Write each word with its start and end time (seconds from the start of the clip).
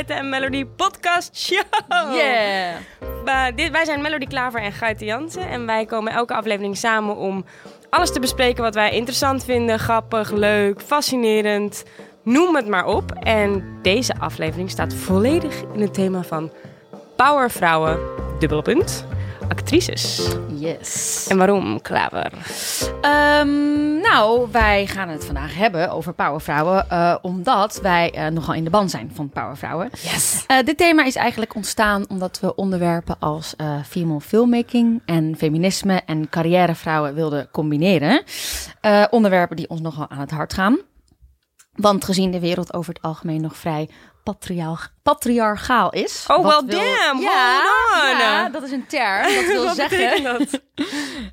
Geiten 0.00 0.18
en 0.18 0.28
Melody 0.28 0.64
podcast 0.64 1.36
show. 1.36 1.62
Yeah. 2.12 2.74
Uh, 3.24 3.44
dit, 3.54 3.70
wij 3.70 3.84
zijn 3.84 4.02
Melody 4.02 4.26
Klaver 4.26 4.60
en 4.60 4.72
Geiten 4.72 5.06
Jansen. 5.06 5.48
En 5.48 5.66
wij 5.66 5.86
komen 5.86 6.12
elke 6.12 6.34
aflevering 6.34 6.76
samen 6.76 7.16
om 7.16 7.44
alles 7.90 8.12
te 8.12 8.20
bespreken 8.20 8.62
wat 8.62 8.74
wij 8.74 8.92
interessant 8.92 9.44
vinden. 9.44 9.78
Grappig, 9.78 10.30
leuk, 10.30 10.80
fascinerend. 10.80 11.84
Noem 12.22 12.56
het 12.56 12.68
maar 12.68 12.86
op. 12.86 13.12
En 13.12 13.78
deze 13.82 14.14
aflevering 14.18 14.70
staat 14.70 14.94
volledig 14.94 15.62
in 15.74 15.80
het 15.80 15.94
thema 15.94 16.22
van 16.22 16.52
powervrouwen. 17.16 17.98
Dubbele 18.38 18.62
punt. 18.62 19.06
Actrices. 19.50 20.36
Yes. 20.58 21.26
En 21.28 21.38
waarom, 21.38 21.80
Klaver? 21.80 22.32
Um, 23.02 24.00
nou, 24.00 24.48
wij 24.50 24.86
gaan 24.86 25.08
het 25.08 25.24
vandaag 25.24 25.54
hebben 25.56 25.90
over 25.90 26.12
powervrouwen, 26.12 26.86
uh, 26.92 27.16
omdat 27.22 27.80
wij 27.82 28.12
uh, 28.14 28.26
nogal 28.26 28.54
in 28.54 28.64
de 28.64 28.70
ban 28.70 28.90
zijn 28.90 29.10
van 29.14 29.28
powervrouwen. 29.28 29.90
Yes. 29.92 30.44
Uh, 30.50 30.56
dit 30.64 30.76
thema 30.76 31.04
is 31.04 31.16
eigenlijk 31.16 31.54
ontstaan 31.54 32.04
omdat 32.08 32.40
we 32.40 32.54
onderwerpen 32.54 33.16
als 33.18 33.54
female 33.86 34.20
filmmaking 34.20 35.02
en 35.04 35.34
feminisme 35.38 36.02
en 36.06 36.28
carrièrevrouwen 36.28 37.14
wilden 37.14 37.48
combineren. 37.50 38.22
onderwerpen 39.10 39.56
die 39.56 39.68
ons 39.68 39.80
nogal 39.80 40.10
aan 40.10 40.20
het 40.20 40.30
hart 40.30 40.52
gaan. 40.52 40.78
Want 41.72 42.04
gezien 42.04 42.30
de 42.30 42.40
wereld 42.40 42.74
over 42.74 42.92
het 42.94 43.02
algemeen 43.02 43.40
nog 43.40 43.56
vrij 43.56 43.88
patriarchaal 45.02 45.90
is. 45.90 46.24
Oh, 46.28 46.46
well 46.46 46.62
wil... 46.66 46.78
damn, 46.78 47.20
ja, 47.20 47.62
hold 47.92 48.12
on. 48.12 48.18
Ja, 48.18 48.48
dat 48.48 48.62
is 48.62 48.70
een 48.70 48.86
term. 48.86 49.34
Dat 49.34 49.46
wil 49.52 49.64
wat 49.64 49.76
zeggen... 49.76 50.22
dat? 50.22 50.60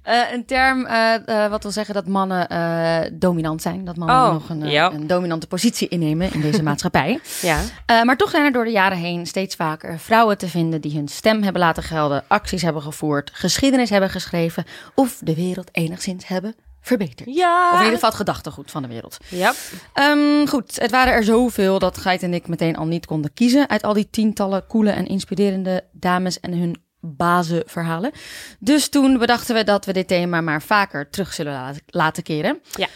uh, 0.07 0.31
een 0.33 0.45
term 0.45 0.85
uh, 0.85 1.13
uh, 1.25 1.47
wat 1.47 1.63
wil 1.63 1.71
zeggen 1.71 1.93
dat 1.93 2.07
mannen 2.07 3.19
dominant 3.19 3.61
zijn. 3.61 3.85
Dat 3.85 3.95
mannen 3.95 4.15
oh, 4.15 4.33
nog 4.33 4.49
een, 4.49 4.69
yep. 4.69 4.93
een, 4.93 5.07
dominante 5.07 5.47
positie 5.47 5.87
innemen 5.87 6.33
in 6.33 6.41
deze 6.41 6.63
maatschappij. 6.69 7.19
ja. 7.41 7.59
maar 8.03 8.17
toch 8.17 8.29
zijn 8.29 8.45
er 8.45 8.51
door 8.51 8.65
de 8.65 8.71
jaren 8.71 8.97
heen 8.97 9.25
steeds 9.25 9.55
vaker 9.55 9.99
vrouwen 9.99 10.37
te 10.37 10.47
vinden 10.47 10.81
die 10.81 10.95
hun 10.95 11.07
stem 11.07 11.43
hebben 11.43 11.61
laten 11.61 11.83
gelden, 11.83 12.23
acties 12.27 12.61
hebben 12.61 12.81
gevoerd, 12.81 13.29
geschiedenis 13.33 13.89
hebben 13.89 14.09
geschreven 14.09 14.65
of 14.95 15.17
de 15.19 15.35
wereld 15.35 15.69
enigszins 15.71 16.27
hebben 16.27 16.55
verbeterd. 16.87 17.35
Ja. 17.35 17.65
Of 17.67 17.73
in 17.73 17.77
ieder 17.77 17.93
geval 17.93 18.09
het 18.09 18.17
gedachtegoed 18.17 18.71
van 18.71 18.81
de 18.81 18.87
wereld. 18.87 19.17
Ja. 19.29 19.53
Um, 19.93 20.47
goed, 20.47 20.79
het 20.79 20.91
waren 20.91 21.13
er 21.13 21.23
zoveel 21.23 21.79
dat 21.79 21.97
Geit 21.97 22.23
en 22.23 22.33
ik 22.33 22.47
meteen 22.47 22.77
al 22.77 22.85
niet 22.85 23.05
konden 23.05 23.33
kiezen 23.33 23.69
uit 23.69 23.83
al 23.83 23.93
die 23.93 24.09
tientallen 24.09 24.67
coole 24.67 24.89
en 24.91 25.07
inspirerende 25.07 25.83
dames 25.91 26.39
en 26.39 26.53
hun 26.53 26.85
bazenverhalen. 26.99 28.11
Dus 28.59 28.89
toen 28.89 29.17
bedachten 29.17 29.55
we 29.55 29.63
dat 29.63 29.85
we 29.85 29.93
dit 29.93 30.07
thema 30.07 30.41
maar 30.41 30.61
vaker 30.61 31.09
terug 31.09 31.33
zullen 31.33 31.75
laten 31.87 32.23
keren. 32.23 32.61
Ja. 32.75 32.87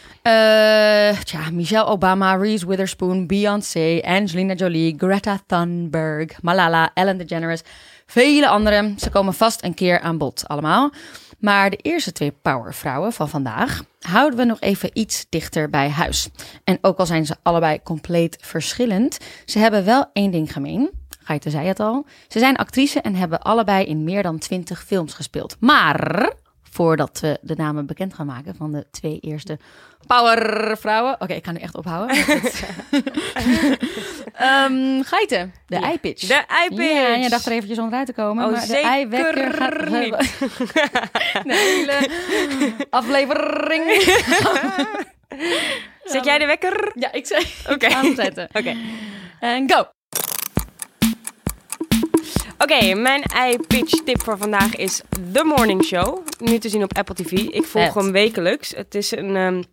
Uh, 1.12 1.20
tja, 1.20 1.50
Michelle 1.52 1.86
Obama, 1.86 2.36
Reese 2.36 2.68
Witherspoon, 2.68 3.28
Beyoncé, 3.28 4.02
Angelina 4.04 4.54
Jolie, 4.54 4.96
Greta 4.98 5.40
Thunberg, 5.46 6.42
Malala, 6.42 6.92
Ellen 6.94 7.18
DeGeneres, 7.18 7.62
vele 8.06 8.48
anderen. 8.48 9.00
Ze 9.00 9.10
komen 9.10 9.34
vast 9.34 9.64
een 9.64 9.74
keer 9.74 10.00
aan 10.00 10.18
bod 10.18 10.44
allemaal. 10.48 10.92
Maar 11.42 11.70
de 11.70 11.78
eerste 11.78 12.12
twee 12.12 12.32
powervrouwen 12.32 13.14
van 13.14 13.30
vandaag 13.30 13.84
houden 14.00 14.40
we 14.40 14.46
nog 14.46 14.60
even 14.60 14.90
iets 14.94 15.26
dichter 15.30 15.70
bij 15.70 15.90
huis. 15.90 16.30
En 16.64 16.78
ook 16.82 16.98
al 16.98 17.06
zijn 17.06 17.26
ze 17.26 17.36
allebei 17.44 17.80
compleet 17.84 18.38
verschillend, 18.42 19.18
ze 19.46 19.60
hebben 19.60 19.86
wel 19.86 20.10
één 20.14 20.32
ding 20.32 20.54
gemeen. 20.54 20.90
Gaite 21.24 21.50
zei 21.50 21.68
het 21.68 21.80
al. 21.80 22.06
Ze 22.28 22.40
zijn 22.40 22.56
actrice 22.56 23.02
en 23.02 23.16
hebben 23.16 23.42
allebei 23.42 23.86
in 23.86 24.04
meer 24.04 24.24
dan 24.24 24.38
twintig 24.38 24.84
films 24.84 25.14
gespeeld. 25.14 25.58
Maar 25.60 26.34
voordat 26.72 27.20
we 27.20 27.38
de 27.42 27.56
namen 27.56 27.86
bekend 27.86 28.14
gaan 28.14 28.26
maken 28.26 28.56
van 28.56 28.72
de 28.72 28.86
twee 28.92 29.20
eerste 29.20 29.60
powervrouwen. 30.08 31.14
Oké, 31.14 31.24
okay, 31.24 31.38
ik 31.38 31.46
ga 31.46 31.52
nu 31.52 31.60
echt 31.60 31.76
ophouden. 31.76 32.18
um, 34.50 35.04
Geiten, 35.14 35.54
de 35.68 35.80
ja. 35.80 35.92
iPitch. 35.92 36.28
De 36.28 36.44
iPitch. 36.66 36.92
Ja, 36.92 37.16
je 37.16 37.30
dacht 37.30 37.46
er 37.46 37.52
eventjes 37.52 37.78
onderuit 37.78 38.06
te 38.06 38.14
komen. 38.14 38.46
Oh, 38.46 38.52
maar 38.52 38.68
de 38.68 38.82
eiwekker 38.82 39.54
gaat 39.54 39.90
niet. 39.90 40.40
de 41.48 41.56
hele 41.56 42.08
aflevering. 42.90 44.02
Zet 46.04 46.26
jij 46.26 46.38
de 46.38 46.46
wekker? 46.46 46.92
Ja, 46.96 47.12
ik 47.12 47.26
zei. 47.26 47.46
Oké. 47.64 47.74
Okay. 47.74 47.92
Aanzetten. 47.92 48.44
Oké. 48.44 48.58
Okay. 48.58 48.78
En 49.40 49.72
go. 49.72 49.86
Oké, 52.62 52.74
okay, 52.74 52.94
mijn 52.94 53.24
iPitch 53.52 54.04
tip 54.04 54.24
voor 54.24 54.38
vandaag 54.38 54.76
is 54.76 55.02
The 55.34 55.44
Morning 55.44 55.84
Show. 55.84 56.28
Nu 56.40 56.58
te 56.58 56.70
zien 56.70 56.84
op 56.84 56.98
Apple 56.98 57.16
TV. 57.16 57.32
Ik 57.32 57.64
volg 57.64 57.94
hem 57.94 58.12
wekelijks. 58.12 58.76
Het 58.76 58.96
is 58.96 59.12
een, 59.12 59.36
um, 59.36 59.64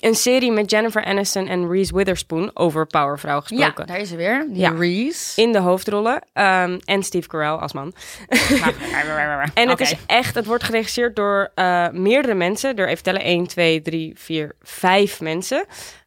een 0.00 0.14
serie 0.14 0.52
met 0.52 0.70
Jennifer 0.70 1.04
Aniston 1.04 1.46
en 1.46 1.70
Reese 1.70 1.94
Witherspoon 1.94 2.50
over 2.54 2.86
powervrouw 2.86 3.40
gesproken. 3.40 3.84
Ja, 3.86 3.92
daar 3.92 4.00
is 4.00 4.08
ze 4.08 4.16
weer. 4.16 4.46
Die 4.48 4.60
Ja. 4.60 4.70
Reese. 4.70 5.42
In 5.42 5.52
de 5.52 5.58
hoofdrollen. 5.58 6.14
Um, 6.14 6.78
en 6.84 7.02
Steve 7.02 7.28
Carell 7.28 7.56
als 7.56 7.72
man. 7.72 7.94
en 9.54 9.68
het 9.68 9.80
is 9.80 9.94
echt, 10.06 10.34
het 10.34 10.46
wordt 10.46 10.64
geregisseerd 10.64 11.16
door 11.16 11.52
uh, 11.54 11.88
meerdere 11.90 12.34
mensen. 12.34 12.76
Door 12.76 12.86
even 12.86 13.02
tellen, 13.02 13.22
1, 13.22 13.46
2, 13.46 13.82
3, 13.82 14.12
4, 14.16 14.56
5 14.60 15.20
mensen. 15.20 15.64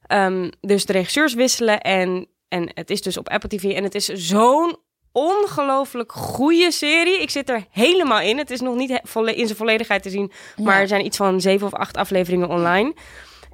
Um, 0.07 0.50
dus 0.62 0.86
de 0.86 0.94
regisseurs 0.94 1.34
wisselen 1.34 1.81
en, 1.81 2.28
en 2.47 2.72
het 2.74 2.90
is 2.90 3.02
dus 3.02 3.18
op 3.18 3.30
Apple 3.30 3.50
TV. 3.50 3.63
En 3.63 3.84
het 3.84 3.96
is 3.96 4.06
zo'n 4.06 4.84
ongelooflijk 5.16 6.12
goede 6.12 6.72
serie. 6.72 7.22
Ik 7.22 7.30
zit 7.30 7.50
er 7.50 7.66
helemaal 7.72 8.20
in. 8.22 8.38
Het 8.38 8.50
is 8.52 8.59
nog 8.62 8.76
niet 8.76 8.90
in 9.16 9.46
zijn 9.46 9.58
volledigheid 9.58 10.03
te 10.03 10.09
zien. 10.09 10.31
Maar 10.58 10.76
Ja. 10.76 10.81
er 10.81 10.88
zijn 10.88 11.06
iets 11.06 11.18
van 11.18 11.42
zeven 11.42 11.68
of 11.68 11.74
acht 11.74 11.98
afleveringen 11.98 12.50
online. 12.50 12.94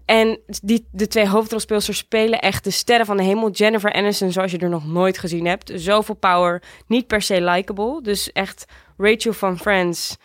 En 0.06 0.40
die, 0.62 0.88
de 0.92 1.08
twee 1.08 1.28
hoofdrolspeelsters 1.28 1.98
spelen 1.98 2.40
echt 2.40 2.64
de 2.64 2.72
sterren 2.72 3.06
van 3.06 3.18
de 3.18 3.24
hemel. 3.24 3.50
Jennifer 3.50 3.94
Aniston, 3.94 4.32
zoals 4.32 4.52
je 4.52 4.58
er 4.58 4.70
nog 4.70 4.86
nooit 4.88 5.18
gezien 5.18 5.46
hebt. 5.46 5.72
Zoveel 5.76 6.16
power, 6.16 6.64
niet 6.88 7.08
per 7.08 7.22
se 7.22 7.42
likable. 7.42 8.02
Dus 8.02 8.32
echt 8.32 8.66
Rachel 8.98 9.34
van 9.34 9.58
Friends, 9.58 10.18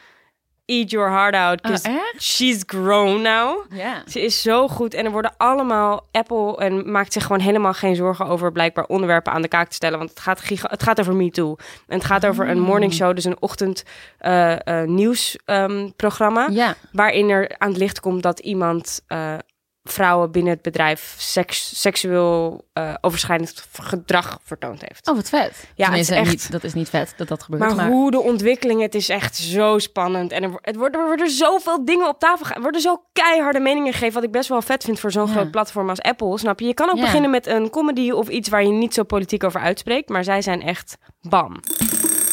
eat 0.67 0.91
your 0.91 1.11
heart 1.11 1.35
out. 1.35 1.61
'cause 1.61 1.89
Oh, 1.89 1.95
she's 2.19 2.63
grown 2.67 3.23
now. 3.23 3.65
Ja. 3.73 4.03
Ze 4.07 4.21
is 4.21 4.43
zo 4.43 4.69
goed 4.69 4.95
en 4.95 5.05
er 5.05 5.11
worden 5.11 5.35
allemaal 5.37 6.07
Apple 6.13 6.57
en 6.57 6.91
maakt 6.91 7.13
zich 7.13 7.23
gewoon 7.23 7.41
helemaal 7.41 7.73
geen 7.73 7.97
zorgen 7.97 8.27
over 8.27 8.53
blijkbaar 8.53 8.85
onderwerpen 8.87 9.33
aan 9.33 9.43
de 9.43 9.49
kaak 9.49 9.69
te 9.69 9.75
stellen, 9.75 9.99
want 9.99 10.11
het 10.11 10.21
gaat 10.21 10.41
giga- 10.41 10.69
het 10.71 10.83
gaat 10.83 11.01
over 11.01 11.15
Me 11.15 11.31
Too 11.31 11.57
en 11.87 11.97
het 11.97 12.05
gaat 12.05 12.27
over 12.27 12.49
een 12.49 12.61
morning 12.61 12.93
show, 12.93 13.15
dus 13.15 13.25
een 13.25 13.37
ochtend 13.41 13.83
eh, 14.19 14.53
eh, 14.83 14.89
nieuwsprogramma 14.89 16.47
waarin 16.93 17.29
er 17.31 17.55
aan 17.59 17.69
het 17.69 17.79
licht 17.79 18.01
komt 18.01 18.23
dat 18.23 18.39
iemand 18.39 19.01
eh, 19.07 19.35
vrouwen 19.91 20.31
binnen 20.31 20.53
het 20.53 20.63
bedrijf 20.63 21.15
seks, 21.19 21.81
seksueel 21.81 22.65
eh, 22.73 22.95
overschrijdend 23.01 23.67
gedrag 23.81 24.39
vertoond 24.43 24.81
heeft. 24.81 25.09
Oh, 25.09 25.15
wat 25.17 25.29
vet. 25.29 25.69
Ja, 25.75 25.95
is 25.95 26.11
echt- 26.11 26.29
niet, 26.31 26.51
dat 26.53 26.65
is 26.65 26.75
niet 26.75 26.89
vet 26.89 27.15
dat 27.17 27.29
dat 27.29 27.43
gebeurt. 27.43 27.63
Maar, 27.63 27.75
Maar, 27.75 27.87
hoe 27.89 28.11
de 28.11 28.21
ontwikkeling, 28.21 28.81
het 28.81 28.95
is 28.95 29.09
echt 29.09 29.37
zo 29.37 29.79
spannend. 29.79 30.33
En 30.33 30.43
er, 30.43 30.51
het 30.61 30.77
worden, 30.77 31.01
er 31.01 31.07
worden 31.07 31.31
zoveel 31.31 31.85
dingen 31.85 32.09
op 32.09 32.19
tafel 32.19 32.39
gegaan. 32.39 32.57
Er 32.57 32.63
worden 32.63 32.81
zo 32.81 33.03
keiharde 33.13 33.61
meningen 33.61 33.93
gegeven, 33.93 34.15
wat 34.15 34.23
ik 34.25 34.31
best 34.31 34.49
wel 34.49 34.63
vet 34.63 34.85
vind 34.85 35.01
voor 35.01 35.11
zo'n 35.13 35.27
Ja. 35.27 35.33
groot 35.33 35.51
platform 35.51 35.89
als 35.89 36.01
Apple. 36.03 36.39
Snap 36.39 36.61
je? 36.61 36.67
Je 36.67 36.75
kan 36.75 36.91
ook 36.91 36.97
Ja. 36.97 37.03
beginnen 37.03 37.31
met 37.31 37.47
een 37.47 37.71
comedy 37.71 38.11
of 38.11 38.29
iets 38.29 38.49
waar 38.49 38.63
je 38.65 38.73
niet 38.73 38.95
zo 38.95 39.03
politiek 39.03 39.45
over 39.45 39.61
uitspreekt. 39.61 40.09
Maar 40.09 40.25
zij 40.25 40.43
zijn 40.43 40.63
echt 40.63 40.97
bam. 41.21 41.61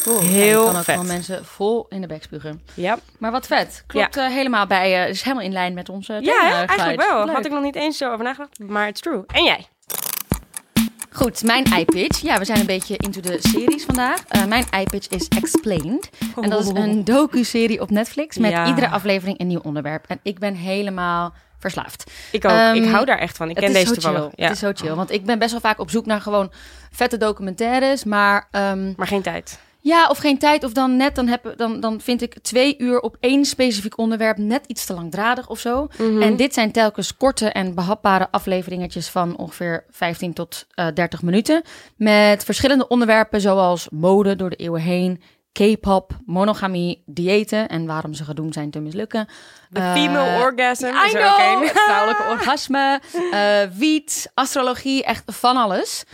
Cool. 0.04 0.20
heel 0.20 0.60
je 0.60 0.66
kan 0.70 0.76
ook 0.76 0.84
vet. 0.84 1.02
mensen 1.02 1.44
vol 1.44 1.86
in 1.88 2.00
de 2.00 2.06
bek 2.06 2.22
spugen. 2.22 2.62
Ja, 2.74 2.98
Maar 3.18 3.30
wat 3.30 3.46
vet. 3.46 3.84
Klopt 3.86 4.16
eh, 4.16 4.26
helemaal 4.26 4.66
bij. 4.66 5.02
eh 5.02 5.08
is 5.08 5.22
helemaal 5.22 5.44
in 5.44 5.52
lijn 5.52 5.74
met 5.74 5.88
onze 5.88 6.12
ja 6.12 6.20
thema, 6.20 6.66
eigenlijk 6.66 7.00
wel. 7.10 7.24
Leuk. 7.24 7.34
Had 7.34 7.44
ik 7.44 7.52
nog 7.52 7.62
niet 7.62 7.74
eens 7.76 7.96
zo 7.96 8.12
over 8.12 8.24
nagedacht, 8.24 8.58
maar 8.58 8.88
it's 8.88 9.00
true. 9.00 9.22
En 9.26 9.44
jij? 9.44 9.66
Goed, 11.10 11.42
mijn 11.42 11.64
iPitch. 11.64 12.20
Ja, 12.20 12.38
we 12.38 12.44
zijn 12.44 12.60
een 12.60 12.66
beetje 12.66 12.96
into 12.96 13.20
de 13.20 13.36
series 13.40 13.84
vandaag. 13.84 14.24
Eh, 14.28 14.44
mijn 14.44 14.64
iPitch 14.80 15.08
is 15.08 15.28
Explained. 15.28 16.10
En 16.40 16.50
dat 16.50 16.60
is 16.60 16.68
een 16.68 17.04
docu-serie 17.04 17.80
op 17.80 17.90
Netflix 17.90 18.38
met 18.38 18.50
Ja. 18.50 18.66
iedere 18.66 18.88
aflevering 18.88 19.40
een 19.40 19.46
nieuw 19.46 19.60
onderwerp. 19.62 20.04
En 20.08 20.18
ik 20.22 20.38
ben 20.38 20.54
helemaal 20.54 21.32
verslaafd. 21.58 22.10
Ik 22.32 22.44
ook. 22.44 22.50
Ehm, 22.50 22.74
ik 22.74 22.90
hou 22.90 23.04
daar 23.04 23.18
echt 23.18 23.36
van. 23.36 23.50
Ik 23.50 23.56
ken 23.56 23.72
deze 23.72 23.92
toevallig. 23.92 24.22
Ja. 24.34 24.42
Het 24.44 24.52
is 24.52 24.58
zo 24.58 24.70
chill, 24.74 24.94
want 24.94 25.10
ik 25.10 25.24
ben 25.24 25.38
best 25.38 25.50
wel 25.50 25.60
vaak 25.60 25.78
op 25.80 25.90
zoek 25.90 26.06
naar 26.06 26.20
gewoon 26.20 26.52
vette 26.90 27.16
documentaires, 27.16 28.04
maar 28.04 28.48
ehm, 28.50 28.92
Maar 28.96 29.06
geen 29.06 29.22
tijd. 29.22 29.58
Ja, 29.84 30.08
of 30.08 30.18
geen 30.18 30.38
tijd, 30.38 30.64
of 30.64 30.72
dan 30.72 30.96
net, 30.96 31.14
dan, 31.14 31.26
heb, 31.26 31.54
dan, 31.56 31.80
dan 31.80 32.00
vind 32.00 32.22
ik 32.22 32.38
twee 32.42 32.74
uur 32.78 33.00
op 33.00 33.16
één 33.20 33.44
specifiek 33.44 33.98
onderwerp 33.98 34.38
net 34.38 34.64
iets 34.66 34.84
te 34.84 34.94
langdradig 34.94 35.48
of 35.48 35.58
zo. 35.58 35.88
Mhm. 35.98 36.22
En 36.22 36.36
dit 36.36 36.54
zijn 36.54 36.72
telkens 36.72 37.16
korte 37.16 37.48
en 37.48 37.74
behapbare 37.74 38.28
afleveringetjes 38.30 39.08
van 39.08 39.36
ongeveer 39.36 39.84
15 39.90 40.32
tot 40.32 40.66
eh 40.74 40.86
30 40.94 41.22
minuten. 41.22 41.62
Met 41.96 42.44
verschillende 42.44 42.88
onderwerpen 42.88 43.40
zoals 43.40 43.88
mode 43.90 44.36
door 44.36 44.50
de 44.50 44.56
eeuwen 44.56 44.80
heen, 44.80 45.22
K-pop, 45.52 46.12
monogamie, 46.26 47.02
diëten 47.06 47.68
en 47.68 47.86
waarom 47.86 48.14
ze 48.14 48.24
gedoemd 48.24 48.54
zijn 48.54 48.70
te 48.70 48.80
mislukken. 48.80 49.28
De 49.70 49.80
Eh, 49.80 49.92
female 49.92 50.42
orgasm 50.44 50.84
I 50.84 51.06
is 51.06 51.14
er 51.14 51.26
ook 51.26 51.62
het 51.64 51.80
vrouwelijke 51.88 52.28
orgasme, 52.30 53.00
eh, 53.32 53.58
wiet, 53.78 54.30
astrologie, 54.34 55.04
echt 55.04 55.22
van 55.26 55.56
alles. 55.56 56.04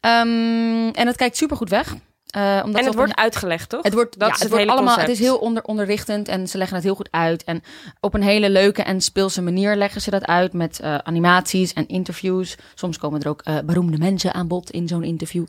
Ehm, 0.00 0.88
en 0.88 1.06
het 1.06 1.16
kijkt 1.16 1.36
supergoed 1.36 1.70
weg. 1.70 1.94
Eh, 2.28 2.60
omdat 2.64 2.80
En 2.80 2.86
het 2.86 2.94
wordt 2.94 3.10
een- 3.10 3.16
uitgelegd, 3.18 3.68
toch? 3.68 3.82
het 3.82 3.94
wordt, 3.94 4.18
Dat 4.18 4.28
ja, 4.28 4.34
is 4.34 4.40
het 4.40 4.42
het 4.42 4.48
wordt 4.50 4.64
hele 4.64 4.76
allemaal, 4.76 4.96
het 4.96 5.04
concept. 5.06 5.26
is 5.26 5.30
heel 5.32 5.38
onder, 5.46 5.62
onderrichtend 5.62 6.28
en 6.28 6.48
ze 6.48 6.58
leggen 6.58 6.76
het 6.76 6.84
heel 6.84 6.94
goed 6.94 7.08
uit. 7.10 7.44
En 7.44 7.62
op 8.00 8.14
een 8.14 8.22
hele 8.22 8.50
leuke 8.50 8.82
en 8.82 9.00
speelse 9.00 9.42
manier 9.42 9.76
leggen 9.76 10.00
ze 10.00 10.10
dat 10.10 10.24
uit 10.26 10.52
met 10.52 10.80
eh, 10.80 10.94
animaties 10.98 11.72
en 11.72 11.88
interviews. 11.88 12.56
Soms 12.74 12.98
komen 12.98 13.20
er 13.22 13.28
ook 13.28 13.40
eh, 13.42 13.56
beroemde 13.64 13.98
mensen 13.98 14.34
aan 14.34 14.48
bod 14.48 14.70
in 14.70 14.88
zo'n 14.88 15.04
interview. 15.04 15.44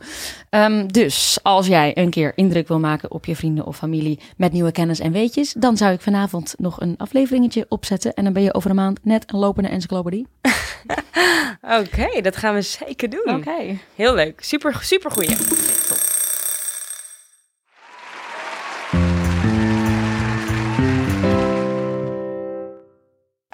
Ehm, 0.49 0.87
dus 0.87 1.39
als 1.43 1.67
jij 1.67 1.91
een 1.97 2.09
keer 2.09 2.31
indruk 2.35 2.67
wil 2.67 2.79
maken 2.79 3.11
op 3.11 3.25
je 3.25 3.35
vrienden 3.35 3.65
of 3.65 3.77
familie 3.77 4.19
met 4.37 4.51
nieuwe 4.51 4.71
kennis 4.71 4.99
en 4.99 5.11
weetjes, 5.11 5.53
dan 5.57 5.77
zou 5.77 5.93
ik 5.93 6.01
vanavond 6.01 6.53
nog 6.57 6.81
een 6.81 6.95
afleveringetje 6.97 7.65
opzetten. 7.69 8.13
En 8.13 8.23
dan 8.23 8.33
ben 8.33 8.43
je 8.43 8.53
over 8.53 8.69
een 8.69 8.75
maand 8.75 8.99
net 9.03 9.33
een 9.33 9.39
lopende 9.39 9.69
encyclopedie. 9.69 10.27
Oké, 11.79 12.21
dat 12.21 12.35
gaan 12.37 12.53
we 12.53 12.61
zeker 12.61 13.09
doen. 13.09 13.35
Oké. 13.35 13.77
Heel 13.95 14.13
leuk. 14.13 14.43
Super, 14.43 14.77
super 14.81 15.11
goeie. 15.11 15.35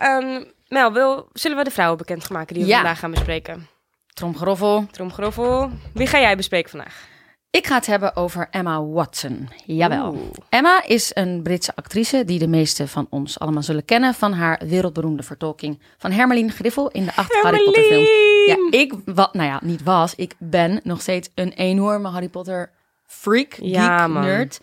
Ehm, 0.05 0.43
Mel, 0.67 0.93
wil, 0.93 1.27
zullen 1.33 1.57
we 1.57 1.63
de 1.63 1.71
vrouwen 1.71 1.97
bekend 1.97 2.29
maken 2.29 2.53
die 2.53 2.63
we 2.63 2.69
Ja. 2.69 2.75
vandaag 2.75 2.99
gaan 2.99 3.11
bespreken? 3.11 3.67
Tromgeroffel. 4.13 4.85
Tromgeroffel. 4.91 5.69
Wie 5.93 6.07
ga 6.07 6.19
jij 6.19 6.35
bespreken 6.35 6.69
vandaag? 6.69 7.07
Ik 7.49 7.67
ga 7.67 7.75
het 7.75 7.85
hebben 7.85 8.15
over 8.15 8.47
Emma 8.51 8.83
Watson. 8.83 9.49
Jawel. 9.65 10.13
Oeh. 10.13 10.29
Emma 10.49 10.83
is 10.87 11.11
een 11.13 11.41
Britse 11.43 11.75
actrice 11.75 12.25
die 12.25 12.39
de 12.39 12.47
meeste 12.47 12.87
van 12.87 13.07
ons 13.09 13.39
allemaal 13.39 13.63
zullen 13.63 13.85
kennen 13.85 14.13
van 14.13 14.33
haar 14.33 14.61
wereldberoemde 14.65 15.23
vertolking 15.23 15.81
van 15.97 16.11
Hermeline 16.11 16.49
Griffel 16.51 16.89
in 16.89 17.05
de 17.05 17.15
acht 17.15 17.39
Harry 17.41 17.63
Potter 17.63 17.83
films. 17.83 18.09
Ja, 18.45 18.79
ik 18.79 18.93
wat, 19.05 19.33
nou 19.33 19.47
ja, 19.49 19.59
niet 19.63 19.83
was, 19.83 20.15
ik 20.15 20.33
ben 20.37 20.79
nog 20.83 21.01
steeds 21.01 21.29
een 21.35 21.51
enorme 21.53 22.07
Harry 22.07 22.29
Potter 22.29 22.71
freak, 23.05 23.53
Ja, 23.61 23.97
geek, 23.97 24.07
man. 24.13 24.23
nerd. 24.23 24.59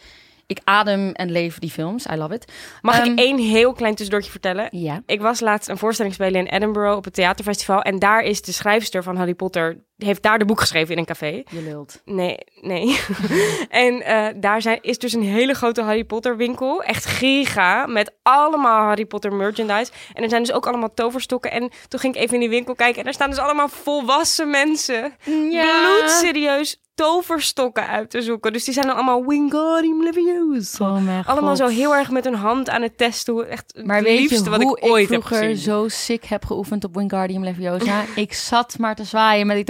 Ik 0.52 0.60
adem 0.64 1.12
en 1.12 1.30
leef 1.30 1.58
die 1.58 1.70
films. 1.70 2.06
I 2.06 2.16
love 2.16 2.34
it. 2.34 2.52
Mag 2.82 2.98
Ehm, 2.98 3.10
ik 3.10 3.18
één 3.18 3.38
heel 3.38 3.72
klein 3.72 3.94
tussendoortje 3.94 4.30
vertellen? 4.30 4.68
Ja. 4.70 5.02
Ik 5.06 5.20
was 5.20 5.40
laatst 5.40 5.68
een 5.68 5.78
voorstelling 5.78 6.14
spelen 6.14 6.40
in 6.46 6.52
Edinburgh 6.54 6.96
op 6.96 7.04
het 7.04 7.14
theaterfestival. 7.14 7.82
En 7.82 7.98
daar 7.98 8.22
is 8.22 8.42
de 8.42 8.52
schrijfster 8.52 9.02
van 9.02 9.16
Harry 9.16 9.34
Potter, 9.34 9.76
heeft 10.02 10.22
daar 10.22 10.38
de 10.38 10.44
boek 10.44 10.60
geschreven 10.60 10.92
in 10.92 10.98
een 10.98 11.04
café. 11.04 11.42
Je 11.50 11.62
lult. 11.62 12.02
Nee, 12.04 12.38
nee. 12.60 13.00
en 13.68 14.02
eh, 14.02 14.26
daar 14.36 14.62
zijn, 14.62 14.78
is 14.80 14.98
dus 14.98 15.12
een 15.12 15.22
hele 15.22 15.54
grote 15.54 15.82
Harry 15.82 16.04
Potter 16.04 16.36
winkel. 16.36 16.82
Echt 16.82 17.04
giga. 17.04 17.86
Met 17.86 18.12
allemaal 18.22 18.86
Harry 18.86 19.04
Potter 19.04 19.32
merchandise. 19.32 19.92
En 20.14 20.22
er 20.22 20.28
zijn 20.28 20.42
dus 20.42 20.52
ook 20.52 20.66
allemaal 20.66 20.94
toverstokken. 20.94 21.50
En 21.50 21.70
toen 21.88 22.00
ging 22.00 22.14
ik 22.14 22.20
even 22.20 22.34
in 22.34 22.40
die 22.40 22.48
winkel 22.48 22.74
kijken. 22.74 22.98
En 22.98 23.04
daar 23.04 23.14
staan 23.14 23.30
dus 23.30 23.38
allemaal 23.38 23.68
volwassen 23.68 24.50
mensen. 24.50 25.14
Bloedserieus 25.24 26.80
toverstokken 26.94 27.86
uit 27.86 28.10
te 28.10 28.22
zoeken. 28.22 28.52
Dus 28.52 28.64
die 28.64 28.74
zijn 28.74 28.86
dan 28.86 28.94
allemaal 28.94 29.26
Wingardium 29.26 30.02
Leviosa. 30.02 30.84
Oh 30.84 31.28
Allemaal 31.28 31.56
zo 31.56 31.66
heel 31.66 31.94
erg 31.94 32.10
met 32.10 32.24
hun 32.24 32.34
hand 32.34 32.68
aan 32.70 32.82
het 32.82 32.98
testen. 32.98 33.48
Echt 33.48 33.72
het 33.76 33.86
Maar 33.86 34.02
weet 34.02 34.18
liefste 34.18 34.44
je 34.44 34.50
wat 34.50 34.62
hoe 34.62 34.78
ik 34.78 34.90
ooit 34.90 35.08
heb 35.08 35.24
vroeger 35.24 35.56
zo 35.56 35.88
sick 35.88 36.24
heb 36.24 36.44
geoefend 36.44 36.84
op 36.84 36.94
Wingardium 36.94 37.44
Leviosa? 37.44 38.04
ik 38.14 38.32
zat 38.32 38.78
maar 38.78 38.94
te 38.94 39.04
zwaaien 39.04 39.46
met 39.46 39.56
die 39.56 39.64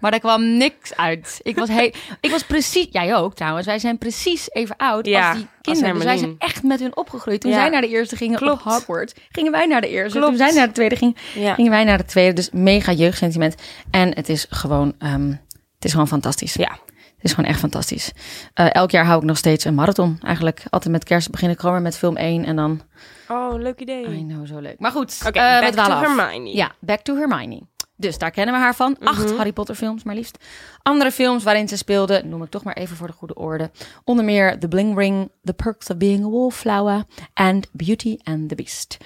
Maar 0.00 0.10
daar 0.10 0.20
kwam 0.20 0.56
niks 0.56 0.96
uit. 0.96 1.40
Ik 1.42 1.56
was, 1.56 1.68
heel, 1.68 1.92
ik 2.20 2.30
was 2.30 2.42
precies... 2.44 2.86
Jij 2.90 3.16
ook 3.16 3.34
trouwens. 3.34 3.66
Wij 3.66 3.78
zijn 3.78 3.98
precies 3.98 4.50
even 4.50 4.76
oud 4.76 5.06
Ja, 5.06 5.28
als 5.28 5.36
die 5.38 5.46
als 5.46 5.60
kinderen. 5.62 5.94
dus 5.94 6.04
wij 6.04 6.16
zijn 6.16 6.34
echt 6.38 6.62
met 6.62 6.80
hun 6.80 6.96
opgegroeid. 6.96 7.40
Toen 7.40 7.50
Ja. 7.50 7.56
zij 7.56 7.68
naar 7.68 7.80
de 7.80 7.88
eerste 7.88 8.16
gingen 8.16 8.38
Klopt. 8.38 8.66
op 8.66 8.72
Hogwarts, 8.72 9.14
gingen 9.30 9.52
wij 9.52 9.66
naar 9.66 9.80
de 9.80 9.88
eerste. 9.88 10.18
Klopt. 10.18 10.36
Toen 10.36 10.46
zij 10.46 10.56
naar 10.56 10.66
de 10.66 10.72
tweede 10.72 10.96
ging, 10.96 11.16
Ja. 11.34 11.54
gingen 11.54 11.70
wij 11.70 11.84
naar 11.84 11.98
de 11.98 12.04
tweede. 12.04 12.32
Dus 12.32 12.50
mega 12.52 12.92
jeugdsentiment. 12.92 13.54
En 13.90 14.14
het 14.14 14.28
is 14.28 14.46
gewoon, 14.50 14.94
ehm, 14.98 15.28
het 15.74 15.84
is 15.84 15.90
gewoon 15.90 16.08
fantastisch. 16.08 16.54
Ja. 16.54 16.78
Het 17.16 17.30
is 17.30 17.36
gewoon 17.36 17.50
echt 17.50 17.60
fantastisch. 17.60 18.12
Eh, 18.54 18.74
elk 18.74 18.90
jaar 18.90 19.04
hou 19.04 19.18
ik 19.20 19.24
nog 19.26 19.36
steeds 19.36 19.64
een 19.64 19.74
marathon. 19.74 20.18
Eigenlijk 20.22 20.62
altijd 20.70 20.92
met 20.92 21.04
kerst 21.04 21.30
begin 21.30 21.50
ik 21.50 21.58
gewoon 21.58 21.74
weer 21.74 21.82
met 21.84 21.96
film 21.98 22.16
1 22.16 22.44
en 22.44 22.56
dan... 22.56 22.80
Oh, 23.28 23.60
leuk 23.60 23.80
idee. 23.80 24.04
I 24.08 24.24
know, 24.26 24.46
zo 24.46 24.58
leuk. 24.58 24.78
Maar 24.78 24.90
goed, 24.90 25.18
Oké, 25.26 25.38
eh, 25.38 25.60
back 25.60 25.72
to 25.72 25.80
af. 25.92 26.00
Hermione. 26.00 26.56
Ja, 26.56 26.72
Back 26.80 27.00
to 27.00 27.16
Hermione. 27.16 27.60
Dus 28.02 28.18
daar 28.18 28.30
kennen 28.30 28.54
we 28.54 28.60
haar 28.60 28.74
van. 28.74 28.96
Acht 29.04 29.24
Mhm. 29.24 29.36
Harry 29.36 29.52
Potter 29.52 29.74
films 29.74 30.02
maar 30.02 30.14
liefst. 30.14 30.38
Andere 30.82 31.10
films 31.10 31.42
waarin 31.42 31.68
ze 31.68 31.76
speelde, 31.76 32.22
noem 32.24 32.42
ik 32.42 32.50
toch 32.50 32.62
maar 32.64 32.76
even 32.76 32.96
voor 32.96 33.06
de 33.06 33.12
goede 33.12 33.34
orde. 33.34 33.70
Onder 34.04 34.24
meer 34.24 34.58
The 34.58 34.68
Bling 34.68 34.96
Ring, 34.98 35.30
The 35.44 35.52
Perks 35.52 35.86
of 35.90 35.96
Being 35.96 36.24
a 36.24 36.28
Wallflower 36.28 37.04
en 37.34 37.62
Beauty 37.72 38.16
and 38.22 38.48
the 38.48 38.54
Beast. 38.54 38.96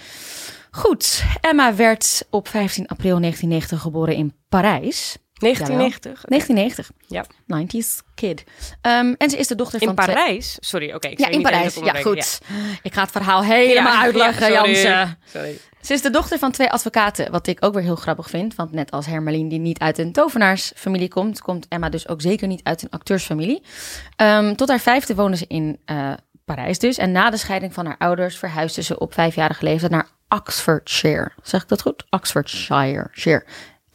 Goed, 0.71 1.25
Emma 1.41 1.75
werd 1.75 2.27
op 2.31 2.49
15 2.49 2.87
april 2.87 3.19
1990 3.21 3.81
geboren 3.81 4.15
in 4.15 4.35
Parijs. 4.49 5.17
1990. 5.39 6.23
1990. 6.29 6.91
Ja. 7.07 7.25
90s 7.47 8.03
kid. 8.15 8.45
Ehm, 8.81 9.15
en 9.19 9.31
ze 9.31 9.37
is 9.37 9.47
de 9.47 9.55
dochter 9.55 9.81
In 9.81 9.87
van 9.87 9.97
twee- 9.97 10.15
Parijs? 10.15 10.57
Sorry, 10.61 10.93
oké. 10.93 11.09
Ja, 11.15 11.29
in 11.29 11.43
Parijs. 11.43 11.75
Ja, 11.75 11.93
goed. 11.95 12.41
Ik 12.83 12.95
ga 12.95 13.03
het 13.03 13.11
verhaal 13.11 13.43
helemaal 13.45 13.93
Ja, 13.93 14.03
uitleggen, 14.03 14.51
ja, 14.53 14.57
sorry. 14.59 14.73
Jansen. 14.73 15.19
Sorry. 15.33 15.59
Ze 15.81 15.93
is 15.93 16.03
de 16.03 16.11
dochter 16.11 16.39
van 16.39 16.51
twee 16.53 16.71
advocaten, 16.71 17.31
wat 17.31 17.47
ik 17.47 17.65
ook 17.65 17.75
weer 17.75 17.83
heel 17.83 17.97
grappig 17.97 18.31
vind. 18.31 18.55
Want 18.55 18.73
net 18.73 18.91
als 18.91 19.07
Hermeline, 19.07 19.49
die 19.49 19.59
niet 19.59 19.79
uit 19.79 19.99
een 19.99 20.13
tovenaarsfamilie 20.13 21.09
komt, 21.09 21.41
komt 21.41 21.67
Emma 21.69 21.89
dus 21.89 22.09
ook 22.09 22.21
zeker 22.21 22.47
niet 22.49 22.61
uit 22.63 22.83
een 22.83 22.91
acteursfamilie. 22.91 23.63
Ehm, 24.17 24.55
tot 24.55 24.69
haar 24.69 24.81
vijfde 24.81 25.15
woonde 25.15 25.37
ze 25.37 25.45
in 25.49 25.79
eh, 25.85 26.13
Parijs 26.45 26.79
dus. 26.79 26.99
En 26.99 27.13
na 27.13 27.31
de 27.31 27.37
scheiding 27.37 27.75
van 27.75 27.87
haar 27.87 27.97
ouders 27.99 28.39
verhuisde 28.39 28.83
ze 28.83 28.99
op 28.99 29.15
vijfjarige 29.15 29.65
leeftijd 29.65 29.91
naar 29.93 30.09
Oxfordshire. 30.29 31.31
Zeg 31.43 31.63
ik 31.63 31.69
dat 31.69 31.83
goed? 31.83 32.05
Oxfordshire. 32.11 33.09
Shire. 33.13 33.45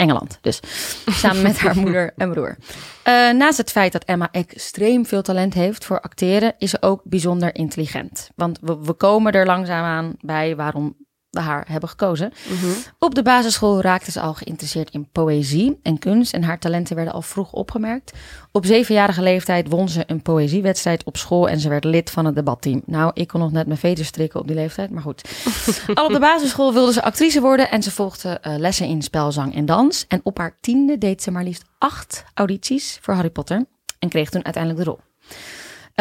Engeland 0.01 0.38
dus. 0.42 0.59
Samen 1.06 1.42
met 1.42 1.59
haar 1.59 1.77
moeder 1.77 2.13
en 2.18 2.31
broer. 2.31 2.57
Eh, 3.03 3.13
naast 3.13 3.57
het 3.57 3.71
feit 3.71 3.92
dat 3.92 4.03
Emma 4.03 4.30
extreem 4.31 5.06
veel 5.06 5.21
talent 5.21 5.53
heeft 5.53 5.86
voor 5.86 6.01
acteren, 6.01 6.53
is 6.57 6.69
ze 6.69 6.81
ook 6.81 7.01
bijzonder 7.03 7.56
intelligent. 7.56 8.30
Want 8.36 8.59
we, 8.62 8.77
we 8.81 8.94
komen 8.94 9.33
er 9.33 9.45
langzaamaan 9.45 10.13
bij 10.19 10.56
waarom 10.56 10.95
we 11.31 11.39
haar 11.39 11.66
hebben 11.68 11.89
gekozen. 11.89 12.31
Mhm. 12.50 12.72
Op 13.00 13.16
de 13.16 13.22
basisschool 13.22 13.81
raakte 13.81 14.12
ze 14.12 14.19
al 14.19 14.33
geïnteresseerd 14.33 14.89
in 14.89 15.10
poëzie 15.12 15.80
en 15.83 16.00
kunst 16.00 16.33
en 16.33 16.44
haar 16.44 16.60
talenten 16.60 16.95
werden 16.95 17.13
al 17.13 17.22
vroeg 17.22 17.51
opgemerkt. 17.51 18.12
Op 18.51 18.66
zevenjarige 18.66 19.22
leeftijd 19.22 19.69
won 19.69 19.89
ze 19.89 20.04
een 20.07 20.22
poëziewedstrijd 20.22 21.04
op 21.04 21.18
school 21.18 21.50
en 21.50 21.60
ze 21.60 21.69
werd 21.69 21.83
lid 21.83 22.10
van 22.10 22.25
het 22.25 22.36
debatteam. 22.36 22.81
Nou, 22.86 23.12
ik 23.13 23.28
kon 23.28 23.39
nog 23.39 23.51
net 23.51 23.68
mijn 23.68 23.80
veters 23.80 24.07
strikken 24.07 24.39
op 24.39 24.48
die 24.48 24.56
leeftijd, 24.56 24.89
maar 24.89 25.01
goed. 25.01 25.22
al 25.94 26.06
op 26.06 26.12
de 26.12 26.19
basisschool 26.19 26.74
wilde 26.74 26.94
ze 26.94 27.04
actrice 27.04 27.42
worden 27.42 27.70
en 27.70 27.84
ze 27.84 27.91
volgde 27.91 28.29
eh, 28.29 28.58
lessen 28.58 28.88
in 28.88 29.01
spel, 29.01 29.32
zang 29.32 29.56
en 29.56 29.65
dans. 29.65 30.06
En 30.08 30.20
op 30.24 30.38
haar 30.38 30.58
tiende 30.62 30.98
deed 30.98 31.24
ze 31.24 31.32
maar 31.32 31.44
liefst 31.44 31.63
acht 31.77 32.24
audities 32.34 32.98
voor 33.01 33.13
Harry 33.13 33.29
Potter 33.29 33.65
en 34.00 34.10
kreeg 34.10 34.29
toen 34.29 34.44
uiteindelijk 34.46 34.84
de 34.84 34.89
rol. 34.89 35.00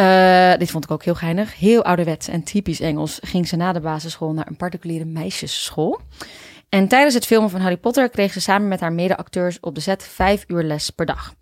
Eh, 0.01 0.57
dit 0.57 0.71
vond 0.71 0.83
ik 0.83 0.91
ook 0.91 1.03
heel 1.03 1.15
geinig. 1.15 1.59
Heel 1.59 1.83
ouderwets 1.83 2.27
en 2.27 2.43
typisch 2.43 2.79
Engels 2.79 3.19
ging 3.21 3.47
ze 3.47 3.55
na 3.55 3.71
de 3.73 3.79
basisschool 3.79 4.33
naar 4.33 4.47
een 4.47 4.55
particuliere 4.55 5.05
meisjesschool. 5.05 5.99
En 6.69 6.87
tijdens 6.87 7.13
het 7.13 7.25
filmen 7.25 7.49
van 7.49 7.61
Harry 7.61 7.77
Potter 7.77 8.09
kreeg 8.09 8.33
ze 8.33 8.41
samen 8.41 8.67
met 8.67 8.79
haar 8.79 8.93
mede-acteurs 8.93 9.57
op 9.59 9.75
de 9.75 9.81
set 9.81 10.03
vijf 10.03 10.43
uur 10.47 10.63
les 10.63 10.89
per 10.89 11.05
dag. 11.05 11.33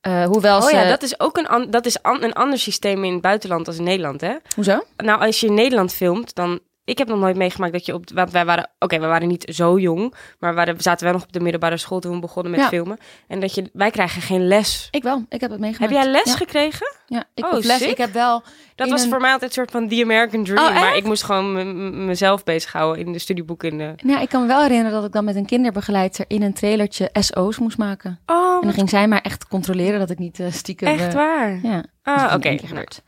Eh, 0.00 0.24
hoewel 0.24 0.58
Oh 0.58 0.66
ze... 0.68 0.76
ja, 0.76 0.88
dat 0.88 1.02
is 1.02 1.20
ook 1.20 1.36
een, 1.36 1.46
an- 1.46 1.70
dat 1.70 1.86
is 1.86 2.02
an- 2.02 2.22
een 2.22 2.32
ander 2.32 2.58
systeem 2.58 3.04
in 3.04 3.12
het 3.12 3.22
buitenland 3.22 3.66
als 3.66 3.76
in 3.76 3.84
Nederland, 3.84 4.20
hè? 4.20 4.34
Hoezo? 4.54 4.84
Nou, 4.96 5.20
als 5.20 5.40
je 5.40 5.46
in 5.46 5.54
Nederland 5.54 5.92
filmt, 5.92 6.34
dan... 6.34 6.60
Ik 6.84 6.98
heb 6.98 7.08
nog 7.08 7.18
nooit 7.18 7.36
meegemaakt 7.36 7.72
dat 7.72 7.86
je 7.86 7.94
op... 7.94 8.04
Want 8.14 8.30
wij 8.30 8.44
waren... 8.44 8.70
Oké, 8.78 8.98
we 9.00 9.06
waren 9.06 9.28
niet 9.28 9.44
zo 9.54 9.78
jong. 9.78 10.14
Maar 10.38 10.50
we, 10.50 10.56
waren, 10.56 10.80
zaten 10.80 11.04
wel 11.04 11.12
nog 11.14 11.22
op 11.22 11.32
de 11.32 11.40
middelbare 11.40 11.76
school 11.76 12.00
toen 12.00 12.12
we 12.14 12.18
begonnen 12.20 12.52
met 12.52 12.60
Ja. 12.60 12.68
filmen. 12.68 12.98
En 13.28 13.40
dat 13.40 13.54
je... 13.54 13.70
Wij 13.72 13.90
krijgen 13.90 14.22
geen 14.22 14.46
les. 14.46 14.88
Ik 14.90 15.02
wel. 15.02 15.16
Ik 15.28 15.40
heb 15.40 15.40
het 15.40 15.50
Heb 15.50 15.58
meegemaakt. 15.60 15.92
jij 15.92 16.06
les 16.06 16.24
Ja, 16.24 16.36
gekregen? 16.36 16.94
ja 17.06 17.24
ik 17.34 17.44
Oh, 17.44 17.52
heb 17.52 17.64
les. 17.64 17.78
sick. 17.78 17.90
Ik 17.90 17.96
heb 17.96 18.12
wel... 18.12 18.42
Dat 18.74 18.88
was 18.90 19.02
een- 19.02 19.08
voor 19.10 19.20
mij 19.20 19.32
altijd 19.32 19.50
een 19.50 19.56
soort 19.56 19.70
van 19.70 19.88
The 19.88 20.02
American 20.02 20.44
Dream. 20.44 20.66
Oh, 20.66 20.74
maar 20.80 20.96
ik 20.96 21.04
moest 21.04 21.22
gewoon 21.24 22.04
mezelf 22.06 22.44
bezighouden 22.44 23.06
in 23.06 23.12
de 23.12 23.18
studieboeken. 23.18 23.70
In 23.70 23.78
de... 23.78 23.94
Nou, 24.02 24.20
ik 24.22 24.28
kan 24.28 24.40
me 24.40 24.46
wel 24.46 24.60
herinneren 24.62 24.92
dat 24.92 25.04
ik 25.04 25.12
dan 25.12 25.24
met 25.24 25.36
een 25.36 25.46
kinderbegeleidster 25.46 26.24
in 26.28 26.42
een 26.42 26.52
trailertje 26.54 27.10
SO's 27.12 27.58
moest 27.58 27.78
maken. 27.78 28.20
Oh, 28.26 28.54
En 28.54 28.60
dan 28.62 28.72
ging 28.72 28.88
zij 28.88 29.08
maar 29.08 29.20
echt 29.20 29.48
controleren 29.48 29.98
dat 29.98 30.10
ik 30.10 30.18
niet 30.18 30.40
eh, 30.40 30.46
stiekem... 30.50 30.88
echt 30.88 31.06
eh, 31.08 31.14
waar? 31.14 31.58
Ja. 31.62 31.84
Ah, 32.02 32.32
oké. 32.34 32.58
gebeurd. 32.58 33.02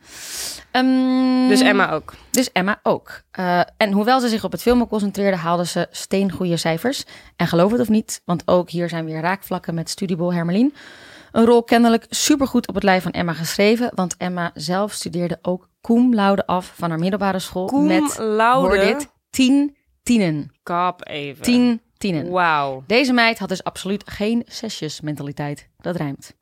Ehm, 0.71 1.47
Dus 1.47 1.61
Emma 1.61 1.91
ook. 1.91 2.13
Dus 2.31 2.51
Emma 2.51 2.79
ook. 2.83 3.21
Eh, 3.31 3.59
en 3.77 3.91
hoewel 3.91 4.19
ze 4.19 4.27
zich 4.29 4.43
op 4.43 4.51
het 4.51 4.61
filmen 4.61 4.87
concentreerde, 4.87 5.37
haalde 5.37 5.65
ze 5.65 5.87
steengoede 5.91 6.57
cijfers. 6.57 7.03
En 7.35 7.47
geloof 7.47 7.71
het 7.71 7.81
of 7.81 7.89
niet, 7.89 8.21
want 8.25 8.43
ook 8.47 8.69
hier 8.69 8.89
zijn 8.89 9.05
weer 9.05 9.21
raakvlakken 9.21 9.73
met 9.73 9.89
Studiebol 9.89 10.33
Hermelien. 10.33 10.73
Een 11.31 11.45
rol 11.45 11.63
kennelijk 11.63 12.05
supergoed 12.09 12.67
op 12.67 12.75
het 12.75 12.83
lijf 12.83 13.03
van 13.03 13.11
Emma 13.11 13.33
geschreven, 13.33 13.91
want 13.93 14.17
Emma 14.17 14.51
zelf 14.53 14.91
studeerde 14.91 15.39
ook 15.41 15.69
cum 15.81 16.13
laude 16.15 16.45
af 16.45 16.73
van 16.75 16.89
haar 16.89 16.99
middelbare 16.99 17.39
school 17.39 17.65
Cum 17.67 17.85
met, 17.87 18.17
laude. 18.17 18.67
hoor 18.67 18.85
dit, 18.85 19.07
tien 19.29 19.75
tienen. 20.03 20.51
Kap 20.63 21.07
even. 21.07 21.43
Tien 21.43 21.81
tienen. 21.97 22.29
Wauw. 22.29 22.83
Deze 22.87 23.13
meid 23.13 23.39
had 23.39 23.49
dus 23.49 23.63
absoluut 23.63 24.03
geen 24.09 24.43
zesjes 24.47 25.01
mentaliteit. 25.01 25.69
Dat 25.77 25.95
rijmt. 25.95 26.33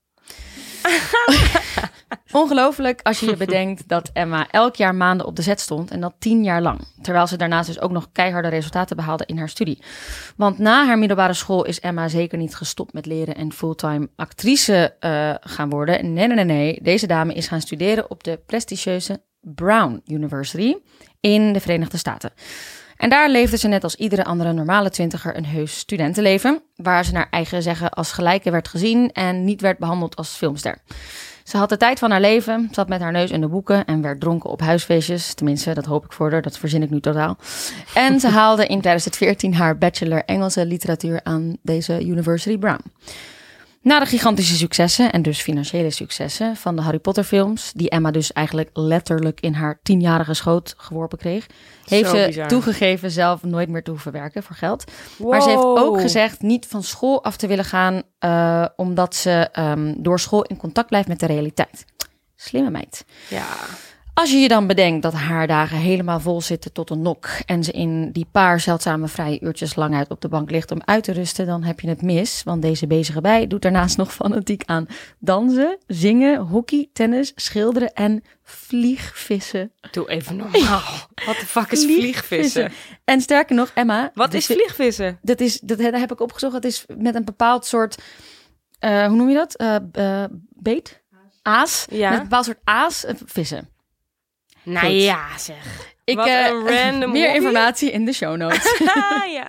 Ongelooflijk 2.32 3.00
als 3.02 3.20
je 3.20 3.26
je 3.26 3.38
bedenkt 3.38 3.88
dat 3.88 4.10
Emma 4.14 4.48
elk 4.52 4.76
jaar 4.76 4.96
maanden 4.96 5.26
op 5.26 5.36
de 5.36 5.42
zet 5.42 5.60
stond 5.60 5.92
en 5.92 6.02
dat 6.02 6.14
tien 6.20 6.44
jaar 6.44 6.62
lang. 6.62 6.80
Terwijl 7.02 7.28
ze 7.28 7.38
daarnaast 7.38 7.68
dus 7.68 7.80
ook 7.80 7.92
nog 7.92 8.10
keiharde 8.12 8.48
resultaten 8.48 8.96
behaalde 8.96 9.26
in 9.26 9.38
haar 9.38 9.50
studie. 9.50 9.82
Want 10.36 10.58
na 10.58 10.86
haar 10.86 10.98
middelbare 10.98 11.34
school 11.34 11.66
is 11.66 11.80
Emma 11.80 12.08
zeker 12.08 12.38
niet 12.38 12.56
gestopt 12.56 12.94
met 12.94 13.06
leren 13.06 13.36
en 13.36 13.54
fulltime 13.54 14.10
actrice 14.16 14.96
uh, 15.00 15.34
gaan 15.40 15.70
worden. 15.70 16.14
Nee, 16.14 16.28
nee, 16.28 16.36
nee, 16.36 16.46
nee. 16.46 16.80
Deze 16.82 17.08
dame 17.08 17.34
is 17.34 17.48
gaan 17.48 17.62
studeren 17.62 18.10
op 18.10 18.24
de 18.24 18.40
prestigieuze 18.46 19.22
Brown 19.42 20.02
University 20.06 20.76
in 21.20 21.54
de 21.54 21.60
Verenigde 21.60 21.98
Staten. 21.98 22.32
En 22.98 23.10
daar 23.10 23.30
leefde 23.30 23.58
ze 23.58 23.68
net 23.68 23.84
als 23.84 23.96
iedere 23.96 24.24
andere 24.24 24.54
normale 24.54 24.90
twintiger 24.90 25.38
een 25.38 25.46
heus 25.46 25.78
studentenleven, 25.78 26.62
waar 26.76 27.06
ze 27.06 27.12
naar 27.12 27.28
eigen 27.30 27.62
zeggen 27.62 27.90
als 27.90 28.12
gelijke 28.12 28.52
werd 28.52 28.68
gezien 28.68 29.12
en 29.12 29.44
niet 29.44 29.62
werd 29.62 29.78
behandeld 29.78 30.16
als 30.16 30.30
filmster. 30.30 30.78
Ze 31.44 31.58
had 31.58 31.70
de 31.70 31.78
tijd 31.78 32.00
van 32.00 32.12
haar 32.12 32.22
leven, 32.22 32.68
zat 32.72 32.88
met 32.88 33.02
haar 33.02 33.12
neus 33.12 33.32
in 33.32 33.42
de 33.42 33.48
boeken 33.48 33.86
en 33.86 34.02
werd 34.02 34.20
dronken 34.20 34.50
op 34.50 34.62
huisfeestjes. 34.62 35.34
Tenminste, 35.34 35.74
dat 35.74 35.86
hoop 35.86 36.06
ik 36.06 36.14
voor 36.14 36.32
haar, 36.32 36.42
dat 36.42 36.58
verzin 36.58 36.84
ik 36.84 36.90
nu 36.90 37.00
totaal. 37.00 37.38
En 37.94 38.20
ze 38.20 38.28
haalde 38.28 38.62
in 38.68 38.80
2014 38.80 39.54
haar 39.56 39.78
bachelor 39.78 40.24
Engelse 40.26 40.66
literatuur 40.66 41.20
aan 41.24 41.58
deze 41.62 42.06
University 42.06 42.58
Brown. 42.58 42.82
Na 43.84 44.00
de 44.00 44.06
gigantische 44.06 44.56
successen 44.56 45.12
en 45.12 45.22
dus 45.22 45.42
financiële 45.42 45.90
successen 45.90 46.56
van 46.56 46.76
de 46.76 46.82
Harry 46.82 47.00
Potter 47.00 47.24
films, 47.24 47.72
die 47.76 47.90
Emma 47.90 48.12
dus 48.12 48.34
eigenlijk 48.34 48.70
letterlijk 48.74 49.40
in 49.40 49.54
haar 49.54 49.80
tienjarige 49.82 50.34
schoot 50.34 50.74
geworpen 50.78 51.18
kreeg, 51.18 51.48
heeft 51.86 52.10
ze 52.10 52.46
toegegeven 52.48 53.12
zelf 53.12 53.44
nooit 53.44 53.70
meer 53.70 53.84
te 53.84 53.92
hoeven 53.92 54.12
werken 54.12 54.44
voor 54.44 54.56
geld. 54.56 54.92
Maar 55.18 55.42
ze 55.42 55.50
heeft 55.50 55.62
ook 55.62 56.02
gezegd 56.02 56.42
niet 56.42 56.66
van 56.66 56.84
school 56.84 57.24
af 57.24 57.38
te 57.38 57.48
willen 57.48 57.66
gaan, 57.66 58.02
uh, 58.20 58.66
omdat 58.76 59.16
ze 59.16 59.50
um, 59.60 59.96
door 59.98 60.20
school 60.20 60.44
in 60.44 60.58
contact 60.58 60.88
blijft 60.88 61.08
met 61.08 61.20
de 61.20 61.26
realiteit. 61.26 61.86
Slimme 62.36 62.70
meid. 62.70 63.06
Ja. 63.30 63.46
Als 64.14 64.32
je 64.32 64.38
je 64.38 64.48
dan 64.48 64.68
bedenkt 64.68 65.02
dat 65.02 65.14
haar 65.14 65.48
dagen 65.48 65.78
helemaal 65.78 66.20
vol 66.20 66.42
zitten 66.42 66.72
tot 66.72 66.90
een 66.90 67.02
nok 67.02 67.30
en 67.46 67.64
ze 67.64 67.72
in 67.72 68.12
die 68.12 68.28
paar 68.32 68.60
zeldzame 68.60 69.08
vrije 69.08 69.40
uurtjes 69.42 69.76
lang 69.76 69.96
uit 69.96 70.10
op 70.10 70.22
de 70.22 70.28
bank 70.28 70.52
ligt 70.52 70.72
om 70.72 70.82
uit 70.86 71.04
te 71.04 71.12
rusten, 71.12 71.46
dan 71.46 71.64
heb 71.64 71.80
je 71.80 71.88
het 71.88 72.02
mis. 72.02 72.42
Want 72.44 72.62
deze 72.62 72.88
bezige 72.88 73.22
bij 73.22 73.48
doet 73.48 73.62
daarnaast 73.62 73.98
nog 74.04 74.14
fanatiek 74.14 74.64
aan 74.66 74.88
dansen, 75.20 75.78
zingen, 75.88 76.40
hockey, 76.40 76.90
tennis, 76.94 77.32
schilderen 77.36 77.94
en 77.94 78.24
vliegvissen. 78.44 79.72
Doe 79.92 80.10
even 80.10 80.36
normaal. 80.36 80.82
Wat 81.26 81.40
de 81.40 81.46
fuck 81.46 81.72
is 81.72 81.84
vliegvissen? 81.84 82.72
En 83.04 83.22
sterker 83.22 83.56
nog, 83.56 83.72
Emma. 83.74 84.12
Wat 84.14 84.34
is 84.34 84.46
vliegvissen? 84.46 85.20
Dat 85.22 85.40
is, 85.40 85.60
dat, 85.60 85.80
heb 85.80 86.12
ik 86.12 86.22
opgezocht. 86.22 86.54
Dat 86.54 86.64
is 86.64 86.86
met 86.98 87.16
een 87.16 87.26
bepaald 87.26 87.66
soort, 87.66 88.02
uh, 88.80 89.06
hoe 89.06 89.16
noem 89.16 89.30
je 89.30 89.36
dat? 89.36 89.62
Uh, 89.62 89.76
uh, 89.94 90.24
beet? 90.50 91.02
Aas. 91.42 91.86
Ja. 91.90 92.10
Met 92.10 92.18
een 92.18 92.24
bepaald 92.24 92.46
soort 92.46 92.60
aas 92.64 93.06
vissen. 93.26 93.73
Nou 94.64 94.88
ja, 94.88 95.38
zeg. 95.38 95.92
Ik, 96.06 96.16
Wat 96.16 96.28
uh, 96.28 96.48
een 96.48 96.68
random 96.68 97.12
meer 97.20 97.36
informatie 97.36 97.92
in 97.92 98.06
de 98.06 98.14
show 98.14 98.38
notes. 98.38 98.80
ja. 99.38 99.46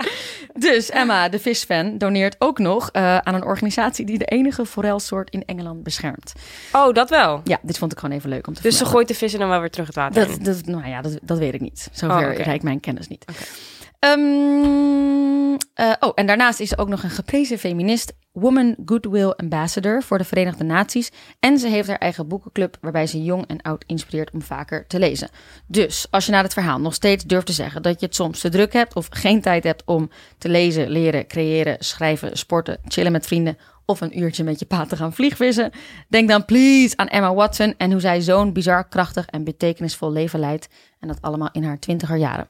Dus 0.55 0.91
Emma, 0.91 1.29
de 1.29 1.39
visfan, 1.39 1.99
doneert 1.99 2.37
ook 2.39 2.59
nog 2.59 2.91
uh, 2.93 3.19
aan 3.19 3.35
een 3.35 3.45
organisatie 3.45 4.07
die 4.07 4.19
de 4.19 4.25
enige 4.25 4.67
forelsoort 4.67 5.31
in 5.31 5.45
Engeland 5.45 5.83
beschermt. 5.83 6.33
Oh, 6.73 6.93
dat 6.93 7.11
wel? 7.11 7.41
Ja, 7.45 7.59
dit 7.63 7.79
vond 7.79 7.93
ik 7.93 7.99
gewoon 7.99 8.17
even 8.17 8.31
leuk 8.31 8.47
om 8.47 8.55
te 8.55 8.63
Dus 8.63 8.79
ze 8.79 8.85
gooit 8.85 9.09
de 9.09 9.15
vissen 9.15 9.41
dan 9.41 9.49
wel 9.49 9.61
weer 9.61 9.71
terug 9.71 9.87
het 9.87 9.97
water 9.97 10.29
dat, 10.29 10.45
dat, 10.45 10.67
nou 10.67 10.89
ja, 10.89 11.03
dat, 11.03 11.19
dat 11.23 11.39
weet 11.39 11.55
ik 11.55 11.61
niet. 11.61 11.89
Zover 11.93 12.17
oh, 12.17 12.31
okay. 12.31 12.43
reikt 12.43 12.63
mijn 12.63 12.81
kennis 12.81 13.09
niet. 13.09 13.25
Okay. 13.31 13.47
Um, 14.07 15.53
uh, 15.53 15.93
oh, 16.01 16.13
en 16.15 16.27
daarnaast 16.27 16.61
is 16.61 16.69
ze 16.69 16.79
ook 16.79 16.89
nog 16.89 17.03
een 17.03 17.11
geprezen 17.11 17.59
feminist, 17.59 18.13
Woman 18.33 18.77
Goodwill 18.85 19.31
Ambassador 19.31 20.03
voor 20.03 20.19
de 20.19 20.25
Verenigde 20.25 20.65
Naties. 20.65 21.11
En 21.41 21.59
ze 21.59 21.69
heeft 21.69 21.89
haar 21.89 21.99
eigen 21.99 22.29
boekenclub 22.29 22.77
waarbij 22.81 23.07
ze 23.07 23.23
jong 23.23 23.47
en 23.47 23.63
oud 23.63 23.85
inspireert 23.87 24.31
om 24.31 24.43
vaker 24.43 24.87
te 24.87 24.99
lezen. 24.99 25.29
Dus 25.67 26.07
als 26.11 26.27
je 26.27 26.33
na 26.33 26.43
het 26.43 26.53
verhaal 26.53 26.81
nog 26.81 26.95
steeds 26.95 27.25
durft 27.25 27.47
te 27.47 27.53
zeggen 27.53 27.83
dat 27.83 28.01
je 28.01 28.07
het 28.07 28.15
soms 28.15 28.41
te 28.41 28.49
druk 28.49 28.73
hebt 28.73 28.95
of 28.95 29.07
geen 29.11 29.41
tijd 29.41 29.65
hebt 29.65 29.83
om 29.85 30.11
te 30.39 30.49
lezen, 30.49 30.89
leren, 30.89 31.27
creëren, 31.27 31.77
schrijven, 31.79 32.37
sporten, 32.39 32.79
chillen 32.85 33.13
met 33.13 33.27
vrienden 33.27 33.59
of 33.87 34.01
een 34.01 34.19
uurtje 34.19 34.45
met 34.45 34.59
je 34.59 34.67
pa 34.67 34.87
te 34.87 34.97
gaan 34.97 35.13
vliegvissen, 35.13 35.71
denk 36.09 36.29
dan 36.29 36.45
please 36.45 36.97
aan 36.97 37.09
Emma 37.09 37.35
Watson 37.35 37.75
en 37.77 37.91
hoe 37.91 38.01
zij 38.01 38.21
zo'n 38.21 38.53
bizar 38.53 38.89
krachtig 38.89 39.27
en 39.27 39.45
betekenisvol 39.45 40.13
leven 40.13 40.41
leidt. 40.41 40.69
En 41.01 41.09
dat 41.09 41.19
allemaal 41.21 41.49
in 41.53 41.65
haar 41.65 41.79
twintiger 41.79 42.17
jaren. 42.17 42.49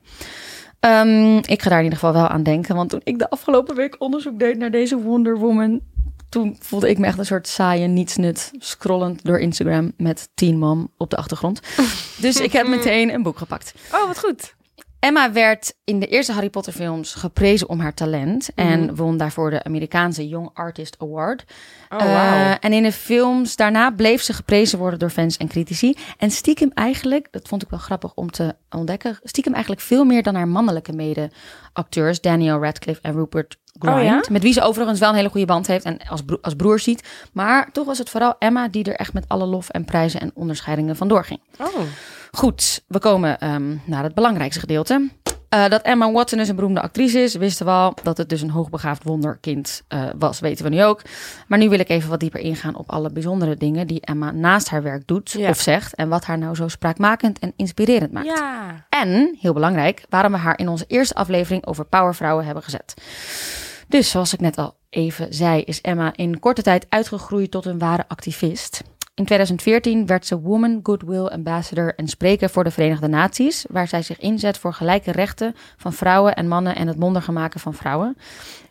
Um, 0.85 1.37
ik 1.37 1.63
ga 1.63 1.69
daar 1.69 1.79
in 1.79 1.85
ieder 1.85 1.99
geval 1.99 2.13
wel 2.13 2.29
aan 2.29 2.43
denken. 2.43 2.75
Want 2.75 2.91
toen 2.91 3.01
ik 3.05 3.19
de 3.19 3.31
afgelopen 3.31 3.75
week 3.75 3.97
onderzoek 3.99 4.39
deed 4.39 4.59
naar 4.59 4.71
deze 4.71 5.01
Wonder 5.01 5.39
Woman. 5.39 5.81
Toen 6.29 6.57
voelde 6.61 6.89
ik 6.89 6.99
me 6.99 7.07
echt 7.07 7.19
een 7.19 7.27
soort 7.27 7.49
saaie 7.49 7.87
nietsnut. 7.87 8.51
Scrollend 8.59 9.25
door 9.25 9.39
Instagram 9.39 9.93
met 9.97 10.29
Teen 10.35 10.59
Mom 10.59 10.91
op 10.97 11.11
de 11.11 11.17
achtergrond. 11.17 11.61
dus 12.21 12.41
ik 12.41 12.53
heb 12.53 12.67
meteen 12.67 13.15
een 13.15 13.23
boek 13.23 13.39
gepakt. 13.39 13.75
Oh, 13.93 14.07
wat 14.07 14.19
goed. 14.19 14.55
Emma 15.05 15.33
werd 15.33 15.75
in 15.85 16.01
de 16.01 16.07
eerste 16.07 16.33
Harry 16.33 16.51
Potter 16.51 16.73
films 16.73 17.15
geprezen 17.15 17.69
om 17.69 17.81
haar 17.81 17.95
talent 17.95 18.51
en 18.55 18.85
mhm. 18.85 18.95
won 18.95 19.17
daarvoor 19.17 19.51
de 19.51 19.65
Amerikaanse 19.65 20.29
Young 20.29 20.51
Artist 20.55 20.97
Award. 20.99 21.45
Oh, 21.89 21.99
wow. 21.99 22.09
uh, 22.09 22.51
en 22.61 22.73
in 22.73 22.83
de 22.83 22.93
films 22.93 23.57
daarna 23.57 23.91
bleef 23.91 24.23
ze 24.23 24.33
geprezen 24.33 24.79
worden 24.79 24.99
door 24.99 25.11
fans 25.11 25.37
en 25.37 25.49
critici. 25.49 25.97
En 26.19 26.31
stiekem 26.31 26.71
eigenlijk, 26.75 27.29
dat 27.31 27.49
vond 27.49 27.63
ik 27.63 27.71
wel 27.71 27.79
grappig 27.79 28.15
om 28.15 28.31
te 28.31 28.55
ontdekken, 28.71 29.19
stiekem 29.23 29.53
eigenlijk 29.53 29.83
veel 29.83 30.05
meer 30.05 30.23
dan 30.23 30.35
haar 30.35 30.49
mannelijke 30.49 30.93
mede-acteurs 31.75 32.21
Daniel 32.21 32.63
Radcliffe 32.63 33.03
en 33.03 33.13
Rupert 33.13 33.57
Grint, 33.79 33.97
oh, 33.97 34.03
ja? 34.03 34.25
met 34.31 34.43
wie 34.43 34.53
ze 34.53 34.63
overigens 34.63 34.99
wel 35.01 35.09
een 35.09 35.15
hele 35.15 35.29
goede 35.29 35.47
band 35.47 35.67
heeft 35.67 35.85
en 35.85 35.99
als, 36.09 36.23
bro 36.23 36.39
als 36.41 36.55
broer 36.55 36.79
ziet. 36.79 37.09
Maar 37.33 37.73
toch 37.73 37.87
was 37.87 37.99
het 37.99 38.11
vooral 38.11 38.35
Emma 38.39 38.69
die 38.69 38.85
er 38.85 38.95
echt 38.95 39.13
met 39.13 39.25
alle 39.29 39.47
lof 39.47 39.69
en 39.69 39.85
prijzen 39.85 40.21
en 40.21 40.31
onderscheidingen 40.35 40.97
vandoor 40.97 41.25
ging. 41.25 41.41
Oh. 41.59 41.81
Goed, 42.33 42.85
we 42.89 42.99
komen 42.99 43.53
um, 43.55 43.83
naar 43.85 44.03
het 44.03 44.15
belangrijkste 44.15 44.61
gedeelte. 44.61 45.11
Uh, 45.55 45.69
dat 45.69 45.83
Emma 45.83 46.13
Watson 46.13 46.39
dus 46.39 46.49
een 46.49 46.57
beroemde 46.57 46.81
actrice 46.81 47.19
is, 47.19 47.35
wisten 47.35 47.67
we 47.67 47.73
al. 47.73 47.95
Dat 48.03 48.17
het 48.17 48.29
dus 48.29 48.43
een 48.43 48.51
hoogbegaafd 48.51 49.03
wonderkind 49.03 49.83
uh, 49.89 50.05
was, 50.19 50.41
weten 50.41 50.65
we 50.65 50.71
nu 50.71 50.85
ook. 50.85 51.03
Maar 51.49 51.59
nu 51.59 51.69
wil 51.69 51.79
ik 51.79 51.89
even 51.89 52.11
wat 52.11 52.21
dieper 52.21 52.41
ingaan 52.41 52.77
op 52.77 52.91
alle 52.91 53.11
bijzondere 53.11 53.57
dingen 53.57 53.87
die 53.87 54.01
Emma 54.01 54.31
naast 54.31 54.69
haar 54.69 54.83
werk 54.83 55.07
doet 55.07 55.31
ja. 55.31 55.49
of 55.49 55.61
zegt. 55.61 55.95
En 55.95 56.09
wat 56.09 56.25
haar 56.25 56.39
nou 56.39 56.55
zo 56.55 56.69
spraakmakend 56.69 57.39
en 57.39 57.53
inspirerend 57.57 58.13
maakt. 58.13 58.27
Ja. 58.27 58.87
En, 58.89 59.37
heel 59.41 59.53
belangrijk, 59.53 60.05
waarom 60.09 60.33
we 60.33 60.39
haar 60.39 60.59
in 60.59 60.69
onze 60.69 60.85
eerste 60.89 61.15
aflevering 61.15 61.67
over 61.67 61.85
powervrouwen 61.85 62.45
hebben 62.45 62.63
gezet. 62.63 62.95
Dus 63.89 64.11
zoals 64.11 64.33
ik 64.33 64.41
net 64.41 64.59
al 64.59 64.75
even 64.91 65.35
zei, 65.35 65.63
is 65.63 65.81
Emma 65.81 66.13
in 66.17 66.39
korte 66.39 66.63
tijd 66.63 66.87
uitgegroeid 66.89 67.51
tot 67.51 67.65
een 67.67 67.79
ware 67.79 68.05
activist. 68.09 68.83
In 69.15 69.25
2014 69.25 70.07
werd 70.07 70.27
ze 70.27 70.41
Woman 70.41 70.81
Goodwill 70.83 71.27
Ambassador 71.27 71.95
en 71.95 72.09
spreker 72.09 72.51
voor 72.51 72.65
de 72.65 72.71
Verenigde 72.71 73.09
Naties, 73.09 73.65
waar 73.69 73.89
zij 73.89 74.03
zich 74.03 74.19
inzet 74.19 74.59
voor 74.59 74.73
gelijke 74.75 75.13
rechten 75.13 75.55
van 75.77 75.93
vrouwen 75.93 76.35
en 76.35 76.49
mannen 76.49 76.77
en 76.77 76.87
het 76.87 76.99
mondiger 76.99 77.33
maken 77.33 77.61
van 77.61 77.75
vrouwen. 77.75 78.17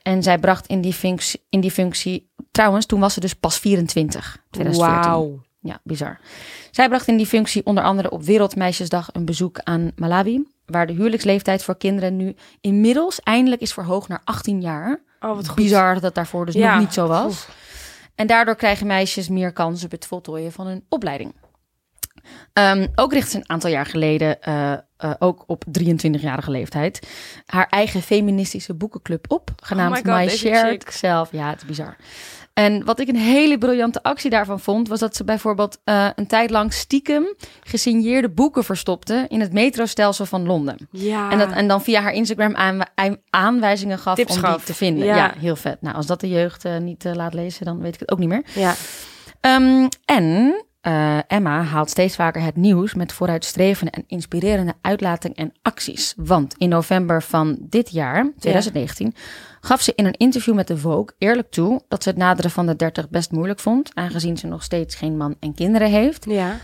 En 0.01 0.23
zij 0.23 0.37
bracht 0.37 0.67
in 0.67 0.81
die 0.81 0.93
functie, 0.93 1.45
in 1.49 1.59
die 1.59 1.71
functie 1.71 2.31
trouwens, 2.51 2.85
toen 2.85 2.99
was 2.99 3.13
ze 3.13 3.19
dus 3.19 3.33
pas 3.33 3.59
24, 3.59 4.37
2014. 4.49 5.11
Wauw. 5.11 5.41
Ja, 5.59 5.79
bizar. 5.83 6.19
Zij 6.71 6.87
bracht 6.87 7.07
in 7.07 7.17
die 7.17 7.25
functie 7.25 7.65
onder 7.65 7.83
andere 7.83 8.09
op 8.09 8.23
Wereldmeisjesdag 8.23 9.09
een 9.13 9.25
bezoek 9.25 9.59
aan 9.59 9.91
Malawi, 9.95 10.47
waar 10.65 10.87
de 10.87 10.93
huwelijksleeftijd 10.93 11.63
voor 11.63 11.77
kinderen 11.77 12.15
nu 12.15 12.35
inmiddels 12.61 13.19
eindelijk 13.19 13.61
is 13.61 13.73
verhoogd 13.73 14.07
naar 14.07 14.21
18 14.23 14.61
jaar. 14.61 14.99
Oh, 15.19 15.35
wat 15.35 15.47
goed. 15.47 15.55
Bizar 15.55 15.99
dat 15.99 16.15
daarvoor 16.15 16.45
dus 16.45 16.55
ja. 16.55 16.71
nog 16.71 16.79
niet 16.79 16.93
zo 16.93 17.07
was. 17.07 17.47
En 18.15 18.27
daardoor 18.27 18.55
krijgen 18.55 18.87
meisjes 18.87 19.29
meer 19.29 19.53
kans 19.53 19.83
op 19.83 19.91
het 19.91 20.05
voltooien 20.05 20.51
van 20.51 20.67
hun 20.67 20.85
opleiding. 20.89 21.33
Um, 22.53 22.87
ook 22.95 23.13
richt 23.13 23.29
ze 23.29 23.37
een 23.37 23.49
aantal 23.49 23.69
jaar 23.69 23.85
geleden, 23.85 24.37
uh, 24.47 24.73
uh, 25.03 25.13
ook 25.19 25.43
op 25.47 25.63
23-jarige 25.79 26.51
leeftijd, 26.51 27.07
haar 27.45 27.67
eigen 27.69 28.01
feministische 28.01 28.73
boekenclub 28.73 29.31
op, 29.31 29.51
genaamd 29.63 29.97
oh 29.97 30.03
God, 30.03 30.05
My 30.05 30.29
Shared 30.29 30.85
Self. 30.93 31.31
Ja, 31.31 31.49
het 31.49 31.61
is 31.61 31.67
bizar. 31.67 31.95
En 32.53 32.85
wat 32.85 32.99
ik 32.99 33.07
een 33.07 33.15
hele 33.15 33.57
briljante 33.57 34.03
actie 34.03 34.29
daarvan 34.29 34.59
vond, 34.59 34.87
was 34.87 34.99
dat 34.99 35.15
ze 35.15 35.23
bijvoorbeeld 35.23 35.79
uh, 35.85 36.09
een 36.15 36.27
tijd 36.27 36.49
lang 36.49 36.73
stiekem 36.73 37.35
gesigneerde 37.63 38.29
boeken 38.29 38.63
verstopte 38.63 39.25
in 39.27 39.39
het 39.39 39.53
metrostelsel 39.53 40.25
van 40.25 40.45
Londen. 40.45 40.77
Ja. 40.91 41.31
En, 41.31 41.37
dat, 41.37 41.51
en 41.51 41.67
dan 41.67 41.81
via 41.81 42.01
haar 42.01 42.13
Instagram 42.13 42.55
aan, 42.55 42.79
aanwijzingen 43.29 43.99
gaf 43.99 44.15
Tips 44.15 44.35
om 44.35 44.41
gaf. 44.41 44.55
die 44.55 44.65
te 44.65 44.73
vinden. 44.73 45.05
Ja. 45.05 45.15
ja. 45.15 45.33
heel 45.37 45.55
vet. 45.55 45.81
Nou, 45.81 45.95
als 45.95 46.05
dat 46.05 46.19
de 46.19 46.29
jeugd 46.29 46.65
uh, 46.65 46.77
niet 46.77 47.05
uh, 47.05 47.13
laat 47.13 47.33
lezen, 47.33 47.65
dan 47.65 47.79
weet 47.79 47.93
ik 47.93 47.99
het 47.99 48.11
ook 48.11 48.19
niet 48.19 48.29
meer. 48.29 48.43
Ja. 48.53 48.73
Um, 49.41 49.87
en 50.05 50.55
uh, 50.87 51.17
Emma 51.27 51.61
haalt 51.61 51.89
steeds 51.89 52.15
vaker 52.15 52.41
het 52.41 52.55
nieuws 52.55 52.93
met 52.93 53.13
vooruitstrevende 53.13 53.91
en 53.91 54.03
inspirerende 54.07 54.73
uitlatingen 54.81 55.37
en 55.37 55.53
acties. 55.61 56.13
Want 56.17 56.55
in 56.57 56.69
november 56.69 57.23
van 57.23 57.57
dit 57.59 57.91
jaar, 57.91 58.31
2019, 58.39 59.13
ja. 59.15 59.21
Gaf 59.65 59.81
ze 59.81 59.93
in 59.95 60.05
een 60.05 60.13
interview 60.17 60.53
met 60.53 60.67
de 60.67 60.77
Vogue 60.77 61.15
eerlijk 61.17 61.51
toe 61.51 61.81
dat 61.87 62.03
ze 62.03 62.09
het 62.09 62.17
naderen 62.17 62.51
van 62.51 62.65
de 62.65 62.75
30 62.75 63.09
best 63.09 63.31
moeilijk 63.31 63.59
vond, 63.59 63.91
aangezien 63.93 64.37
ze 64.37 64.47
nog 64.47 64.63
steeds 64.63 64.95
geen 64.95 65.17
man 65.17 65.35
en 65.39 65.53
kinderen 65.53 65.89
heeft. 65.89 66.25
Ja. 66.29 66.57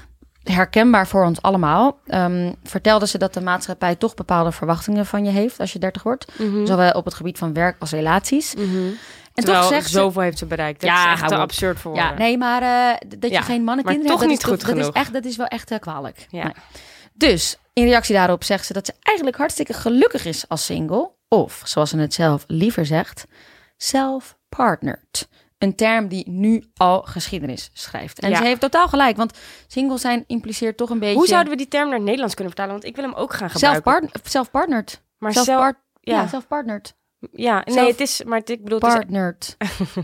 Herkenbaar 0.43 1.07
voor 1.07 1.25
ons 1.25 1.41
allemaal. 1.41 1.99
Um, 2.07 2.55
vertelde 2.63 3.07
ze 3.07 3.17
dat 3.17 3.33
de 3.33 3.41
maatschappij 3.41 3.95
toch 3.95 4.13
bepaalde 4.13 4.51
verwachtingen 4.51 5.05
van 5.05 5.25
je 5.25 5.31
heeft 5.31 5.59
als 5.59 5.73
je 5.73 5.79
30 5.79 6.03
wordt. 6.03 6.27
Mhm. 6.37 6.47
Mm 6.47 6.53
-hmm. 6.55 6.65
Zowel 6.67 6.91
op 6.91 7.05
het 7.05 7.13
gebied 7.13 7.37
van 7.37 7.53
werk 7.53 7.75
als 7.79 7.91
relaties. 7.91 8.55
Mm 8.55 8.63
-hmm. 8.71 8.87
En 9.33 9.45
Terwijl 9.45 9.59
toch 9.61 9.73
zegt 9.73 9.85
ze... 9.89 9.91
zoveel 9.97 10.21
heeft 10.21 10.37
ze 10.37 10.45
bereikt. 10.45 10.81
Dat 10.81 10.89
Ja, 10.89 11.13
is 11.13 11.19
echt 11.19 11.29
te 11.29 11.35
absurd 11.35 11.79
voor 11.79 11.95
Ja, 11.95 12.13
nee, 12.13 12.37
maar 12.37 12.61
eh, 12.61 13.07
dat 13.19 13.31
Ja, 13.31 13.39
je 13.39 13.45
geen 13.45 13.55
maar 13.55 13.75
mannenkinderen 13.75 14.11
toch 14.11 14.19
hebt, 14.19 14.31
niet 14.31 14.41
dat, 14.41 14.49
is, 14.49 14.57
goed 14.57 14.59
toch- 14.59 14.67
dat, 14.69 14.77
is 14.77 14.83
genoeg. 14.83 14.95
echt, 15.03 15.13
dat 15.13 15.25
is 15.25 15.35
wel 15.37 15.45
echt 15.47 15.79
kwalijk. 15.79 16.27
Ja. 16.29 16.43
Nee. 16.43 16.53
Dus, 17.13 17.57
in 17.73 17.83
reactie 17.83 18.15
daarop 18.15 18.43
zegt 18.43 18.65
ze 18.65 18.73
dat 18.73 18.85
ze 18.85 18.93
eigenlijk 19.01 19.37
hartstikke 19.37 19.73
gelukkig 19.73 20.25
is 20.25 20.45
als 20.47 20.65
single. 20.65 21.09
Of, 21.29 21.61
zoals 21.65 21.89
ze 21.89 21.97
het 21.97 22.13
zelf 22.13 22.43
liever 22.47 22.85
zegt, 22.85 23.25
self-partnered. 23.77 25.27
Een 25.57 25.75
term 25.75 26.07
die 26.07 26.29
nu 26.29 26.63
al 26.77 27.01
geschiedenis 27.01 27.69
schrijft. 27.73 28.19
En 28.19 28.29
Ja. 28.29 28.37
ze 28.37 28.43
heeft 28.43 28.61
totaal 28.61 28.87
gelijk, 28.87 29.17
want 29.17 29.37
single 29.67 29.97
zijn 29.97 30.23
impliceert 30.27 30.77
toch 30.77 30.89
een 30.89 30.99
beetje... 30.99 31.15
Hoe 31.15 31.27
zouden 31.27 31.51
we 31.51 31.57
die 31.57 31.67
term 31.67 31.85
naar 31.85 31.93
het 31.95 32.03
Nederlands 32.03 32.33
kunnen 32.35 32.53
vertalen? 32.53 32.79
Want 32.79 32.89
ik 32.89 32.95
wil 33.01 33.05
hem 33.09 33.13
ook 33.19 33.33
gaan 33.33 33.49
gebruiken. 33.49 33.83
Self-part- 33.93 34.29
Self-partnered. 34.29 35.01
maar 35.17 35.33
zelf, 35.33 35.47
ja, 35.47 35.73
ja, 36.01 36.27
self-partnered. 36.27 36.95
ja, 37.31 37.61
nee, 37.65 37.87
het 37.87 37.99
is, 37.99 38.23
maar 38.23 38.39
het, 38.39 38.49
ik 38.49 38.63
bedoel, 38.63 38.79
het 38.79 38.87
is, 38.87 38.93
Partnered. 38.93 39.55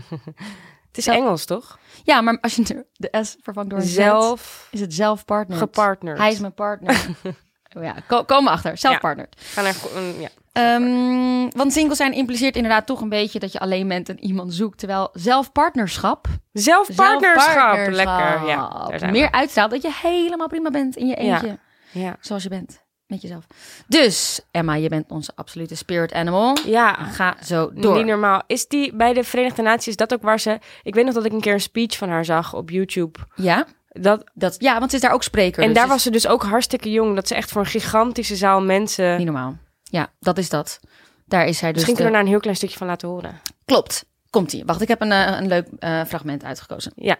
het 0.86 0.96
is 0.98 1.04
zelf- 1.04 1.16
Engels, 1.16 1.44
toch? 1.44 1.78
Ja, 2.04 2.20
maar 2.20 2.38
als 2.40 2.54
je 2.56 2.86
de- 2.92 3.18
S 3.24 3.36
vervangt 3.42 3.70
door 3.70 3.78
een 3.78 3.84
Z, 3.86 3.94
Zelf 3.94 4.68
is 4.70 4.80
het 4.80 4.94
zelf-partnered. 4.94 5.62
gepartnerd. 5.64 6.18
Hij 6.18 6.32
is 6.32 6.38
mijn 6.38 6.54
partner. 6.54 7.06
Oh 7.76 7.82
ja, 7.82 7.94
ko 8.06 8.24
komen 8.24 8.52
achter. 8.52 8.78
Self-partnered. 8.78 9.34
Ga 9.38 9.62
naar, 9.62 9.74
ja. 10.18 10.28
Ehm, 10.52 11.48
want 11.56 11.72
single 11.72 11.94
zijn 11.94 12.12
impliceert 12.12 12.56
inderdaad 12.56 12.86
toch 12.86 13.00
een 13.00 13.08
beetje 13.08 13.38
dat 13.38 13.52
je 13.52 13.58
alleen 13.58 13.88
bent 13.88 14.08
en 14.08 14.20
iemand 14.24 14.54
zoekt. 14.54 14.78
Terwijl 14.78 15.08
zelfpartnerschap, 15.12 16.26
Zelfpartnerschap. 16.52 17.52
zelfpartnerschap 17.52 18.46
Lekker. 18.90 19.00
Ja, 19.06 19.10
meer 19.10 19.30
uitstraalt 19.30 19.70
dat 19.70 19.82
je 19.82 19.90
helemaal 20.02 20.48
prima 20.48 20.70
bent 20.70 20.96
in 20.96 21.06
je 21.06 21.22
Ja. 21.22 21.32
eentje. 21.34 21.58
Ja. 21.90 22.16
Zoals 22.20 22.42
je 22.42 22.48
bent. 22.48 22.84
Met 23.06 23.22
jezelf. 23.22 23.46
Dus, 23.86 24.40
Emma, 24.50 24.74
je 24.74 24.88
bent 24.88 25.10
onze 25.10 25.32
absolute 25.34 25.74
spirit 25.74 26.12
animal. 26.12 26.56
ja. 26.64 26.92
Ga 26.94 27.36
zo 27.44 27.70
door. 27.74 27.96
Niet 27.96 28.06
normaal. 28.06 28.42
Is 28.46 28.66
die 28.68 28.94
bij 28.96 29.12
de 29.12 29.24
Verenigde 29.24 29.62
Naties 29.62 29.86
is 29.86 29.96
dat 29.96 30.12
ook 30.14 30.22
waar 30.22 30.40
ze... 30.40 30.58
Ik 30.82 30.94
weet 30.94 31.04
nog 31.04 31.14
dat 31.14 31.24
ik 31.24 31.32
een 31.32 31.40
keer 31.40 31.52
een 31.52 31.60
speech 31.60 31.96
van 31.96 32.08
haar 32.08 32.24
zag 32.24 32.54
op 32.54 32.70
YouTube. 32.70 33.18
Ja, 33.34 33.66
Dat, 33.98 34.24
dat, 34.34 34.56
ja, 34.58 34.78
want 34.78 34.90
ze 34.90 34.96
is 34.96 35.02
daar 35.02 35.12
ook 35.12 35.22
spreker. 35.22 35.62
en 35.62 35.68
dus 35.68 35.76
daar 35.76 35.88
was 35.88 36.02
ze 36.02 36.10
dus 36.10 36.26
ook 36.26 36.42
hartstikke 36.42 36.90
jong. 36.90 37.14
Dat 37.14 37.28
ze 37.28 37.34
echt 37.34 37.50
voor 37.50 37.60
een 37.60 37.66
gigantische 37.66 38.36
zaal 38.36 38.62
mensen... 38.62 39.16
niet 39.16 39.26
normaal. 39.26 39.56
Ja, 39.82 40.12
dat 40.20 40.38
is 40.38 40.48
dat. 40.48 40.80
Daar 41.24 41.46
is 41.46 41.58
zij 41.58 41.68
dus 41.72 41.76
Misschien 41.76 41.94
de- 41.94 42.02
kunnen 42.02 42.06
we 42.06 42.10
daar 42.12 42.20
een 42.20 42.26
heel 42.26 42.40
klein 42.40 42.56
stukje 42.56 42.76
van 42.78 42.86
laten 42.86 43.08
horen. 43.08 43.40
Klopt. 43.64 44.04
Komt-ie. 44.30 44.64
Wacht, 44.64 44.80
ik 44.80 44.88
heb 44.88 45.00
een, 45.00 45.12
eh, 45.12 45.36
een 45.40 45.48
leuk 45.48 45.66
eh, 45.78 46.04
fragment 46.04 46.44
uitgekozen. 46.44 46.92
Ja. 46.94 47.16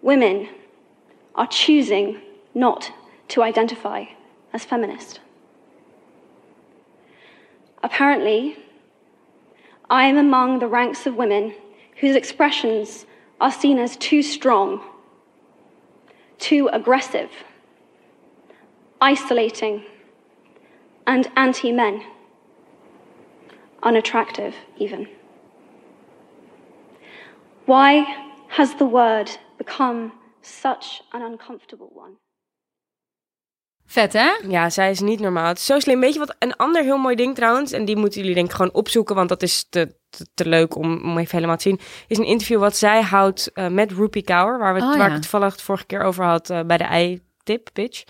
Women 0.00 0.46
are 1.32 1.48
choosing 1.50 2.16
not 2.52 2.92
to 3.26 3.44
identify 3.44 4.06
as 4.52 4.62
feminist. 4.64 5.20
Apparently, 7.80 8.56
I 9.90 10.08
am 10.10 10.16
among 10.16 10.58
the 10.58 10.68
ranks 10.68 11.06
of 11.06 11.14
women 11.14 11.52
whose 12.00 12.16
expressions 12.16 13.04
are 13.38 13.52
seen 13.52 13.78
as 13.78 13.96
too 13.96 14.22
strong, 14.22 14.80
too 16.38 16.68
aggressive, 16.72 17.30
isolating, 19.00 19.84
and 21.06 21.30
anti 21.36 21.72
men, 21.72 22.02
unattractive, 23.82 24.54
even. 24.78 25.08
Why 27.66 28.32
has 28.48 28.74
the 28.74 28.86
word 28.86 29.30
become 29.58 30.12
such 30.42 31.02
an 31.12 31.22
uncomfortable 31.22 31.90
one? 31.92 32.16
Vet, 33.86 34.12
hè? 34.12 34.30
Ja, 34.48 34.70
zij 34.70 34.90
is 34.90 35.00
niet 35.00 35.20
normaal. 35.20 35.46
Het 35.48 35.58
is 35.58 35.64
zo 35.66 35.78
slim. 35.78 36.00
Weet 36.00 36.12
je 36.12 36.18
wat 36.18 36.36
een 36.38 36.56
ander 36.56 36.82
heel 36.82 36.96
mooi 36.98 37.16
ding 37.16 37.34
trouwens, 37.34 37.72
en 37.72 37.84
die 37.84 37.96
moeten 37.96 38.20
jullie 38.20 38.34
denk 38.34 38.46
ik 38.46 38.54
gewoon 38.54 38.72
opzoeken, 38.72 39.14
want 39.14 39.28
dat 39.28 39.42
is 39.42 39.66
te, 39.70 39.94
te, 40.10 40.26
te 40.34 40.48
leuk 40.48 40.76
om, 40.76 40.92
om 41.04 41.18
even 41.18 41.34
helemaal 41.36 41.56
te 41.56 41.62
zien, 41.68 41.80
is 42.06 42.18
een 42.18 42.24
interview 42.24 42.58
wat 42.58 42.76
zij 42.76 43.02
houdt 43.02 43.52
eh, 43.52 43.66
met 43.68 43.92
Rupi 43.92 44.22
Kaur, 44.22 44.58
waar, 44.58 44.74
we, 44.74 44.80
Oh, 44.80 44.86
waar 44.88 44.98
ja. 44.98 45.06
ik 45.06 45.12
het 45.12 45.20
toevallig 45.22 45.56
de 45.56 45.62
vorige 45.62 45.86
keer 45.86 46.02
over 46.02 46.24
had 46.24 46.50
eh, 46.50 46.60
bij 46.66 46.76
de 46.76 46.84
ei-tip 46.84 47.68
pitch. 47.72 48.02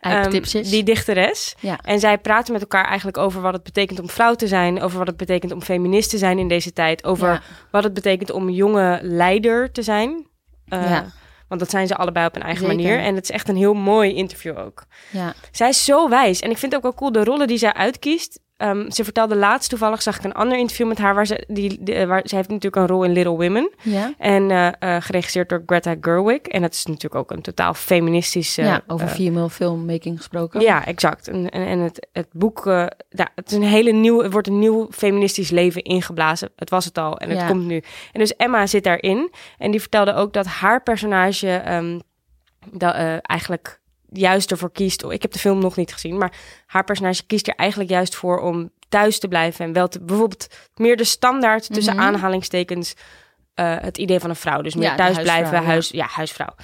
Ehm, 0.00 0.14
Eiptipsjes. 0.14 0.70
die 0.70 0.82
dichteres. 0.82 1.54
Ja. 1.60 1.78
En 1.82 2.00
zij 2.00 2.18
praten 2.18 2.52
met 2.52 2.62
elkaar 2.62 2.84
eigenlijk 2.84 3.18
over 3.18 3.40
wat 3.40 3.52
het 3.52 3.62
betekent 3.62 4.00
om 4.00 4.08
vrouw 4.08 4.34
te 4.34 4.46
zijn, 4.46 4.82
over 4.82 4.98
wat 4.98 5.06
het 5.06 5.16
betekent 5.16 5.52
om 5.52 5.62
feminist 5.62 6.10
te 6.10 6.18
zijn 6.18 6.38
in 6.38 6.48
deze 6.48 6.72
tijd, 6.72 7.04
over 7.04 7.28
Ja. 7.28 7.40
wat 7.70 7.84
het 7.84 7.94
betekent 7.94 8.30
om 8.30 8.50
jonge 8.50 8.98
leider 9.02 9.72
te 9.72 9.82
zijn. 9.82 10.26
Eh, 10.68 10.90
Ja. 10.90 11.06
Want 11.48 11.60
dat 11.60 11.70
zijn 11.70 11.86
ze 11.86 11.96
allebei 11.96 12.26
op 12.26 12.36
een 12.36 12.42
eigen 12.42 12.66
Zeker. 12.66 12.76
manier. 12.82 12.98
En 12.98 13.14
het 13.14 13.24
is 13.24 13.30
echt 13.30 13.48
een 13.48 13.56
heel 13.56 13.74
mooi 13.74 14.14
interview 14.14 14.58
ook. 14.58 14.84
ja. 15.10 15.34
Zij 15.52 15.68
is 15.68 15.84
zo 15.84 16.08
wijs. 16.08 16.40
En 16.40 16.50
ik 16.50 16.58
vind 16.58 16.72
het 16.72 16.84
ook 16.84 16.90
wel 16.90 16.94
cool 17.00 17.12
de 17.12 17.30
rollen 17.30 17.46
die 17.46 17.58
zij 17.58 17.72
uitkiest. 17.72 18.40
Ehm, 18.56 18.90
ze 18.90 19.04
vertelde 19.04 19.36
laatst, 19.36 19.68
toevallig 19.68 20.02
zag 20.02 20.16
ik 20.18 20.24
een 20.24 20.32
ander 20.32 20.58
interview 20.58 20.88
met 20.88 20.98
haar. 20.98 21.14
Waar 21.14 21.26
ze, 21.26 21.44
die, 21.48 21.84
eh, 21.84 22.06
waar, 22.06 22.20
ze 22.24 22.36
heeft 22.36 22.48
natuurlijk 22.48 22.76
een 22.76 22.86
rol 22.86 23.04
in 23.04 23.12
Little 23.12 23.32
Women. 23.36 23.70
Ja. 23.82 24.14
En 24.18 24.50
eh, 24.50 24.66
eh, 24.66 25.02
geregisseerd 25.02 25.48
door 25.48 25.62
Greta 25.66 25.94
Gerwig. 26.00 26.40
En 26.40 26.62
dat 26.62 26.72
is 26.72 26.86
natuurlijk 26.86 27.14
ook 27.14 27.30
een 27.30 27.42
totaal 27.42 27.74
feministische... 27.74 28.62
ja, 28.62 28.82
over 28.86 29.08
female 29.08 29.50
filmmaking 29.50 30.16
gesproken. 30.16 30.60
ja, 30.60 30.86
exact. 30.86 31.28
En, 31.28 31.50
en, 31.50 31.66
en 31.66 31.78
het, 31.78 32.08
het 32.12 32.28
boek, 32.32 32.62
ja, 33.08 33.28
het 33.34 33.50
is 33.50 33.52
een 33.52 33.62
hele 33.62 33.92
nieuw, 33.92 34.22
het 34.22 34.32
wordt 34.32 34.48
een 34.48 34.58
nieuw 34.58 34.88
feministisch 34.90 35.50
leven 35.50 35.82
ingeblazen. 35.82 36.50
Het 36.56 36.70
was 36.70 36.84
het 36.84 36.98
al 36.98 37.18
en 37.18 37.28
het 37.30 37.38
Ja. 37.38 37.46
komt 37.46 37.64
nu. 37.64 37.82
En 38.12 38.20
dus 38.20 38.36
Emma 38.36 38.66
zit 38.66 38.84
daarin 38.84 39.32
en 39.58 39.70
die 39.70 39.80
vertelde 39.80 40.14
ook 40.14 40.32
dat 40.32 40.46
haar 40.46 40.82
personage 40.82 41.50
ehm, 41.50 41.98
dat, 42.72 42.94
eigenlijk 43.22 43.82
juist 44.18 44.50
ervoor 44.50 44.72
kiest. 44.72 45.04
Ik 45.08 45.22
heb 45.22 45.32
de 45.32 45.38
film 45.38 45.58
nog 45.58 45.76
niet 45.76 45.92
gezien, 45.92 46.18
maar 46.18 46.32
haar 46.66 46.84
personage 46.84 47.26
kiest 47.26 47.48
er 47.48 47.54
eigenlijk 47.54 47.90
juist 47.90 48.14
voor 48.14 48.40
om 48.40 48.70
thuis 48.88 49.18
te 49.18 49.28
blijven 49.28 49.64
en 49.64 49.72
wel 49.72 49.88
te, 49.88 50.00
bijvoorbeeld 50.00 50.46
meer 50.74 50.96
de 50.96 51.04
standaard 51.04 51.72
tussen 51.72 51.94
Mhm. 51.94 52.04
aanhalingstekens 52.04 52.94
eh, 53.54 53.74
het 53.80 53.98
idee 53.98 54.20
van 54.20 54.30
een 54.30 54.36
vrouw. 54.36 54.60
Dus 54.62 54.74
meer 54.74 54.84
Ja, 54.84 54.94
thuis 54.96 55.18
blijven, 55.18 55.64
huis, 55.64 55.88
ja, 55.88 56.06
huisvrouw. 56.10 56.54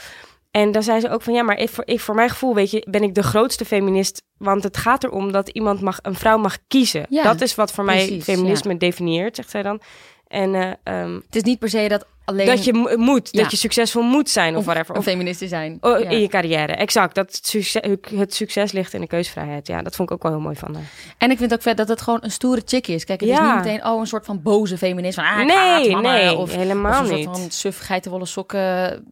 En 0.51 0.73
dan 0.73 0.83
zei 0.83 1.01
ze 1.01 1.11
ook 1.11 1.23
van 1.23 1.33
ja, 1.35 1.43
maar 1.43 1.59
ik, 1.59 1.69
voor, 1.69 1.87
ik, 1.87 2.01
voor 2.01 2.15
mijn 2.15 2.31
gevoel, 2.31 2.55
weet 2.55 2.71
je, 2.71 2.87
ben 2.91 3.03
ik 3.03 3.15
de 3.15 3.23
grootste 3.23 3.65
feminist. 3.65 4.23
Want 4.37 4.63
het 4.63 4.77
gaat 4.77 5.05
erom 5.05 5.33
dat 5.33 5.49
iemand 5.49 5.81
mag, 5.81 5.99
een 6.03 6.15
vrouw 6.15 6.39
mag 6.39 6.59
kiezen. 6.69 7.07
Ja, 7.09 7.23
dat 7.23 7.41
is 7.41 7.55
wat 7.55 7.73
voor 7.73 7.85
mij 7.85 8.21
feminisme 8.23 8.77
definieert, 8.77 9.37
zegt 9.37 9.51
zij 9.51 9.63
dan. 9.63 9.81
En 10.27 10.55
eh, 10.55 10.71
ehm, 10.83 11.15
Het 11.15 11.37
is 11.37 11.43
niet 11.43 11.59
per 11.59 11.69
se 11.69 11.89
dat 11.89 12.07
alleen 12.31 12.47
dat 12.47 12.64
je 12.64 12.73
mo- 12.73 12.97
moet, 12.97 13.29
Ja. 13.33 13.43
dat 13.43 13.51
je 13.51 13.57
succesvol 13.57 14.03
moet 14.03 14.29
zijn 14.31 14.57
of 14.57 14.64
whatever. 14.64 14.90
een 14.95 15.01
Of, 15.01 15.05
feminist 15.07 15.38
te 15.38 15.49
zijn. 15.49 15.77
oh, 15.81 15.99
Ja. 16.01 16.09
In 16.09 16.21
je 16.21 16.29
carrière, 16.29 16.73
exact. 16.73 17.14
Dat 17.14 17.27
het 17.37 17.47
succes, 17.47 17.83
het 18.14 18.35
succes 18.35 18.73
ligt 18.73 18.95
in 18.95 19.01
de 19.01 19.07
keusvrijheid. 19.07 19.66
Ja, 19.66 19.83
dat 19.83 19.97
vond 19.97 20.09
ik 20.11 20.14
ook 20.14 20.23
wel 20.23 20.33
heel 20.33 20.40
mooi 20.40 20.57
van 20.57 20.75
haar. 20.75 20.85
En 21.19 21.31
ik 21.31 21.38
vind 21.38 21.51
het 21.51 21.59
ook 21.59 21.64
vet 21.66 21.77
dat 21.77 21.88
het 21.88 22.01
gewoon 22.01 22.19
een 22.23 22.31
stoere 22.31 22.62
chick 22.64 22.87
is. 22.87 23.05
Kijk, 23.05 23.21
het 23.21 23.29
is 23.29 23.37
Ja. 23.37 23.55
niet 23.57 23.64
meteen 23.64 23.85
oh, 23.87 24.01
een 24.01 24.07
soort 24.07 24.25
van 24.25 24.43
boze 24.43 24.79
feminist. 24.79 25.14
Van, 25.14 25.25
ah, 25.25 25.40
ik 25.40 25.47
Nee, 25.47 25.57
haat 25.57 26.03
nee, 26.03 26.37
of, 26.37 26.55
helemaal 26.55 27.03
of 27.03 27.09
een 27.11 27.14
niet. 27.14 27.25
soort 27.25 27.38
van 27.38 27.51
suf 27.51 27.79
geitenwolle 27.79 28.27
sokken. 28.27 28.61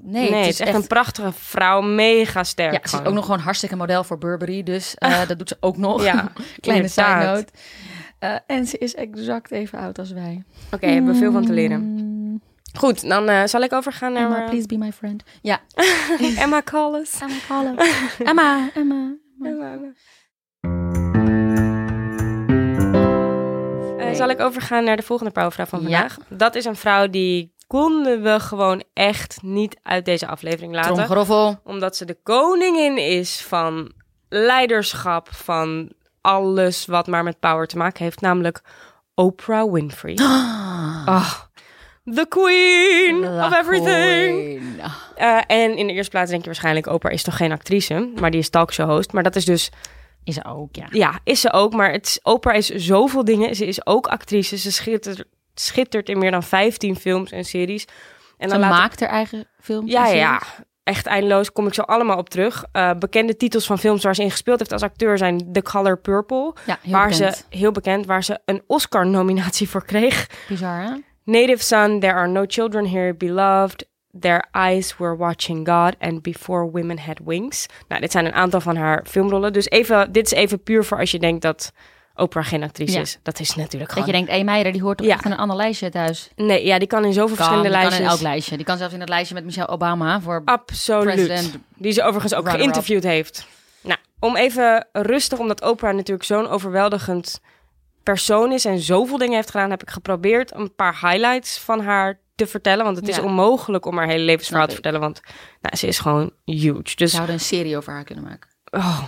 Nee, 0.02 0.30
Nee, 0.30 0.40
het 0.40 0.48
is 0.48 0.60
echt... 0.60 0.74
een 0.74 0.86
prachtige 0.86 1.32
vrouw, 1.32 1.80
mega 1.80 2.44
sterk. 2.44 2.72
ja, 2.72 2.88
ze 2.90 2.96
is 3.02 3.06
ook 3.08 3.14
nog 3.14 3.24
gewoon 3.24 3.40
hartstikke 3.40 3.76
model 3.76 4.04
voor 4.04 4.18
Burberry. 4.18 4.62
Dus 4.62 4.94
eh, 4.98 5.28
dat 5.28 5.38
doet 5.38 5.48
ze 5.48 5.56
ook 5.60 5.76
nog. 5.76 6.04
Ja, 6.04 6.32
Kleine 6.60 6.88
side 6.88 7.24
note. 7.24 7.46
Eh, 8.18 8.34
en 8.46 8.66
ze 8.66 8.78
is 8.78 8.94
exact 8.94 9.50
even 9.50 9.78
oud 9.78 9.98
als 9.98 10.10
wij. 10.12 10.42
Oké, 10.72 10.86
hebben 10.86 11.12
we 11.12 11.18
veel 11.18 11.32
van 11.32 11.44
te 11.46 11.52
leren. 11.52 12.06
Goed, 12.78 13.08
dan 13.08 13.28
eh, 13.28 13.44
zal 13.44 13.60
ik 13.62 13.72
overgaan 13.72 14.12
naar 14.12 14.22
Emma, 14.22 14.42
eh, 14.42 14.48
please 14.48 14.66
be 14.66 14.76
my 14.76 14.92
friend. 14.92 15.22
Ja. 15.42 15.60
Emma 16.42 16.62
Callis. 16.62 17.20
Emma, 17.20 17.34
hallo. 17.48 17.74
Emma, 18.24 18.70
Emma. 18.74 19.16
Eh, 23.98 24.14
zal 24.14 24.28
ik 24.28 24.40
overgaan 24.40 24.84
naar 24.84 24.96
de 24.96 25.02
volgende 25.02 25.32
powervrouw 25.32 25.66
van 25.66 25.80
Ja. 25.80 25.84
vandaag? 25.84 26.16
Dat 26.28 26.54
is 26.54 26.64
een 26.64 26.76
vrouw 26.76 27.08
die 27.08 27.54
konden 27.66 28.22
we 28.22 28.40
gewoon 28.40 28.82
echt 28.92 29.38
niet 29.42 29.76
uit 29.82 30.04
deze 30.04 30.26
aflevering 30.26 30.74
laten. 30.74 30.94
Tromgeroffel. 30.94 31.60
Omdat 31.64 31.96
ze 31.96 32.04
de 32.04 32.18
koningin 32.22 32.96
is 32.98 33.42
van 33.42 33.92
leiderschap, 34.28 35.28
van 35.34 35.92
alles 36.20 36.86
wat 36.86 37.06
maar 37.06 37.24
met 37.24 37.40
power 37.40 37.66
te 37.66 37.76
maken 37.76 38.04
heeft. 38.04 38.20
Namelijk 38.20 38.60
Oprah 39.14 39.72
Winfrey. 39.72 40.18
Ah, 41.04 41.32
the 42.14 42.26
queen 42.28 43.40
of 43.44 43.54
everything. 43.58 44.62
Eh, 45.16 45.38
en 45.46 45.76
in 45.76 45.86
de 45.86 45.92
eerste 45.92 46.10
plaats 46.10 46.28
denk 46.30 46.40
je 46.40 46.46
waarschijnlijk... 46.46 46.86
Oprah 46.86 47.12
is 47.12 47.22
toch 47.22 47.36
geen 47.36 47.52
actrice, 47.52 48.10
maar 48.20 48.30
die 48.30 48.40
is 48.40 48.48
talkshow 48.50 48.88
host. 48.90 49.12
Maar 49.12 49.22
dat 49.22 49.36
is 49.36 49.44
dus 49.44 49.70
Is 50.24 50.34
ze 50.34 50.44
ook, 50.44 50.74
ja. 50.76 50.86
ja, 50.90 51.18
is 51.24 51.40
ze 51.40 51.52
ook. 51.52 51.72
Maar 51.72 51.92
het, 51.92 52.06
is- 52.06 52.20
Oprah 52.22 52.56
is 52.56 52.68
zoveel 52.68 53.24
dingen. 53.24 53.54
Ze 53.56 53.66
is 53.66 53.86
ook 53.86 54.06
actrice. 54.06 54.56
Ze 54.58 54.72
schittert, 54.72 55.24
schittert 55.54 56.08
in 56.08 56.18
meer 56.18 56.30
dan 56.30 56.42
15 56.42 56.96
films 56.96 57.30
en 57.32 57.44
series. 57.44 57.84
En 58.38 58.48
Ze 58.48 58.54
ik- 58.54 58.60
maakt 58.60 59.00
haar 59.00 59.08
eigen 59.08 59.44
films. 59.60 59.90
Ja, 59.92 60.06
ja. 60.06 60.42
Echt 60.84 61.06
eindeloos. 61.06 61.52
Kom 61.52 61.66
ik 61.66 61.74
zo 61.74 61.82
allemaal 61.82 62.16
op 62.18 62.28
terug. 62.30 62.64
Eh, 62.72 62.90
bekende 62.98 63.36
titels 63.36 63.66
van 63.66 63.78
films 63.78 64.02
waar 64.02 64.14
ze 64.14 64.22
in 64.22 64.30
gespeeld 64.30 64.58
heeft 64.58 64.72
als 64.72 64.82
acteur 64.82 65.18
zijn 65.18 65.52
The 65.52 65.62
Color 65.62 65.98
Purple. 65.98 66.54
Ja, 66.66 66.78
heel 66.82 66.92
waar 66.92 67.08
bekend. 67.08 67.36
ze, 67.36 67.56
heel 67.56 67.72
bekend, 67.72 68.06
waar 68.06 68.24
ze 68.24 68.38
een 68.44 68.62
Oscar-nominatie 68.66 69.68
voor 69.68 69.84
kreeg. 69.84 70.26
Bizar, 70.48 70.82
hè? 70.82 70.90
Native 71.28 71.62
Son, 71.64 72.00
There 72.00 72.12
Are 72.14 72.28
No 72.28 72.44
Children 72.46 72.86
Here, 72.86 73.14
Beloved, 73.14 73.86
Their 74.20 74.44
Eyes 74.52 74.96
Were 74.96 75.16
Watching 75.16 75.68
God 75.68 75.94
and 76.00 76.22
Before 76.22 76.70
Women 76.70 76.98
Had 76.98 77.18
Wings. 77.24 77.66
Nou, 77.88 78.00
dit 78.00 78.12
zijn 78.12 78.26
een 78.26 78.32
aantal 78.32 78.60
van 78.60 78.76
haar 78.76 79.04
filmrollen. 79.06 79.52
Dus 79.52 79.68
even, 79.68 80.12
dit 80.12 80.26
is 80.26 80.32
even 80.32 80.62
puur 80.62 80.84
voor 80.84 80.98
als 80.98 81.10
je 81.10 81.18
denkt 81.18 81.42
dat 81.42 81.72
Oprah 82.14 82.44
geen 82.44 82.62
actrice 82.62 82.92
Ja. 82.94 83.00
is. 83.00 83.18
Dat 83.22 83.40
is 83.40 83.48
natuurlijk 83.54 83.80
Dat 83.82 83.90
gewoon... 83.92 84.06
je 84.06 84.12
denkt, 84.12 84.30
hé 84.30 84.42
Meijer, 84.44 84.72
die 84.72 84.82
hoort 84.82 84.98
toch 84.98 85.06
Ja. 85.06 85.14
echt 85.14 85.24
in 85.24 85.30
een 85.30 85.38
ander 85.38 85.56
lijstje 85.56 85.90
thuis? 85.90 86.30
Nee, 86.36 86.64
ja, 86.66 86.78
die 86.78 86.88
kan 86.88 87.04
in 87.04 87.12
zoveel 87.12 87.26
Kan, 87.26 87.36
verschillende 87.36 87.68
die 87.68 87.78
kan 87.78 87.88
lijstjes. 87.88 88.06
in 88.06 88.12
elk 88.12 88.32
lijstje. 88.32 88.56
Die 88.56 88.64
kan 88.66 88.76
zelfs 88.76 88.94
in 88.94 89.00
het 89.00 89.08
lijstje 89.08 89.34
met 89.34 89.44
Michelle 89.44 89.68
Obama 89.68 90.20
voor 90.20 90.42
Absoluut. 90.44 91.04
president. 91.14 91.58
Die 91.76 91.92
ze 91.92 92.02
overigens 92.02 92.34
ook 92.34 92.48
geïnterviewd 92.50 93.02
heeft. 93.02 93.46
Nou, 93.80 93.98
om 94.20 94.36
even 94.36 94.86
rustig, 94.92 95.38
omdat 95.38 95.62
Oprah 95.62 95.94
natuurlijk 95.94 96.26
zo'n 96.26 96.48
overweldigend 96.48 97.40
persoon 98.08 98.52
is 98.52 98.64
en 98.64 98.78
zoveel 98.78 99.18
dingen 99.18 99.34
heeft 99.34 99.50
gedaan, 99.50 99.70
heb 99.70 99.82
ik 99.82 99.90
geprobeerd 99.90 100.54
een 100.54 100.74
paar 100.74 100.98
highlights 101.00 101.58
van 101.58 101.80
haar 101.80 102.20
te 102.34 102.46
vertellen. 102.46 102.84
Want 102.84 102.96
het 102.96 103.08
is 103.08 103.18
onmogelijk 103.18 103.86
om 103.86 103.96
haar 103.96 104.06
hele 104.06 104.24
levensverhaal 104.24 104.66
te 104.66 104.72
vertellen, 104.72 105.00
want 105.00 105.20
nou, 105.60 105.76
ze 105.76 105.86
is 105.86 105.98
gewoon 105.98 106.32
huge. 106.44 106.96
Dus 106.96 107.12
Zouden 107.12 107.34
een 107.34 107.40
serie 107.40 107.76
over 107.76 107.92
haar 107.92 108.04
kunnen 108.04 108.24
maken. 108.24 108.50
Oh, 108.70 109.02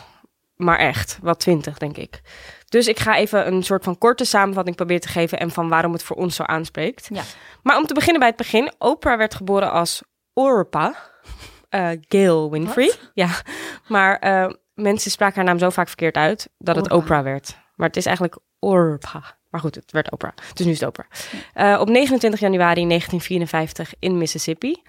maar 0.56 0.78
echt, 0.78 1.18
wel 1.22 1.36
twintig, 1.36 1.78
denk 1.78 1.96
ik. 1.96 2.20
Dus 2.68 2.86
ik 2.86 2.98
ga 2.98 3.16
even 3.16 3.46
een 3.46 3.62
soort 3.62 3.84
van 3.84 3.98
korte 3.98 4.24
samenvatting 4.24 4.76
proberen 4.76 5.02
te 5.02 5.08
geven 5.08 5.38
en 5.38 5.50
van 5.50 5.68
waarom 5.68 5.92
het 5.92 6.02
voor 6.02 6.16
ons 6.16 6.36
zo 6.36 6.42
aanspreekt. 6.42 7.08
Ja. 7.12 7.22
Maar 7.62 7.76
om 7.76 7.86
te 7.86 7.94
beginnen 7.94 8.18
bij 8.18 8.28
het 8.28 8.38
begin. 8.38 8.72
Oprah 8.78 9.18
werd 9.18 9.34
geboren 9.34 9.70
als 9.72 10.02
Orpa, 10.32 10.94
eh 11.68 11.88
Gail 12.00 12.50
Winfrey. 12.50 12.94
Ja, 13.14 13.28
maar 13.88 14.18
eh, 14.18 14.50
mensen 14.74 15.10
spraken 15.10 15.36
haar 15.36 15.44
naam 15.44 15.58
zo 15.58 15.70
vaak 15.70 15.88
verkeerd 15.88 16.16
uit 16.16 16.48
dat 16.58 16.76
het. 16.76 16.90
Oprah 16.90 17.22
werd. 17.22 17.58
Maar 17.74 17.88
het 17.88 17.96
is 17.96 18.06
eigenlijk 18.06 18.38
Orpa. 18.61 19.38
Maar 19.51 19.61
goed, 19.61 19.75
het 19.75 19.92
werd 19.92 20.11
Oprah. 20.11 20.33
Dus 20.55 20.66
nu 20.66 20.73
is 20.73 20.81
het 20.81 20.88
Oprah. 20.88 21.07
Eh, 21.55 21.81
op 21.81 21.88
29 21.88 22.40
januari 22.40 22.87
1954 22.87 23.94
in 23.99 24.18
Mississippi. 24.18 24.83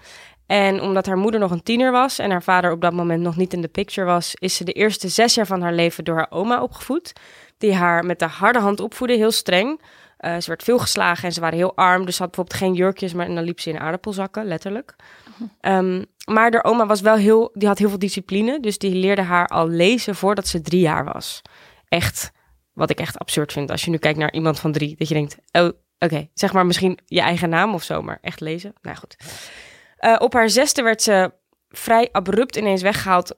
En 0.46 0.80
omdat 0.80 1.06
haar 1.06 1.16
moeder 1.16 1.40
nog 1.40 1.50
een 1.50 1.62
tiener 1.62 1.92
was 1.92 2.18
en 2.18 2.30
haar 2.30 2.42
vader 2.42 2.72
op 2.72 2.80
dat 2.80 2.92
moment 2.92 3.22
nog 3.22 3.36
niet 3.36 3.52
in 3.52 3.60
de 3.60 3.68
picture 3.68 4.06
was, 4.06 4.34
is 4.34 4.56
ze 4.56 4.64
de 4.64 4.72
eerste 4.72 5.08
zes 5.08 5.34
jaar 5.34 5.46
van 5.46 5.62
haar 5.62 5.72
leven 5.72 6.04
door 6.04 6.16
haar 6.16 6.30
oma 6.30 6.62
opgevoed. 6.62 7.12
Die 7.58 7.74
haar 7.74 8.04
met 8.04 8.18
de 8.18 8.26
harde 8.26 8.58
hand 8.58 8.80
opvoedde, 8.80 9.16
heel 9.16 9.30
streng. 9.30 9.80
Eh, 10.16 10.36
ze 10.38 10.48
werd 10.48 10.62
veel 10.62 10.78
geslagen 10.78 11.24
en 11.24 11.32
ze 11.32 11.40
waren 11.40 11.58
heel 11.58 11.76
arm. 11.76 12.06
Dus 12.06 12.18
had 12.18 12.26
bijvoorbeeld 12.26 12.58
geen 12.58 12.74
jurkjes, 12.74 13.12
maar 13.12 13.26
en 13.26 13.34
dan 13.34 13.44
liep 13.44 13.60
ze 13.60 13.70
in 13.70 13.80
aardappelzakken, 13.80 14.44
letterlijk. 14.44 14.96
Ehm, 15.60 16.04
maar 16.24 16.50
de 16.50 16.64
oma 16.64 16.86
was 16.86 17.00
wel 17.00 17.16
heel, 17.16 17.50
die 17.54 17.68
had 17.68 17.78
heel 17.78 17.88
veel 17.88 17.98
discipline. 17.98 18.60
Dus 18.60 18.78
die 18.78 18.94
leerde 18.94 19.22
haar 19.22 19.46
al 19.46 19.68
lezen 19.68 20.14
voordat 20.14 20.46
ze 20.46 20.60
drie 20.60 20.80
jaar 20.80 21.04
was. 21.04 21.42
Echt, 21.88 22.32
wat 22.72 22.90
ik 22.90 23.00
echt 23.00 23.18
absurd 23.18 23.52
vind. 23.52 23.70
Als 23.70 23.84
je 23.84 23.90
nu 23.90 23.96
kijkt 23.98 24.18
naar 24.18 24.32
iemand 24.32 24.60
van 24.60 24.72
drie, 24.72 24.96
dat 24.96 25.08
je 25.08 25.14
denkt, 25.14 25.36
oh, 25.52 25.68
oké, 25.98 26.28
zeg 26.34 26.52
maar 26.52 26.66
misschien 26.66 26.98
je 27.06 27.20
eigen 27.20 27.48
naam 27.48 27.74
of 27.74 27.82
zo, 27.82 28.02
maar 28.02 28.18
echt 28.20 28.40
lezen. 28.40 28.72
Nou 28.82 28.96
goed. 28.96 29.16
Eh, 29.96 30.16
op 30.18 30.32
haar 30.32 30.50
zesde 30.50 30.82
werd 30.82 31.02
ze 31.02 31.32
vrij 31.68 32.08
abrupt 32.12 32.56
ineens 32.56 32.82
weggehaald 32.82 33.34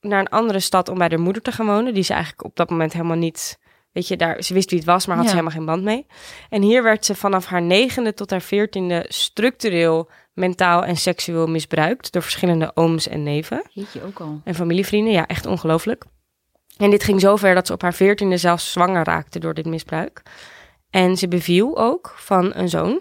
naar 0.00 0.20
een 0.20 0.28
andere 0.28 0.60
stad 0.60 0.88
om 0.88 0.98
bij 0.98 1.06
haar 1.10 1.20
moeder 1.20 1.42
te 1.42 1.52
gaan 1.52 1.66
wonen. 1.66 1.94
Die 1.94 2.02
ze 2.02 2.12
eigenlijk 2.12 2.44
op 2.44 2.56
dat 2.56 2.70
moment 2.70 2.92
helemaal 2.92 3.16
niet, 3.16 3.58
weet 3.92 4.08
je, 4.08 4.16
daar, 4.16 4.42
ze 4.42 4.54
wist 4.54 4.70
wie 4.70 4.78
het 4.78 4.88
was, 4.88 5.06
maar 5.06 5.16
had 5.16 5.24
Ja. 5.24 5.30
ze 5.30 5.36
helemaal 5.36 5.56
geen 5.58 5.66
band 5.66 5.82
mee. 5.82 6.06
En 6.48 6.62
hier 6.62 6.82
werd 6.82 7.04
ze 7.04 7.14
vanaf 7.14 7.46
haar 7.46 7.62
negende 7.62 8.14
tot 8.14 8.30
haar 8.30 8.40
veertiende 8.42 9.04
structureel, 9.08 10.10
mentaal 10.34 10.84
en 10.84 10.96
seksueel 10.96 11.46
misbruikt 11.46 12.12
door 12.12 12.22
verschillende 12.22 12.70
ooms 12.74 13.08
en 13.08 13.22
neven 13.22 13.62
Jeetje, 13.70 14.02
ook 14.04 14.20
al. 14.20 14.40
en 14.44 14.54
familievrienden. 14.54 15.12
Ja, 15.12 15.26
echt 15.26 15.46
ongelooflijk. 15.46 16.04
En 16.80 16.90
dit 16.90 17.04
ging 17.04 17.20
zover 17.20 17.54
dat 17.54 17.66
ze 17.66 17.72
op 17.72 17.82
haar 17.82 17.94
veertiende 17.94 18.36
zelfs 18.36 18.72
zwanger 18.72 19.04
raakte 19.04 19.38
door 19.38 19.54
dit 19.54 19.66
misbruik. 19.66 20.22
En 20.90 21.16
ze 21.16 21.28
beviel 21.28 21.78
ook 21.78 22.12
van 22.16 22.54
een 22.54 22.68
zoon 22.68 23.00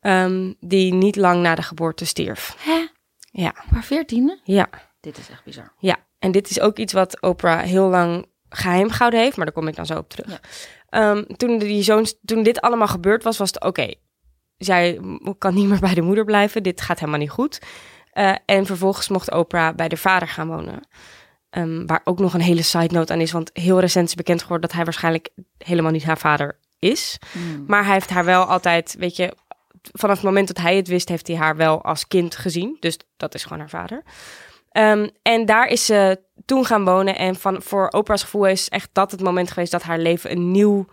ehm, 0.00 0.52
die 0.60 0.94
niet 0.94 1.16
lang 1.16 1.42
na 1.42 1.54
de 1.54 1.62
geboorte 1.62 2.04
stierf. 2.06 2.54
Hè? 2.58 2.86
Ja, 3.30 3.54
Maar 3.70 3.84
veertiende? 3.84 4.40
ja, 4.44 4.68
Dit 5.00 5.18
is 5.18 5.28
echt 5.30 5.44
bizar. 5.44 5.72
ja. 5.78 5.96
En 6.18 6.32
dit 6.32 6.50
is 6.50 6.60
ook 6.60 6.78
iets 6.78 6.92
wat 6.92 7.20
Oprah 7.22 7.60
heel 7.60 7.88
lang 7.88 8.26
geheim 8.48 8.90
gehouden 8.90 9.20
heeft, 9.20 9.36
maar 9.36 9.44
daar 9.46 9.54
kom 9.54 9.68
ik 9.68 9.76
dan 9.76 9.86
zo 9.86 9.98
op 9.98 10.08
terug. 10.08 10.30
Ja. 10.30 10.40
Ehm, 10.88 11.22
toen, 11.36 11.58
die 11.58 11.82
zoons, 11.82 12.14
toen 12.24 12.42
dit 12.42 12.60
allemaal 12.60 12.86
gebeurd 12.86 13.22
was, 13.22 13.38
was 13.38 13.48
het 13.48 13.64
oké. 13.64 13.94
zij 14.56 15.00
kan 15.38 15.54
niet 15.54 15.68
meer 15.68 15.80
bij 15.80 15.94
de 15.94 16.00
moeder 16.00 16.24
blijven. 16.24 16.62
Dit 16.62 16.80
gaat 16.80 16.98
helemaal 16.98 17.20
niet 17.20 17.30
goed. 17.30 17.58
Eh, 18.10 18.34
en 18.46 18.66
vervolgens 18.66 19.08
mocht 19.08 19.32
Oprah 19.32 19.74
bij 19.74 19.88
de 19.88 19.96
vader 19.96 20.28
gaan 20.28 20.48
wonen. 20.48 20.80
Ehm, 21.56 21.86
waar 21.86 22.00
ook 22.04 22.18
nog 22.18 22.34
een 22.34 22.40
hele 22.40 22.62
side 22.62 22.94
note 22.94 23.12
aan 23.12 23.20
is. 23.20 23.32
Want 23.32 23.50
heel 23.52 23.80
recent 23.80 24.08
is 24.08 24.14
bekend 24.14 24.42
geworden 24.42 24.66
dat 24.66 24.76
hij 24.76 24.84
waarschijnlijk 24.84 25.28
helemaal 25.58 25.90
niet 25.90 26.04
haar 26.04 26.18
vader 26.18 26.58
is. 26.78 27.18
Hmm. 27.32 27.64
Maar 27.66 27.84
hij 27.84 27.92
heeft 27.92 28.10
haar 28.10 28.24
wel 28.24 28.44
altijd, 28.44 28.96
weet 28.98 29.16
je, 29.16 29.36
vanaf 29.92 30.16
het 30.16 30.24
moment 30.24 30.46
dat 30.46 30.58
hij 30.58 30.76
het 30.76 30.88
wist, 30.88 31.08
heeft 31.08 31.26
hij 31.26 31.36
haar 31.36 31.56
wel 31.56 31.82
als 31.82 32.06
kind 32.06 32.36
gezien. 32.36 32.76
Dus 32.80 32.98
dat 33.16 33.34
is 33.34 33.42
gewoon 33.42 33.58
haar 33.58 33.68
vader. 33.68 34.02
Ehm, 34.70 35.08
en 35.22 35.46
daar 35.46 35.68
is 35.68 35.84
ze 35.84 36.20
toen 36.44 36.64
gaan 36.64 36.84
wonen. 36.84 37.16
En 37.16 37.36
van, 37.36 37.62
voor 37.62 37.88
Oprah's 37.88 38.22
gevoel 38.22 38.46
is 38.46 38.68
echt 38.68 38.88
dat 38.92 39.10
het 39.10 39.20
moment 39.20 39.50
geweest 39.50 39.72
dat 39.72 39.82
haar 39.82 39.98
leven 39.98 40.30
een 40.30 40.50
nieuw, 40.50 40.86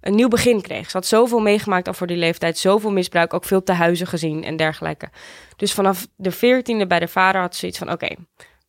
een 0.00 0.14
nieuw 0.14 0.28
begin 0.28 0.60
kreeg. 0.60 0.90
Ze 0.90 0.96
had 0.96 1.06
zoveel 1.06 1.40
meegemaakt 1.40 1.86
al 1.86 1.94
voor 1.94 2.06
die 2.06 2.16
leeftijd, 2.16 2.58
zoveel 2.58 2.92
misbruik, 2.92 3.34
ook 3.34 3.44
veel 3.44 3.62
te 3.62 3.72
huizen 3.72 4.06
gezien 4.06 4.44
en 4.44 4.56
dergelijke. 4.56 5.08
Dus 5.56 5.72
vanaf 5.72 6.06
de 6.16 6.30
veertiende 6.30 6.86
bij 6.86 7.00
de 7.00 7.08
vader 7.08 7.40
had 7.40 7.52
ze 7.52 7.60
zoiets 7.60 7.78
van: 7.78 7.92
oké, 7.92 8.14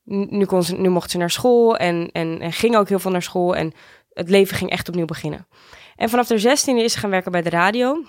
nu 0.04 0.46
kon 0.46 0.64
ze, 0.64 0.76
nu 0.76 0.90
mocht 0.90 1.12
ze 1.12 1.18
naar 1.18 1.30
school 1.30 1.78
en, 1.78 2.10
en, 2.12 2.40
en 2.40 2.52
ging 2.52 2.76
ook 2.76 2.90
heel 2.90 3.00
veel 3.00 3.12
naar 3.12 3.22
school. 3.22 3.56
En 3.56 3.74
het 4.14 4.30
leven 4.30 4.58
ging 4.58 4.70
echt 4.70 4.90
opnieuw 4.90 5.06
beginnen. 5.06 5.48
En 5.96 6.10
vanaf 6.10 6.28
de 6.28 6.40
zestiende 6.40 6.84
is 6.84 6.94
ze 6.94 7.00
gaan 7.00 7.10
werken 7.10 7.32
bij 7.32 7.42
de 7.42 7.50
radio 7.50 8.04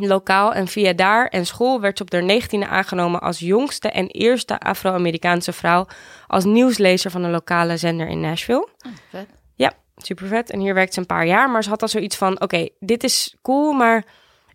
lokaal 0.00 0.52
en 0.54 0.68
via 0.68 0.92
daar 0.92 1.26
en 1.26 1.46
school 1.46 1.80
werd 1.80 1.98
ze 1.98 2.02
op 2.02 2.12
haar 2.12 2.42
19e 2.42 2.68
aangenomen 2.68 3.20
als 3.20 3.38
jongste 3.38 3.88
en 3.88 4.06
eerste 4.06 4.60
Afro-Amerikaanse 4.60 5.52
vrouw 5.52 5.86
als 6.26 6.44
nieuwslezer 6.44 7.10
van 7.10 7.22
een 7.22 7.30
lokale 7.30 7.76
zender 7.76 8.08
in 8.08 8.20
Nashville. 8.20 8.68
Ah, 8.78 8.92
vet. 9.10 9.28
Ja, 9.54 9.72
super 9.96 10.26
vet. 10.26 10.50
En 10.50 10.60
hier 10.60 10.74
werkte 10.74 10.94
ze 10.94 11.00
een 11.00 11.06
paar 11.06 11.26
jaar, 11.26 11.50
maar 11.50 11.62
ze 11.62 11.68
had 11.68 11.82
al 11.82 11.88
zoiets 11.88 12.16
van: 12.16 12.40
oké, 12.40 12.68
dit 12.78 13.04
is 13.04 13.36
cool, 13.42 13.72
maar 13.72 14.04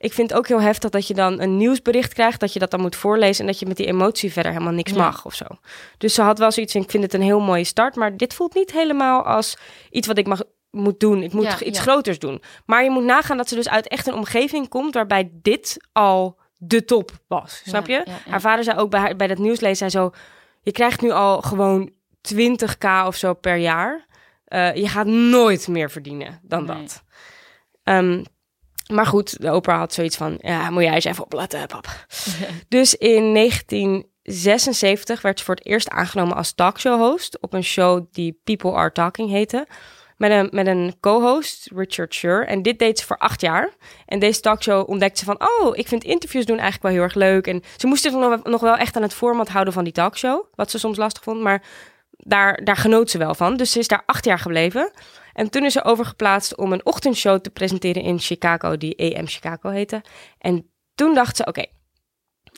ik 0.02 0.14
vind 0.14 0.30
het 0.30 0.38
ook 0.40 0.48
heel 0.48 0.62
heftig 0.62 0.90
dat 0.90 1.08
je 1.08 1.14
dan 1.14 1.40
een 1.42 1.58
nieuwsbericht 1.58 2.14
krijgt, 2.14 2.40
dat 2.40 2.54
je 2.54 2.60
dat 2.60 2.72
dan 2.72 2.82
moet 2.82 2.96
voorlezen 2.96 3.42
en 3.46 3.52
dat 3.52 3.60
je 3.60 3.66
met 3.66 3.78
die 3.78 3.86
emotie 3.86 4.32
verder 4.32 4.52
helemaal 4.52 4.74
niks 4.74 4.92
Ja. 4.92 4.98
mag 4.98 5.26
of 5.26 5.34
zo. 5.34 5.46
Dus 5.98 6.14
ze 6.14 6.22
had 6.22 6.40
wel 6.40 6.52
zoiets 6.52 6.74
van: 6.74 6.82
ik 6.82 6.90
vind 6.92 7.04
het 7.04 7.14
een 7.14 7.22
heel 7.22 7.40
mooie 7.40 7.64
start, 7.64 7.96
maar 7.96 8.18
dit 8.18 8.34
voelt 8.34 8.54
niet 8.54 8.72
helemaal 8.72 9.24
als 9.24 9.58
iets 9.90 10.08
wat 10.08 10.18
ik 10.18 10.28
mag 10.28 10.42
moet 10.72 11.00
doen. 11.00 11.24
Ik 11.24 11.34
moet 11.34 11.44
Ja, 11.44 11.60
iets 11.62 11.78
ja. 11.78 11.84
groters 11.84 12.20
doen. 12.20 12.42
Maar 12.66 12.84
je 12.84 12.90
moet 12.90 13.04
nagaan 13.04 13.38
dat 13.38 13.50
ze 13.50 13.56
dus 13.56 13.70
uit 13.70 13.88
echt 13.88 14.08
een 14.08 14.14
omgeving 14.14 14.70
komt 14.70 14.94
waarbij 14.94 15.30
dit 15.34 15.78
al 15.92 16.40
de 16.58 16.86
top 16.86 17.12
was. 17.28 17.62
Snap 17.66 17.88
je? 17.88 18.04
Haar 18.30 18.42
vader 18.42 18.64
zei 18.64 18.78
ook 18.78 18.90
bij, 18.90 19.00
haar, 19.00 19.16
bij 19.16 19.28
dat 19.28 19.38
nieuwslezen, 19.38 19.80
hij 19.80 19.90
zo, 19.90 20.12
je 20.62 20.72
krijgt 20.72 21.02
nu 21.02 21.12
al 21.12 21.42
gewoon 21.42 21.92
20k 22.36 23.06
of 23.06 23.16
zo 23.16 23.34
per 23.34 23.56
jaar. 23.56 24.06
Eh, 24.46 24.76
je 24.76 24.88
gaat 24.88 25.06
nooit 25.06 25.68
meer 25.68 25.92
verdienen 25.92 26.40
dan 26.44 26.66
Nee. 26.66 26.78
dat. 26.78 27.04
Ehm, 27.84 28.24
maar 28.91 29.06
goed, 29.06 29.41
de 29.41 29.54
Oprah 29.54 29.77
had 29.77 29.93
zoiets 29.93 30.17
van, 30.17 30.38
ja, 30.41 30.69
moet 30.69 30.84
jij 30.84 30.93
eens 30.93 31.06
even 31.06 31.23
opletten, 31.23 31.67
pap. 31.67 31.88
Dus 32.67 32.95
in 32.95 33.34
1976 33.34 35.21
werd 35.21 35.39
ze 35.39 35.45
voor 35.45 35.56
het 35.56 35.65
eerst 35.65 35.89
aangenomen 35.89 36.36
als 36.36 36.54
talkshow-host 36.54 37.39
op 37.41 37.54
een 37.54 37.63
show 37.63 38.06
die 38.12 38.39
People 38.43 38.71
Are 38.71 38.91
Talking 38.91 39.30
heette. 39.30 39.67
Met 40.17 40.32
een, 40.32 40.49
met 40.51 40.67
een 40.67 40.95
co-host, 40.99 41.71
Richard 41.75 42.13
Scher. 42.13 42.47
En 42.47 42.62
dit 42.62 42.80
deed 42.80 42.99
ze 42.99 43.06
voor 43.06 43.17
acht 43.17 43.41
jaar. 43.41 43.69
En 44.06 44.19
deze 44.19 44.39
talkshow 44.39 44.89
ontdekte 44.89 45.19
ze 45.19 45.25
van... 45.25 45.41
oh, 45.41 45.77
ik 45.77 45.88
vind 45.88 46.04
interviews 46.04 46.45
doen 46.45 46.60
eigenlijk 46.60 46.84
wel 46.84 46.93
heel 46.93 47.01
erg 47.01 47.15
leuk. 47.15 47.47
En 47.47 47.63
ze 47.77 47.88
moest 47.88 48.01
zich 48.01 48.12
nog, 48.12 48.43
nog 48.43 48.62
wel 48.62 48.75
echt 48.75 48.95
aan 48.95 49.01
het 49.01 49.13
format 49.13 49.49
houden 49.49 49.73
van 49.73 49.84
die 49.84 49.93
talkshow. 49.93 50.45
Wat 50.56 50.71
ze 50.71 50.80
soms 50.80 50.97
lastig 50.97 51.23
vond, 51.23 51.41
maar 51.41 51.63
daar, 52.17 52.63
daar 52.63 52.77
genoot 52.77 53.10
ze 53.10 53.17
wel 53.17 53.36
van. 53.36 53.58
Dus 53.58 53.71
ze 53.71 53.80
is 53.80 53.88
daar 53.88 54.04
acht 54.06 54.25
jaar 54.25 54.39
gebleven. 54.39 54.91
En 55.34 55.50
toen 55.50 55.65
is 55.65 55.74
ze 55.74 55.84
overgeplaatst 55.84 56.58
om 56.58 56.74
een 56.74 56.86
ochtendshow 56.86 57.39
te 57.39 57.50
presenteren 57.50 58.04
in 58.04 58.20
Chicago... 58.20 58.78
die 58.78 59.15
AM 59.17 59.28
Chicago 59.28 59.70
heette. 59.70 60.02
En 60.38 60.70
toen 60.96 61.13
dacht 61.13 61.36
ze, 61.36 61.46
oké... 61.46 61.65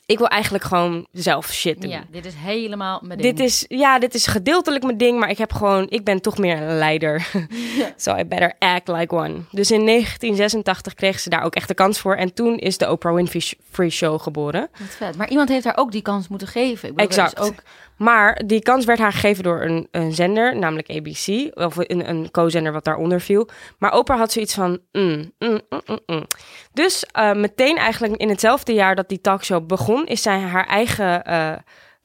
ik 0.06 0.18
wil 0.18 0.28
eigenlijk 0.28 0.64
gewoon 0.64 1.06
zelf 1.10 1.52
shit 1.52 1.80
doen. 1.80 1.90
Ja, 1.90 2.04
dit 2.10 2.26
is 2.26 2.34
helemaal 2.34 3.00
mijn 3.02 3.18
ding. 3.18 3.36
Dit 3.36 3.46
is, 3.46 3.64
ja, 3.68 3.98
dit 3.98 4.14
is 4.14 4.26
gedeeltelijk 4.26 4.84
mijn 4.84 4.98
ding, 4.98 5.18
maar 5.18 5.30
ik 5.30 5.38
heb 5.38 5.52
gewoon, 5.52 5.86
ik 5.88 6.04
ben 6.04 6.20
toch 6.20 6.38
meer 6.38 6.62
een 6.62 6.78
leider. 6.78 7.26
so 7.96 8.16
I 8.16 8.24
better 8.24 8.54
act 8.58 8.88
like 8.88 9.14
one. 9.14 9.34
Dus 9.50 9.70
in 9.70 9.86
1986 9.86 10.94
kreeg 10.94 11.20
ze 11.20 11.28
daar 11.28 11.42
ook 11.42 11.54
echt 11.54 11.68
de 11.68 11.74
kans 11.74 12.00
voor. 12.00 12.16
En 12.16 12.34
toen 12.34 12.58
is 12.58 12.78
de 12.78 12.90
Oprah 12.90 13.14
Winfrey 13.14 13.90
Show 13.90 14.20
geboren. 14.20 14.68
Wat 14.78 14.88
vet. 14.88 15.16
Maar 15.16 15.30
iemand 15.30 15.48
heeft 15.48 15.64
haar 15.64 15.76
ook 15.76 15.92
die 15.92 16.02
kans 16.02 16.28
moeten 16.28 16.48
geven. 16.48 16.88
Ik 16.88 16.94
bedoel, 16.94 17.10
Exact. 17.10 17.38
is 17.38 17.46
ook 17.46 17.62
Maar 17.96 18.42
die 18.46 18.62
kans 18.62 18.84
werd 18.84 18.98
haar 18.98 19.12
gegeven 19.12 19.42
door 19.42 19.62
een, 19.62 19.88
een 19.90 20.12
zender, 20.12 20.56
namelijk 20.56 20.90
ABC. 20.90 21.56
Of 21.56 21.76
een, 21.76 22.08
een 22.08 22.30
co-zender 22.30 22.72
wat 22.72 22.84
daaronder 22.84 23.20
viel. 23.20 23.48
Maar 23.78 23.96
Oprah 23.96 24.18
had 24.18 24.32
zoiets 24.32 24.54
van... 24.54 24.78
mm, 24.92 25.32
mm, 25.38 25.60
mm, 25.68 25.98
mm. 26.06 26.26
Dus 26.72 27.04
eh, 27.04 27.32
meteen 27.32 27.76
eigenlijk 27.76 28.16
in 28.16 28.28
hetzelfde 28.28 28.72
jaar 28.72 28.94
dat 28.94 29.08
die 29.08 29.20
talkshow 29.20 29.66
begon... 29.66 30.06
is 30.06 30.22
zij 30.22 30.38
haar 30.38 30.66
eigen 30.66 31.24
eh, 31.24 31.52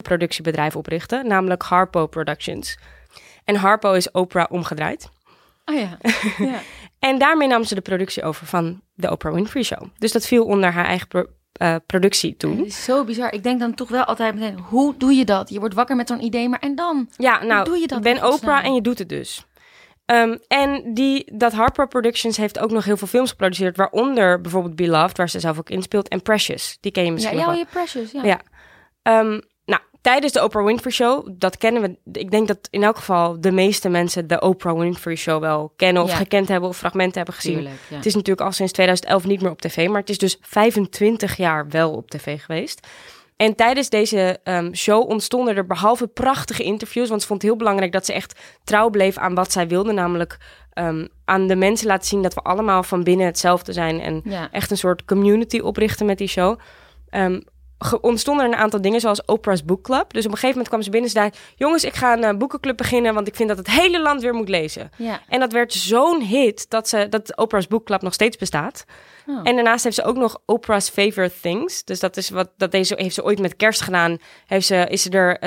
productiebedrijf 0.04 0.76
oprichten. 0.76 1.28
Namelijk 1.28 1.62
Harpo 1.62 2.08
Productions. 2.08 2.78
En 3.44 3.56
Harpo 3.56 3.94
is 3.94 4.12
Oprah 4.12 4.52
omgedraaid. 4.52 5.10
Oh 5.66 5.76
ja. 5.76 5.98
ja. 6.52 6.60
En 7.00 7.18
daarmee 7.18 7.48
nam 7.48 7.64
ze 7.64 7.76
de 7.76 7.82
productie 7.82 8.24
over 8.24 8.48
van 8.48 8.82
de 8.94 9.12
Oprah 9.12 9.34
Winfrey 9.34 9.64
Show. 9.64 9.84
Dus 9.98 10.12
dat 10.12 10.26
viel 10.26 10.46
onder 10.46 10.72
haar 10.72 10.86
eigen 10.86 11.08
eh, 11.60 11.76
productie 11.86 12.38
toen. 12.38 12.66
is 12.66 12.84
zo 12.84 13.04
bizar. 13.04 13.34
Ik 13.34 13.44
denk 13.44 13.60
dan 13.60 13.74
toch 13.74 13.90
wel 13.90 14.04
altijd 14.04 14.36
meteen, 14.36 14.60
hoe 14.60 14.94
doe 14.98 15.14
je 15.14 15.26
dat? 15.26 15.50
Je 15.50 15.60
wordt 15.60 15.74
wakker 15.76 15.96
met 15.96 16.08
zo'n 16.08 16.24
idee, 16.24 16.50
maar 16.50 16.60
en 16.60 16.76
dan? 16.76 17.10
Ja, 17.18 17.44
nou, 17.44 17.66
doe 17.66 17.78
je 17.78 17.88
dat 17.88 18.02
ben? 18.02 18.34
Oprah 18.34 18.66
en 18.66 18.74
je 18.74 18.82
doet 18.82 19.00
het 19.00 19.10
dus. 19.10 19.46
Ehm, 20.06 20.38
en 20.48 20.94
die, 20.94 21.38
dat 21.38 21.54
Harper 21.54 21.88
Productions 21.88 22.38
heeft 22.38 22.60
ook 22.60 22.72
nog 22.72 22.86
heel 22.86 22.98
veel 22.98 23.08
films 23.08 23.30
geproduceerd. 23.30 23.78
Waaronder 23.78 24.42
bijvoorbeeld 24.42 24.76
Beloved, 24.76 25.18
waar 25.18 25.30
ze 25.30 25.40
zelf 25.40 25.58
ook 25.60 25.70
in 25.70 25.82
speelt. 25.82 26.08
En 26.08 26.22
Precious, 26.22 26.78
die 26.82 26.92
ken 26.92 27.02
je 27.04 27.08
Ja, 27.10 27.14
misschien 27.14 27.38
ja, 27.38 27.46
wel. 27.46 27.56
je 27.56 27.66
precious. 27.70 28.12
Ja. 28.12 28.24
Ja. 28.24 28.42
Ehm, 29.02 29.40
tijdens 30.02 30.34
de 30.34 30.44
Oprah 30.44 30.66
Winfrey 30.66 30.92
Show, 30.92 31.28
dat 31.32 31.58
kennen 31.58 31.82
we. 31.82 32.20
Ik 32.20 32.32
denk 32.32 32.48
dat 32.48 32.58
in 32.70 32.84
elk 32.84 32.98
geval 32.98 33.42
de 33.42 33.52
meeste 33.52 33.90
mensen 33.90 34.28
de 34.28 34.40
Oprah 34.42 34.80
Winfrey 34.80 35.16
Show 35.16 35.42
wel 35.42 35.74
kennen 35.76 36.04
of 36.04 36.10
Ja. 36.10 36.16
gekend 36.16 36.48
hebben 36.48 36.70
of 36.70 36.78
fragmenten 36.78 37.16
hebben 37.18 37.34
gezien. 37.34 37.54
Tuurlijk, 37.54 37.76
ja. 37.90 37.96
Het 37.96 38.06
is 38.06 38.14
natuurlijk 38.16 38.48
al 38.48 38.52
sinds 38.54 38.72
2011 38.72 39.26
niet 39.26 39.42
meer 39.42 39.52
op 39.52 39.62
tv, 39.62 39.88
maar 39.88 40.00
het 40.00 40.10
is 40.10 40.18
dus 40.18 40.38
25 40.42 41.38
jaar 41.38 41.68
wel 41.70 41.92
op 41.92 42.10
tv 42.10 42.42
geweest. 42.42 42.88
En 43.36 43.56
tijdens 43.56 43.90
deze 43.90 44.40
ehm, 44.44 44.74
show 44.74 45.10
ontstonden 45.10 45.56
er 45.56 45.66
behalve 45.66 46.08
prachtige 46.08 46.64
interviews, 46.64 47.10
want 47.10 47.22
ze 47.22 47.28
vond 47.28 47.42
het 47.42 47.50
heel 47.50 47.60
belangrijk 47.60 47.92
dat 47.92 48.06
ze 48.06 48.14
echt 48.14 48.40
trouw 48.64 48.90
bleef 48.90 49.18
aan 49.18 49.34
wat 49.36 49.52
zij 49.52 49.68
wilde, 49.68 49.92
namelijk 49.92 50.38
ehm, 50.74 51.08
aan 51.26 51.48
de 51.48 51.56
mensen 51.56 51.88
laten 51.88 52.08
zien 52.08 52.22
dat 52.22 52.34
we 52.34 52.42
allemaal 52.42 52.84
van 52.84 53.04
binnen 53.04 53.26
hetzelfde 53.26 53.74
zijn 53.74 54.02
en 54.02 54.22
Ja. 54.24 54.52
echt 54.52 54.72
een 54.72 54.78
soort 54.78 55.06
community 55.06 55.60
oprichten 55.60 56.06
met 56.06 56.18
die 56.18 56.28
show. 56.28 56.60
Ehm, 57.10 57.40
ontstonden 58.02 58.46
er 58.46 58.52
een 58.52 58.58
aantal 58.58 58.82
dingen 58.82 59.00
zoals 59.00 59.26
Oprah's 59.26 59.66
Book 59.66 59.82
Club. 59.82 60.14
Dus 60.14 60.26
op 60.26 60.32
een 60.32 60.38
gegeven 60.38 60.50
moment 60.50 60.68
kwam 60.68 60.82
ze 60.82 60.90
binnen 60.90 61.10
en 61.10 61.16
zei... 61.16 61.30
jongens, 61.56 61.84
ik 61.84 61.96
ga 61.96 62.14
een 62.14 62.24
eh, 62.24 62.38
boekenclub 62.38 62.78
beginnen... 62.78 63.14
want 63.14 63.28
ik 63.28 63.36
vind 63.36 63.50
dat 63.50 63.58
het 63.58 63.70
hele 63.70 64.02
land 64.02 64.22
weer 64.22 64.34
moet 64.34 64.50
lezen. 64.50 64.92
Ja. 64.96 65.22
En 65.28 65.40
dat 65.40 65.52
werd 65.52 65.74
zo'n 65.74 66.22
hit 66.22 66.70
dat, 66.70 66.90
ze, 66.90 67.08
dat 67.10 67.38
Oprah's 67.38 67.68
Book 67.68 67.86
Club 67.86 68.02
nog 68.02 68.14
steeds 68.14 68.38
bestaat. 68.38 68.86
Oh. 69.30 69.40
En 69.44 69.56
daarnaast 69.56 69.84
heeft 69.84 69.96
ze 69.96 70.04
ook 70.04 70.16
nog 70.18 70.38
Oprah's 70.46 70.90
Favorite 70.90 71.34
Things. 71.42 71.84
Dus 71.84 72.00
dat 72.00 72.18
is 72.18 72.30
wat 72.30 72.50
dat 72.58 72.72
deze 72.72 72.94
heeft 72.98 73.16
ze 73.16 73.24
ooit 73.24 73.40
met 73.40 73.56
kerst 73.56 73.82
gedaan. 73.82 74.18
Heeft 74.46 74.66
ze, 74.66 74.88
is 74.90 75.02
ze 75.02 75.10
er 75.10 75.40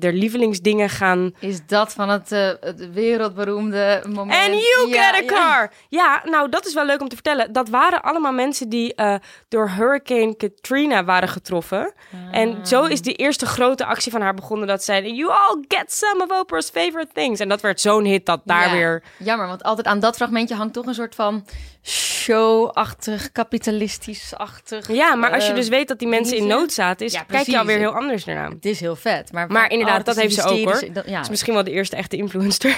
de 0.00 0.12
lievelingsdingen 0.12 0.88
gaan... 0.88 1.34
Is 1.38 1.66
dat 1.66 1.92
van 1.92 2.08
het, 2.08 2.32
eh, 2.32 2.50
het 2.60 2.92
wereldberoemde 2.92 4.02
moment? 4.08 4.38
And 4.52 4.62
you 4.62 4.88
Ja, 4.88 5.12
get 5.12 5.22
a 5.22 5.34
car! 5.34 5.72
Ja. 5.88 6.22
nou 6.24 6.48
dat 6.48 6.66
is 6.66 6.74
wel 6.74 6.86
leuk 6.86 7.00
om 7.00 7.08
te 7.08 7.14
vertellen. 7.14 7.52
Dat 7.52 7.68
waren 7.68 8.02
allemaal 8.02 8.32
mensen 8.32 8.68
die 8.68 8.94
eh, 8.94 9.14
door 9.48 9.70
Hurricane 9.70 10.36
Katrina 10.36 11.04
waren 11.04 11.28
getroffen. 11.28 11.92
En 12.32 12.66
zo 12.66 12.84
is 12.84 13.02
die 13.02 13.14
eerste 13.14 13.46
grote 13.46 13.84
actie 13.86 14.12
van 14.12 14.20
haar 14.20 14.34
begonnen. 14.34 14.66
Dat 14.66 14.84
zij, 14.84 15.10
you 15.10 15.30
all 15.30 15.64
get 15.68 15.92
some 15.92 16.22
of 16.28 16.40
Oprah's 16.40 16.70
favorite 16.70 17.10
things. 17.14 17.40
En 17.40 17.48
dat 17.48 17.60
werd 17.60 17.80
zo'n 17.80 18.04
hit 18.04 18.26
dat 18.26 18.40
daar 18.44 18.66
Ja. 18.68 18.72
weer... 18.72 19.02
Jammer, 19.18 19.46
want 19.46 19.62
altijd 19.62 19.86
aan 19.86 20.00
dat 20.00 20.16
fragmentje 20.16 20.54
hangt 20.54 20.74
toch 20.74 20.86
een 20.86 20.94
soort 20.94 21.14
van 21.14 21.46
show-achtig, 21.82 23.29
kapitalistisch-achtig. 23.32 24.92
Ja, 24.92 25.14
maar 25.14 25.32
als 25.32 25.44
je 25.44 25.50
eh, 25.50 25.56
dus 25.56 25.68
weet 25.68 25.88
dat 25.88 25.98
die 25.98 26.08
mensen 26.08 26.36
in 26.36 26.46
nood 26.46 26.72
zaten, 26.72 27.06
is, 27.06 27.12
Ja, 27.12 27.22
kijk 27.22 27.46
je 27.46 27.58
alweer 27.58 27.78
heel 27.78 27.94
anders 27.94 28.26
ernaar. 28.26 28.50
Het 28.50 28.64
is 28.64 28.80
heel 28.80 28.96
vet. 28.96 29.32
Maar, 29.32 29.50
Maar 29.52 29.70
inderdaad, 29.70 30.04
dat 30.04 30.16
heeft 30.16 30.34
ze 30.34 30.42
ook, 30.42 30.64
hoor. 30.64 30.92
Dat- 30.92 31.08
ja. 31.08 31.20
is 31.20 31.28
misschien 31.28 31.54
wel 31.54 31.64
de 31.64 31.70
eerste 31.70 31.96
echte 31.96 32.16
influencer. 32.16 32.76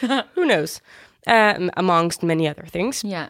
Who 0.34 0.42
knows? 0.46 0.80
Eh, 1.20 1.50
amongst 1.68 2.22
many 2.22 2.48
other 2.48 2.70
things. 2.70 3.00
ja. 3.00 3.28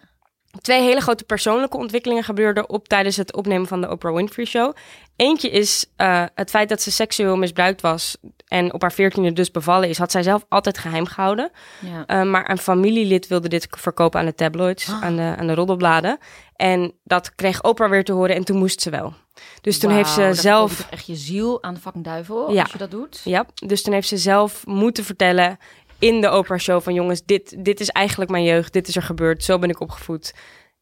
Twee 0.61 0.83
hele 0.83 1.01
grote 1.01 1.25
persoonlijke 1.25 1.77
ontwikkelingen 1.77 2.25
gebeurden 2.25 2.69
op 2.69 2.89
tijdens 2.89 3.17
het 3.17 3.35
opnemen 3.35 3.67
van 3.67 3.81
de 3.81 3.91
Oprah 3.91 4.15
Winfrey 4.15 4.45
Show. 4.45 4.75
Eentje 5.17 5.51
is 5.51 5.87
eh, 5.97 6.25
het 6.35 6.51
feit 6.51 6.69
dat 6.69 6.83
ze 6.83 6.91
seksueel 6.91 7.37
misbruikt 7.37 7.81
was 7.81 8.17
en 8.49 8.73
op 8.73 8.81
haar 8.83 8.93
veertiende 8.93 9.33
dus 9.33 9.51
bevallen 9.51 9.89
is, 9.89 9.99
had 9.99 10.11
zij 10.11 10.23
zelf 10.23 10.45
altijd 10.49 10.79
geheim 10.79 11.07
gehouden. 11.07 11.51
Ja. 11.81 12.07
Eh, 12.07 12.23
maar 12.23 12.51
een 12.51 12.59
familielid 12.59 13.27
wilde 13.27 13.49
dit 13.49 13.67
verkopen 13.71 14.21
aan 14.21 14.27
de 14.27 14.35
tabloids, 14.35 14.91
aan, 15.01 15.17
de, 15.17 15.35
aan 15.39 15.47
de 15.47 15.55
roddelbladen. 15.55 16.19
En 16.57 16.93
dat 17.05 17.35
kreeg 17.35 17.63
Oprah 17.63 17.91
weer 17.91 18.05
te 18.05 18.13
horen 18.13 18.35
en 18.35 18.45
toen 18.45 18.59
moest 18.59 18.81
ze 18.81 18.91
wel. 18.91 19.15
Dus 19.61 19.79
toen 19.79 19.91
heeft 19.91 20.11
ze 20.11 20.31
zelf... 20.33 20.87
echt 20.91 21.07
je 21.07 21.15
ziel 21.17 21.63
aan 21.63 21.75
de 21.75 21.81
fucking 21.81 22.05
duivel 22.05 22.53
Ja. 22.53 22.63
als 22.63 22.73
je 22.73 22.79
dat 22.79 22.91
doet. 22.91 23.21
Ja, 23.25 23.47
dus 23.55 23.83
toen 23.83 23.93
heeft 23.93 24.09
ze 24.09 24.17
zelf 24.17 24.67
moeten 24.67 25.05
vertellen 25.05 25.59
in 25.99 26.21
de 26.21 26.33
Oprah 26.33 26.59
Show 26.59 26.83
van 26.83 26.95
jongens, 26.95 27.25
dit, 27.25 27.65
dit 27.65 27.81
is 27.81 27.89
eigenlijk 27.89 28.31
mijn 28.31 28.45
jeugd, 28.45 28.73
dit 28.73 28.89
is 28.89 28.97
er 28.97 29.03
gebeurd, 29.03 29.45
zo 29.45 29.59
ben 29.59 29.71
ik 29.71 29.81
opgevoed. 29.81 30.35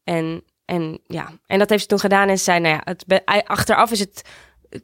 En, 0.03 0.43
en 0.65 0.99
ja, 1.07 1.29
en 1.47 1.59
dat 1.59 1.69
heeft 1.69 1.81
ze 1.81 1.87
toen 1.87 1.99
gedaan 1.99 2.29
en 2.29 2.37
ze 2.37 2.43
zei, 2.43 2.59
nou 2.59 2.75
ja, 2.75 2.81
het, 2.83 3.25
achteraf 3.45 3.91
is 3.91 3.99
het, 3.99 4.21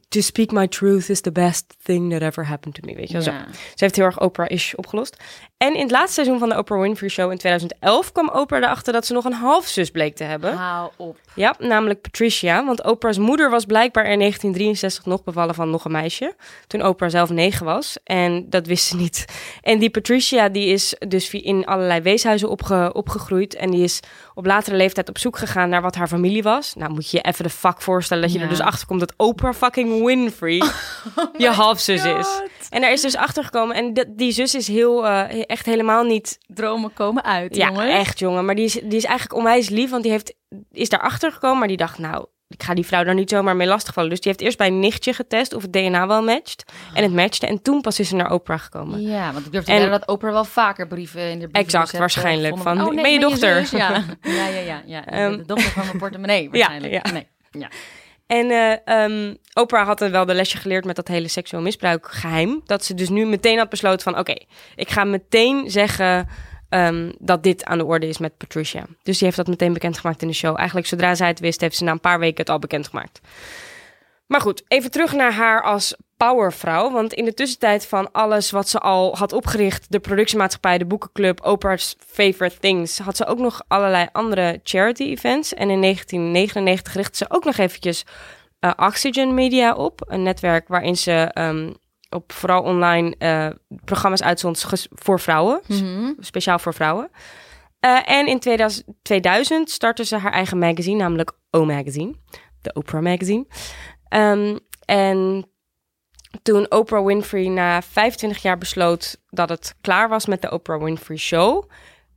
to 0.08 0.20
speak 0.20 0.50
my 0.50 0.68
truth 0.68 1.08
is 1.08 1.20
the 1.20 1.32
best 1.32 1.74
thing 1.82 2.10
that 2.10 2.20
ever 2.22 2.46
happened 2.46 2.74
to 2.74 2.80
me, 2.84 2.94
weet 2.94 3.06
je 3.06 3.12
wel 3.12 3.22
zo. 3.22 3.30
Ja. 3.30 3.46
Ze 3.52 3.84
heeft 3.84 3.96
heel 3.96 4.04
erg 4.04 4.20
Oprah-ish 4.20 4.74
opgelost. 4.74 5.16
En 5.56 5.74
in 5.74 5.80
het 5.82 5.90
laatste 5.90 6.12
seizoen 6.12 6.38
van 6.38 6.48
de 6.48 6.58
Oprah 6.58 6.80
Winfrey 6.80 7.08
Show 7.08 7.30
in 7.30 7.38
2011 7.38 8.12
kwam 8.12 8.28
Oprah 8.28 8.62
erachter 8.62 8.92
dat 8.92 9.06
ze 9.06 9.12
nog 9.12 9.24
een 9.24 9.32
halfzus 9.32 9.90
bleek 9.90 10.16
te 10.16 10.24
hebben. 10.24 10.54
Hou 10.56 10.90
op. 10.96 11.18
Ja, 11.34 11.54
namelijk 11.58 12.00
Patricia. 12.00 12.64
Want 12.64 12.84
Oprah's 12.84 13.18
moeder 13.18 13.50
was 13.50 13.64
blijkbaar 13.64 14.04
in 14.04 14.18
1963 14.18 15.06
nog 15.06 15.24
bevallen 15.24 15.54
van 15.54 15.70
nog 15.70 15.84
een 15.84 15.92
meisje. 15.92 16.34
Toen 16.66 16.86
Oprah 16.86 17.10
zelf 17.10 17.30
negen 17.30 17.66
was. 17.66 17.96
En 18.04 18.50
dat 18.50 18.66
wist 18.66 18.86
ze 18.86 18.96
niet. 18.96 19.24
En 19.60 19.78
die 19.78 19.90
Patricia 19.90 20.48
die 20.48 20.66
is 20.66 20.94
dus 21.08 21.30
in 21.30 21.64
allerlei 21.64 22.00
weeshuizen 22.00 22.48
opge- 22.48 22.90
opgegroeid. 22.92 23.54
En 23.54 23.70
die 23.70 23.82
is 23.82 24.00
op 24.34 24.46
latere 24.46 24.76
leeftijd 24.76 25.08
op 25.08 25.18
zoek 25.18 25.38
gegaan 25.38 25.68
naar 25.68 25.82
wat 25.82 25.94
haar 25.94 26.08
familie 26.08 26.42
was. 26.42 26.74
Nou 26.74 26.92
moet 26.92 27.10
je 27.10 27.16
je 27.16 27.22
even 27.22 27.44
de 27.44 27.50
fuck 27.50 27.82
voorstellen 27.82 28.22
dat 28.22 28.32
je 28.32 28.38
Ja. 28.38 28.44
er 28.44 28.50
dus 28.50 28.60
achter 28.60 28.86
komt 28.86 29.00
dat 29.00 29.14
Oprah 29.16 29.54
fucking 29.54 30.04
Winfrey 30.04 30.62
je 31.38 31.48
halfzus 31.48 32.04
is. 32.04 32.42
En 32.70 32.80
daar 32.80 32.92
is 32.92 33.00
dus 33.00 33.16
achter 33.16 33.44
gekomen. 33.44 33.76
En 33.76 34.14
die 34.16 34.32
zus 34.32 34.54
is 34.54 34.68
heel, 34.68 35.06
eh, 35.06 35.42
echt 35.46 35.66
helemaal 35.66 36.04
niet 36.04 36.38
Dromen 36.46 36.92
komen 36.92 37.24
uit, 37.24 37.56
ja, 37.56 37.88
echt 37.88 38.18
jongen. 38.18 38.44
Maar 38.44 38.54
die 38.54 38.64
is, 38.64 38.72
die 38.72 38.96
is 38.96 39.04
eigenlijk 39.04 39.38
onwijs 39.38 39.68
lief, 39.68 39.90
want 39.90 40.02
die 40.02 40.12
heeft, 40.12 40.34
is 40.70 40.88
daarachter 40.88 41.32
gekomen. 41.32 41.58
Maar 41.58 41.68
die 41.68 41.76
dacht, 41.76 41.98
nou, 41.98 42.26
ik 42.52 42.62
ga 42.62 42.74
die 42.74 42.86
vrouw 42.86 43.04
daar 43.04 43.14
niet 43.14 43.30
zomaar 43.30 43.56
mee 43.56 43.66
lastigvallen. 43.66 44.10
Dus 44.10 44.20
die 44.20 44.30
heeft 44.30 44.44
eerst 44.44 44.58
bij 44.58 44.66
een 44.66 44.78
nichtje 44.80 45.12
getest 45.12 45.54
of 45.54 45.62
het 45.62 45.72
DNA 45.72 46.06
wel 46.06 46.22
matcht. 46.22 46.64
En 46.94 47.02
het 47.02 47.12
matchte. 47.12 47.46
En 47.46 47.62
toen 47.62 47.80
pas 47.80 48.00
is 48.00 48.08
ze 48.08 48.16
naar 48.16 48.32
Oprah 48.32 48.58
gekomen. 48.60 49.02
Ja, 49.02 49.32
want 49.32 49.46
ik 49.46 49.52
durf 49.52 49.64
te 49.64 49.72
En- 49.72 49.90
dat 49.90 50.06
Oprah 50.06 50.32
wel 50.32 50.44
vaker 50.44 50.86
brieven 50.86 51.30
in 51.30 51.38
de 51.38 51.48
Exact, 51.52 51.98
waarschijnlijk. 51.98 52.58
Van, 52.58 52.76
gevonden. 52.78 52.96
ik 52.96 53.02
ben 53.02 53.12
je 53.12 53.20
dochter. 53.20 53.66
zus. 53.66 53.70
Ja, 53.80 54.04
ja, 54.22 54.46
ja. 54.46 54.58
ja, 54.58 54.82
ja. 54.86 55.06
Ehm, 55.06 55.36
de 55.36 55.44
dochter 55.46 55.70
van 55.70 55.84
mijn 55.84 55.98
portemonnee 55.98 56.48
waarschijnlijk. 56.50 56.92
ja. 57.06 57.12
Nee. 57.12 57.26
Ja. 57.50 57.68
En 58.26 58.50
eh, 58.50 59.02
ehm, 59.04 59.34
Oprah 59.52 59.86
had 59.86 60.00
er 60.00 60.10
wel 60.10 60.24
de 60.26 60.34
lesje 60.34 60.56
geleerd 60.56 60.84
met 60.84 60.96
dat 60.96 61.08
hele 61.08 61.28
seksueel 61.28 61.62
misbruik 61.62 62.06
geheim. 62.10 62.60
Dat 62.64 62.84
ze 62.84 62.94
dus 62.94 63.08
nu 63.08 63.26
meteen 63.26 63.58
had 63.58 63.68
besloten 63.68 64.02
van... 64.12 64.18
oké, 64.18 64.34
ik 64.76 64.90
ga 64.90 65.04
meteen 65.04 65.70
zeggen 65.70 66.28
ehm, 66.72 67.12
dat 67.18 67.42
dit 67.42 67.64
aan 67.64 67.78
de 67.78 67.84
orde 67.84 68.08
is 68.08 68.18
met 68.18 68.36
Patricia. 68.36 68.86
Dus 69.02 69.16
die 69.16 69.24
heeft 69.24 69.36
dat 69.36 69.46
meteen 69.46 69.72
bekendgemaakt 69.72 70.22
in 70.22 70.28
de 70.28 70.34
show. 70.34 70.56
Eigenlijk 70.56 70.86
zodra 70.86 71.14
zij 71.14 71.28
het 71.28 71.40
wist, 71.40 71.60
heeft 71.60 71.76
ze 71.76 71.84
na 71.84 71.90
een 71.90 72.00
paar 72.00 72.18
weken 72.18 72.40
het 72.40 72.48
al 72.48 72.58
bekendgemaakt. 72.58 73.20
Maar 74.26 74.40
goed, 74.40 74.62
even 74.68 74.90
terug 74.90 75.12
naar 75.12 75.32
haar 75.32 75.62
als 75.62 75.94
powervrouw. 76.16 76.90
Want 76.90 77.12
in 77.12 77.24
de 77.24 77.34
tussentijd 77.34 77.86
van 77.86 78.12
alles 78.12 78.50
wat 78.50 78.68
ze 78.68 78.78
al 78.78 79.16
had 79.16 79.32
opgericht... 79.32 79.86
de 79.88 80.00
productiemaatschappij, 80.00 80.78
de 80.78 80.84
boekenclub, 80.84 81.44
Oprah's 81.44 81.96
Favorite 82.06 82.58
Things... 82.58 82.98
had 82.98 83.16
ze 83.16 83.26
ook 83.26 83.38
nog 83.38 83.62
allerlei 83.68 84.06
andere 84.12 84.60
charity 84.62 85.02
events. 85.02 85.54
En 85.54 85.70
in 85.70 85.80
1999 85.80 86.94
richtte 86.94 87.16
ze 87.16 87.24
ook 87.28 87.44
nog 87.44 87.56
eventjes 87.56 88.04
eh, 88.58 88.70
Oxygen 88.76 89.34
Media 89.34 89.74
op. 89.74 90.00
Een 90.06 90.22
netwerk 90.22 90.68
waarin 90.68 90.96
ze 90.96 91.12
ehm, 91.12 91.70
op 92.12 92.32
vooral 92.32 92.62
online 92.62 93.14
eh, 93.18 93.48
programma's 93.84 94.22
uitzond 94.22 94.64
voor 94.90 95.20
vrouwen. 95.20 95.60
Mhm. 95.66 96.12
Speciaal 96.18 96.58
voor 96.58 96.74
vrouwen. 96.74 97.10
Eh, 97.80 98.10
en 98.10 98.26
in 98.26 98.38
2000, 98.38 98.86
2000 99.02 99.70
startte 99.70 100.04
ze 100.04 100.16
haar 100.16 100.32
eigen 100.32 100.58
magazine, 100.58 100.96
namelijk 100.96 101.32
O-Magazine. 101.50 102.14
De 102.60 102.72
Oprah 102.72 103.02
Magazine. 103.02 103.46
Ehm, 104.08 104.56
en 104.84 105.46
toen 106.42 106.70
Oprah 106.70 107.06
Winfrey 107.06 107.48
na 107.48 107.82
25 107.82 108.42
jaar 108.42 108.58
besloot 108.58 109.16
dat 109.28 109.48
het 109.48 109.74
klaar 109.80 110.08
was 110.08 110.26
met 110.26 110.42
de 110.42 110.50
Oprah 110.50 110.82
Winfrey 110.82 111.16
Show, 111.16 111.70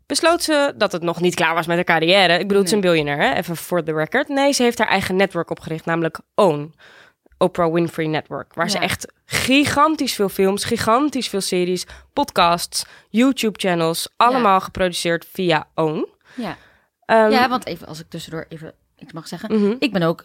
besloot 0.05 0.43
ze 0.43 0.73
dat 0.77 0.91
het 0.91 1.01
nog 1.01 1.21
niet 1.21 1.35
klaar 1.35 1.53
was 1.53 1.67
met 1.67 1.75
haar 1.75 1.85
carrière. 1.85 2.33
Ik 2.33 2.47
bedoel, 2.47 2.57
het 2.57 2.67
is 2.67 2.71
een 2.71 2.81
biljonair, 2.81 3.17
hè? 3.17 3.33
even 3.33 3.57
voor 3.57 3.83
the 3.83 3.93
record. 3.93 4.27
Nee, 4.27 4.51
ze 4.51 4.63
heeft 4.63 4.77
haar 4.77 4.87
eigen 4.87 5.15
netwerk 5.15 5.49
opgericht, 5.49 5.85
namelijk 5.85 6.19
OWN. 6.35 6.73
Oprah 7.37 7.73
Winfrey 7.73 8.07
Network. 8.07 8.53
Waar 8.53 8.69
ze 8.69 8.79
echt 8.79 9.13
gigantisch 9.25 10.13
veel 10.13 10.29
films, 10.29 10.63
gigantisch 10.63 11.27
veel 11.27 11.41
series, 11.41 11.85
podcasts, 12.13 12.85
YouTube-channels, 13.09 14.07
allemaal 14.15 14.61
geproduceerd 14.61 15.25
via 15.33 15.67
OWN. 15.75 16.07
Ja. 16.35 16.57
Ehm, 17.05 17.31
ja, 17.31 17.49
want 17.49 17.65
even 17.65 17.87
als 17.87 17.99
ik 17.99 18.05
tussendoor 18.09 18.45
even 18.49 18.73
iets 18.97 19.13
mag 19.13 19.27
zeggen. 19.27 19.59
mhm. 19.61 19.75
Ik 19.79 19.91
ben 19.91 20.01
ook 20.03 20.21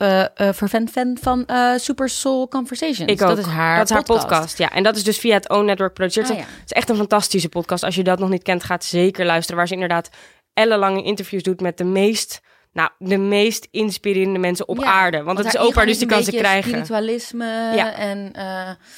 fervent 0.55 0.91
fan 0.91 1.17
van 1.21 1.47
eh, 1.47 1.73
Super 1.77 2.09
Soul 2.09 2.49
Conversations. 2.49 3.13
Ik 3.13 3.23
ook. 3.23 3.29
Dat 3.29 3.39
is 3.39 3.45
haar 3.45 3.77
dat 3.79 3.87
is 3.89 3.93
haar 3.95 4.05
podcast. 4.05 4.59
Ja, 4.59 4.71
en 4.71 4.83
dat 4.83 4.97
is 4.97 5.05
dus 5.05 5.19
via 5.19 5.35
het 5.35 5.49
Own 5.49 5.65
Network 5.65 5.95
produceerd. 5.95 6.31
Ah, 6.31 6.37
ja. 6.37 6.43
Het 6.43 6.65
is 6.65 6.73
echt 6.73 6.89
een 6.89 6.97
fantastische 6.97 7.49
podcast. 7.49 7.85
Als 7.85 7.95
je 7.95 8.05
dat 8.05 8.19
nog 8.19 8.29
niet 8.29 8.43
kent, 8.43 8.65
gaat 8.65 8.85
zeker 8.85 9.27
luisteren. 9.27 9.57
Waar 9.57 9.67
ze 9.69 9.75
inderdaad 9.75 10.11
ellenlange 10.55 11.03
interviews 11.03 11.43
doet 11.43 11.61
met 11.61 11.79
de 11.79 11.85
meest, 11.85 12.41
nou, 12.73 12.91
de 12.99 13.17
meest 13.19 13.69
inspirerende 13.71 14.39
mensen 14.39 14.69
op 14.69 14.79
Ja, 14.79 14.85
aarde. 14.93 15.23
Want, 15.23 15.39
het 15.39 15.47
is 15.47 15.55
ingang 15.55 15.87
dus 15.87 15.99
die 15.99 16.07
kan 16.09 16.23
ze 16.23 16.31
krijgen. 16.31 16.71
Spiritualisme 16.71 17.45
Ja. 17.75 17.93
en 17.95 18.33
eh, 18.33 18.43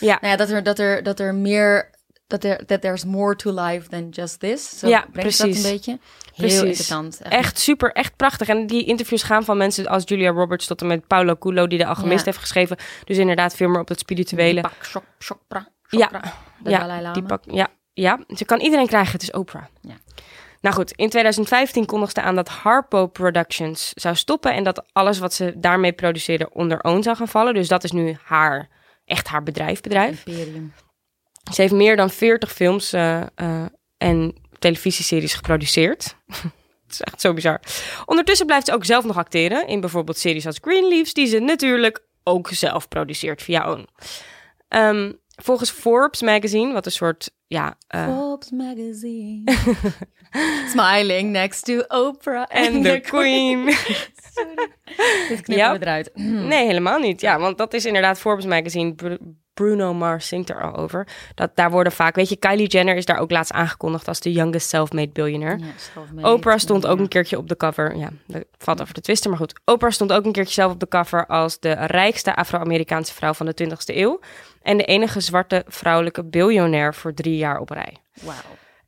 Ja, 0.00 0.18
nou 0.20 0.26
ja, 0.26 0.36
dat 0.36 0.50
er, 0.50 0.62
dat 0.62 0.78
er, 0.78 1.02
dat 1.02 1.20
er 1.20 1.34
meer, 1.34 1.90
dat 2.26 2.44
er, 2.44 2.66
that 2.66 2.80
there's 2.80 3.04
more 3.04 3.36
to 3.36 3.50
life 3.54 3.88
than 3.88 4.08
just 4.08 4.40
this. 4.40 4.78
Zo 4.78 4.88
Ja, 4.88 5.00
ze 5.00 5.06
dat 5.12 5.20
precies. 5.22 5.64
een 5.64 5.70
beetje. 5.70 5.90
Heel 6.32 6.46
Precies. 6.46 6.60
interessant. 6.62 7.20
echt 7.22 7.58
super, 7.58 7.92
echt 7.92 8.16
prachtig. 8.16 8.48
En 8.48 8.66
die 8.66 8.84
interviews 8.84 9.22
gaan 9.22 9.44
van 9.44 9.56
mensen 9.56 9.86
als 9.86 10.02
Julia 10.06 10.30
Roberts 10.30 10.66
tot 10.66 10.80
en 10.80 10.86
met 10.86 11.06
Paulo 11.06 11.36
Coelho, 11.36 11.66
die 11.66 11.78
de 11.78 11.86
Alchemist 11.86 12.18
Ja. 12.18 12.24
heeft 12.24 12.38
geschreven. 12.38 12.76
Dus 13.04 13.16
inderdaad 13.18 13.54
veel 13.56 13.68
meer 13.68 13.80
op 13.80 13.88
het 13.88 13.98
spirituele. 13.98 14.60
Pak, 14.60 14.72
Ja. 15.88 16.08
De 16.62 16.70
ja, 16.70 16.78
Dalai 16.78 17.00
Lama. 17.02 17.12
die 17.14 17.22
pak, 17.22 17.42
ja, 17.50 17.68
ja, 17.92 18.18
ze 18.28 18.44
kan 18.44 18.60
iedereen 18.60 18.86
krijgen. 18.86 19.12
Het 19.12 19.22
is 19.22 19.30
Oprah. 19.30 19.62
Ja. 19.80 19.94
Nou 20.62 20.74
goed, 20.74 20.92
in 20.92 21.08
2015 21.08 21.86
kondigde 21.86 22.20
ze 22.20 22.26
aan 22.26 22.34
dat 22.34 22.48
Harpo 22.48 23.06
Productions 23.06 23.90
zou 23.94 24.14
stoppen 24.14 24.54
en 24.54 24.64
dat 24.64 24.84
alles 24.92 25.18
wat 25.18 25.34
ze 25.34 25.52
daarmee 25.56 25.92
produceerde 25.92 26.50
onder 26.52 26.80
own 26.82 27.02
zou 27.02 27.16
gaan 27.16 27.28
vallen. 27.28 27.54
Dus 27.54 27.68
dat 27.68 27.84
is 27.84 27.92
nu 27.92 28.16
haar, 28.24 28.68
echt 29.04 29.28
haar 29.28 29.42
bedrijf, 29.42 29.80
bedrijf. 29.80 30.26
Imperium. 30.26 30.72
Ze 31.52 31.60
heeft 31.60 31.72
meer 31.72 31.96
dan 31.96 32.10
40 32.10 32.52
films 32.52 32.92
eh, 32.92 33.20
eh, 33.20 33.64
en 33.98 34.34
televisieseries 34.58 35.34
geproduceerd. 35.34 36.16
Het 36.82 37.00
is 37.00 37.00
echt 37.00 37.20
zo 37.20 37.32
bizar. 37.32 37.60
Ondertussen 38.04 38.46
blijft 38.46 38.66
ze 38.66 38.72
ook 38.72 38.84
zelf 38.84 39.04
nog 39.04 39.16
acteren 39.16 39.66
in 39.66 39.80
bijvoorbeeld 39.80 40.18
series 40.18 40.46
als 40.46 40.58
Greenleaves, 40.60 41.14
die 41.14 41.26
ze 41.26 41.38
natuurlijk 41.38 42.06
ook 42.22 42.48
zelf 42.48 42.88
produceert 42.88 43.42
via 43.42 43.70
OWN. 43.70 43.88
Ehm, 44.68 45.12
volgens 45.44 45.70
Forbes 45.70 46.22
magazine, 46.22 46.72
wat 46.72 46.86
een 46.86 46.92
soort 46.92 47.30
ja, 47.46 47.74
eh, 47.86 48.04
Forbes 48.16 48.50
magazine. 48.50 49.56
Smiling 50.72 51.30
next 51.30 51.64
to 51.64 51.78
Oprah 51.88 52.44
en 52.48 52.82
de 52.82 53.00
Queen. 53.10 53.64
Dit 55.28 55.40
knippen 55.40 55.56
Ja. 55.56 55.72
we 55.72 55.78
eruit. 55.80 56.10
Nee, 56.52 56.66
helemaal 56.66 56.98
niet. 56.98 57.20
Ja, 57.20 57.38
want 57.38 57.58
dat 57.58 57.74
is 57.74 57.84
inderdaad 57.86 58.18
Forbes 58.18 58.44
magazine. 58.46 58.94
Br- 58.94 59.14
Bruno 59.54 59.94
Mars 59.94 60.28
zingt 60.28 60.48
er 60.50 60.62
al 60.62 60.76
over. 60.76 61.08
Dat, 61.34 61.50
daar 61.56 61.70
worden 61.70 61.92
vaak, 61.92 62.14
weet 62.14 62.28
je, 62.28 62.36
Kylie 62.36 62.66
Jenner 62.66 62.96
is 62.96 63.04
daar 63.04 63.18
ook 63.18 63.30
laatst 63.30 63.52
aangekondigd 63.52 64.08
als 64.08 64.20
de 64.20 64.32
youngest 64.32 64.68
self-made 64.68 65.10
billionaire. 65.12 65.58
Ja, 65.58 65.64
self-made. 65.94 66.32
Oprah 66.32 66.58
stond 66.58 66.86
ook 66.86 66.96
Ja. 66.96 67.02
een 67.02 67.08
keertje 67.08 67.38
op 67.38 67.48
de 67.48 67.56
cover. 67.56 67.96
Ja, 67.96 68.08
dat 68.26 68.44
valt 68.58 68.80
over 68.80 68.94
de 68.94 69.00
twisten, 69.00 69.30
maar 69.30 69.38
goed. 69.38 69.60
Oprah 69.64 69.90
stond 69.90 70.12
ook 70.12 70.24
een 70.24 70.32
keertje 70.32 70.52
zelf 70.54 70.72
op 70.72 70.80
de 70.80 70.88
cover 70.88 71.26
als 71.26 71.58
de 71.60 71.72
rijkste 71.72 72.34
Afro-Amerikaanse 72.36 73.14
vrouw 73.14 73.32
van 73.32 73.46
de 73.46 73.54
20e 73.54 73.94
eeuw. 73.96 74.20
En 74.62 74.76
de 74.76 74.84
enige 74.84 75.20
zwarte 75.20 75.64
vrouwelijke 75.66 76.24
biljonair 76.24 76.94
voor 76.94 77.14
drie 77.14 77.36
jaar 77.36 77.58
op 77.58 77.70
rij. 77.70 77.96
Wauw. 78.22 78.36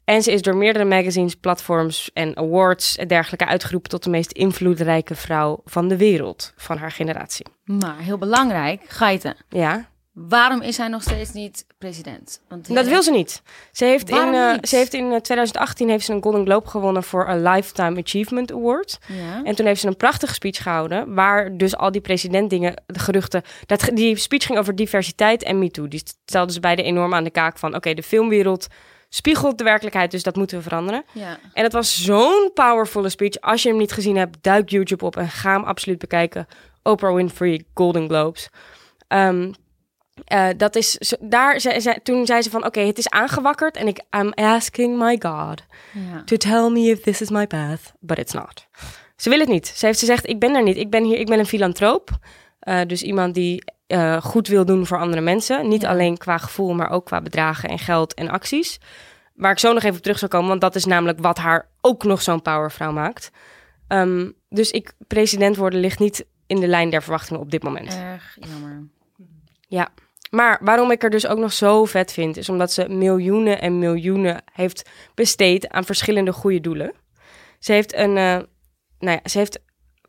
En 0.04 0.22
ze 0.22 0.32
is 0.32 0.42
door 0.42 0.56
meerdere 0.56 0.84
magazines, 0.84 1.34
platforms 1.34 2.10
en 2.12 2.36
awards 2.36 2.96
en 2.96 3.08
dergelijke 3.08 3.46
uitgeroepen 3.46 3.90
tot 3.90 4.02
de 4.02 4.10
meest 4.10 4.32
invloedrijke 4.32 5.14
vrouw 5.14 5.60
van 5.64 5.88
de 5.88 5.96
wereld 5.96 6.52
van 6.56 6.78
haar 6.78 6.90
generatie. 6.90 7.46
Maar 7.64 7.98
heel 7.98 8.18
belangrijk, 8.18 8.82
Geiten. 8.86 9.36
Ja, 9.48 9.88
Waarom 10.14 10.60
is 10.62 10.76
hij 10.76 10.88
nog 10.88 11.02
steeds 11.02 11.32
niet 11.32 11.66
president? 11.78 12.40
Want 12.48 12.74
dat 12.74 12.86
wil 12.86 13.02
ze 13.02 13.10
niet. 13.10 13.42
Ze 13.72 13.84
heeft, 13.84 14.08
in, 14.08 14.14
Waarom 14.14 14.34
eh, 14.34 14.54
ze 14.62 14.76
heeft 14.76 14.94
in 14.94 15.12
eh, 15.12 15.20
2018 15.20 15.88
heeft 15.88 16.04
ze 16.04 16.12
een 16.12 16.22
Golden 16.22 16.44
Globe 16.44 16.68
gewonnen 16.68 17.02
voor 17.02 17.28
een 17.28 17.42
Lifetime 17.42 18.00
Achievement 18.00 18.52
Award. 18.52 18.98
Ja. 19.06 19.44
En 19.44 19.54
toen 19.54 19.66
heeft 19.66 19.80
ze 19.80 19.86
een 19.86 19.96
prachtige 19.96 20.34
speech 20.34 20.62
gehouden, 20.62 21.14
waar 21.14 21.56
dus 21.56 21.76
al 21.76 21.92
die 21.92 22.00
presidentdingen, 22.00 22.82
de 22.86 22.98
geruchten, 22.98 23.42
dat, 23.66 23.90
die 23.94 24.16
speech 24.16 24.46
ging 24.46 24.58
over 24.58 24.76
diversiteit 24.76 25.42
en 25.42 25.58
MeToo. 25.58 25.88
Die 25.88 26.02
stelden 26.24 26.54
ze 26.54 26.60
beide 26.60 26.82
enorm 26.82 27.14
aan 27.14 27.24
de 27.24 27.30
kaak 27.30 27.58
van, 27.58 27.74
oké, 27.74 27.94
de 27.94 28.02
filmwereld 28.02 28.66
spiegelt 29.08 29.58
de 29.58 29.64
werkelijkheid, 29.64 30.10
dus 30.10 30.22
dat 30.22 30.36
moeten 30.36 30.56
we 30.56 30.62
veranderen. 30.62 31.04
ja. 31.12 31.38
En 31.52 31.62
het 31.62 31.72
was 31.72 32.02
zo'n 32.02 32.50
powervolle 32.54 33.08
speech. 33.08 33.40
Als 33.40 33.62
je 33.62 33.68
hem 33.68 33.78
niet 33.78 33.92
gezien 33.92 34.16
hebt, 34.16 34.38
duik 34.40 34.68
YouTube 34.70 35.04
op 35.04 35.16
en 35.16 35.28
ga 35.28 35.52
hem 35.52 35.64
absoluut 35.64 35.98
bekijken. 35.98 36.46
Oprah 36.82 37.14
Winfrey, 37.14 37.64
Golden 37.74 38.08
Globes. 38.08 38.48
Ehm, 39.08 39.52
eh, 40.24 40.48
dat 40.56 40.76
is, 40.76 41.12
daar, 41.20 41.58
ze, 41.60 41.80
ze- 41.80 42.00
toen 42.02 42.26
zei 42.26 42.42
ze 42.42 42.50
van, 42.50 42.64
oké, 42.66 42.80
het 42.80 42.98
is 42.98 43.08
aangewakkerd 43.10 43.76
en 43.76 43.86
ik, 43.86 44.00
I'm 44.18 44.32
asking 44.34 44.98
my 44.98 45.16
God 45.20 45.62
ja. 45.92 46.22
to 46.24 46.36
tell 46.36 46.70
me 46.70 46.80
if 46.80 47.00
this 47.00 47.20
is 47.20 47.30
my 47.30 47.46
path, 47.46 47.92
but 48.00 48.18
it's 48.18 48.32
not. 48.32 48.66
Ze 49.16 49.28
wil 49.30 49.38
het 49.38 49.48
niet. 49.48 49.66
Ze 49.66 49.86
heeft 49.86 49.98
gezegd, 49.98 50.28
ik 50.28 50.38
ben 50.38 50.54
er 50.54 50.62
niet. 50.62 50.76
Ik 50.76 50.90
ben 50.90 51.04
hier, 51.04 51.18
ik 51.18 51.26
ben 51.26 51.38
een 51.38 51.46
filantroop. 51.46 52.10
Eh, 52.58 52.80
dus 52.86 53.02
iemand 53.02 53.34
die 53.34 53.64
eh, 53.86 54.22
goed 54.22 54.48
wil 54.48 54.64
doen 54.64 54.86
voor 54.86 54.98
andere 54.98 55.20
mensen. 55.22 55.68
Niet 55.68 55.82
Ja. 55.82 55.88
alleen 55.88 56.16
qua 56.16 56.38
gevoel, 56.38 56.74
maar 56.74 56.90
ook 56.90 57.04
qua 57.06 57.20
bedragen 57.20 57.68
en 57.68 57.78
geld 57.78 58.14
en 58.14 58.28
acties. 58.30 58.78
Waar 59.34 59.50
ik 59.52 59.58
zo 59.58 59.72
nog 59.72 59.82
even 59.82 59.96
op 59.96 60.02
terug 60.02 60.18
zal 60.18 60.28
komen, 60.28 60.48
want 60.48 60.60
dat 60.60 60.74
is 60.74 60.84
namelijk 60.84 61.18
wat 61.20 61.38
haar 61.38 61.68
ook 61.80 62.04
nog 62.04 62.22
zo'n 62.22 62.42
powervrouw 62.42 62.92
maakt. 62.92 63.30
Ehm, 63.88 64.30
dus 64.48 64.70
ik, 64.70 64.92
president 65.06 65.56
worden 65.56 65.80
ligt 65.80 65.98
niet 65.98 66.26
in 66.46 66.60
de 66.60 66.66
lijn 66.66 66.90
der 66.90 67.02
verwachtingen 67.02 67.40
op 67.42 67.50
dit 67.50 67.62
moment. 67.62 67.94
Erg 67.96 68.36
jammer. 68.40 68.82
Ja, 69.68 69.88
maar 70.34 70.58
waarom 70.62 70.90
ik 70.90 71.02
er 71.02 71.10
dus 71.10 71.26
ook 71.26 71.38
nog 71.38 71.52
zo 71.52 71.84
vet 71.84 72.12
vind, 72.12 72.36
is 72.36 72.48
omdat 72.48 72.72
ze 72.72 72.88
miljoenen 72.88 73.60
en 73.60 73.78
miljoenen 73.78 74.42
heeft 74.52 74.90
besteed 75.14 75.68
aan 75.68 75.84
verschillende 75.84 76.32
goede 76.32 76.60
doelen. 76.60 76.92
Ze 77.58 77.72
heeft 77.72 77.94
een, 77.94 78.16
eh, 78.16 78.38
nou 78.98 79.18
ja, 79.18 79.20
ze 79.24 79.38
heeft 79.38 79.60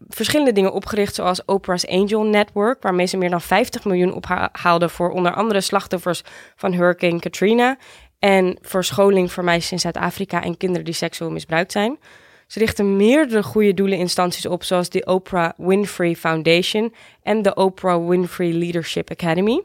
verschillende 0.07 0.51
dingen 0.51 0.73
opgericht, 0.73 1.15
zoals 1.15 1.45
Oprah's 1.45 1.85
Angel 1.85 2.23
Network, 2.23 2.83
waarmee 2.83 3.05
ze 3.05 3.17
meer 3.17 3.29
dan 3.29 3.41
50 3.41 3.85
miljoen 3.85 4.13
ophaalde 4.13 4.89
voor 4.89 5.09
onder 5.09 5.33
andere 5.33 5.61
slachtoffers 5.61 6.23
van 6.55 6.73
Hurricane 6.73 7.19
Katrina 7.19 7.77
en 8.19 8.57
voor 8.61 8.83
scholing 8.83 9.31
voor 9.31 9.43
meisjes 9.43 9.71
in 9.71 9.79
Zuid-Afrika 9.79 10.43
en 10.43 10.57
kinderen 10.57 10.85
die 10.85 10.93
seksueel 10.93 11.31
misbruikt 11.31 11.71
zijn. 11.71 11.99
Ze 12.47 12.59
richten 12.59 12.95
meerdere 12.95 13.43
goede 13.43 13.73
doeleninstanties 13.73 14.45
op, 14.45 14.63
zoals 14.63 14.89
de 14.89 15.05
Oprah 15.05 15.51
Winfrey 15.57 16.15
Foundation 16.15 16.93
en 17.23 17.41
de 17.41 17.53
Oprah 17.55 18.07
Winfrey 18.07 18.51
Leadership 18.51 19.11
Academy. 19.11 19.63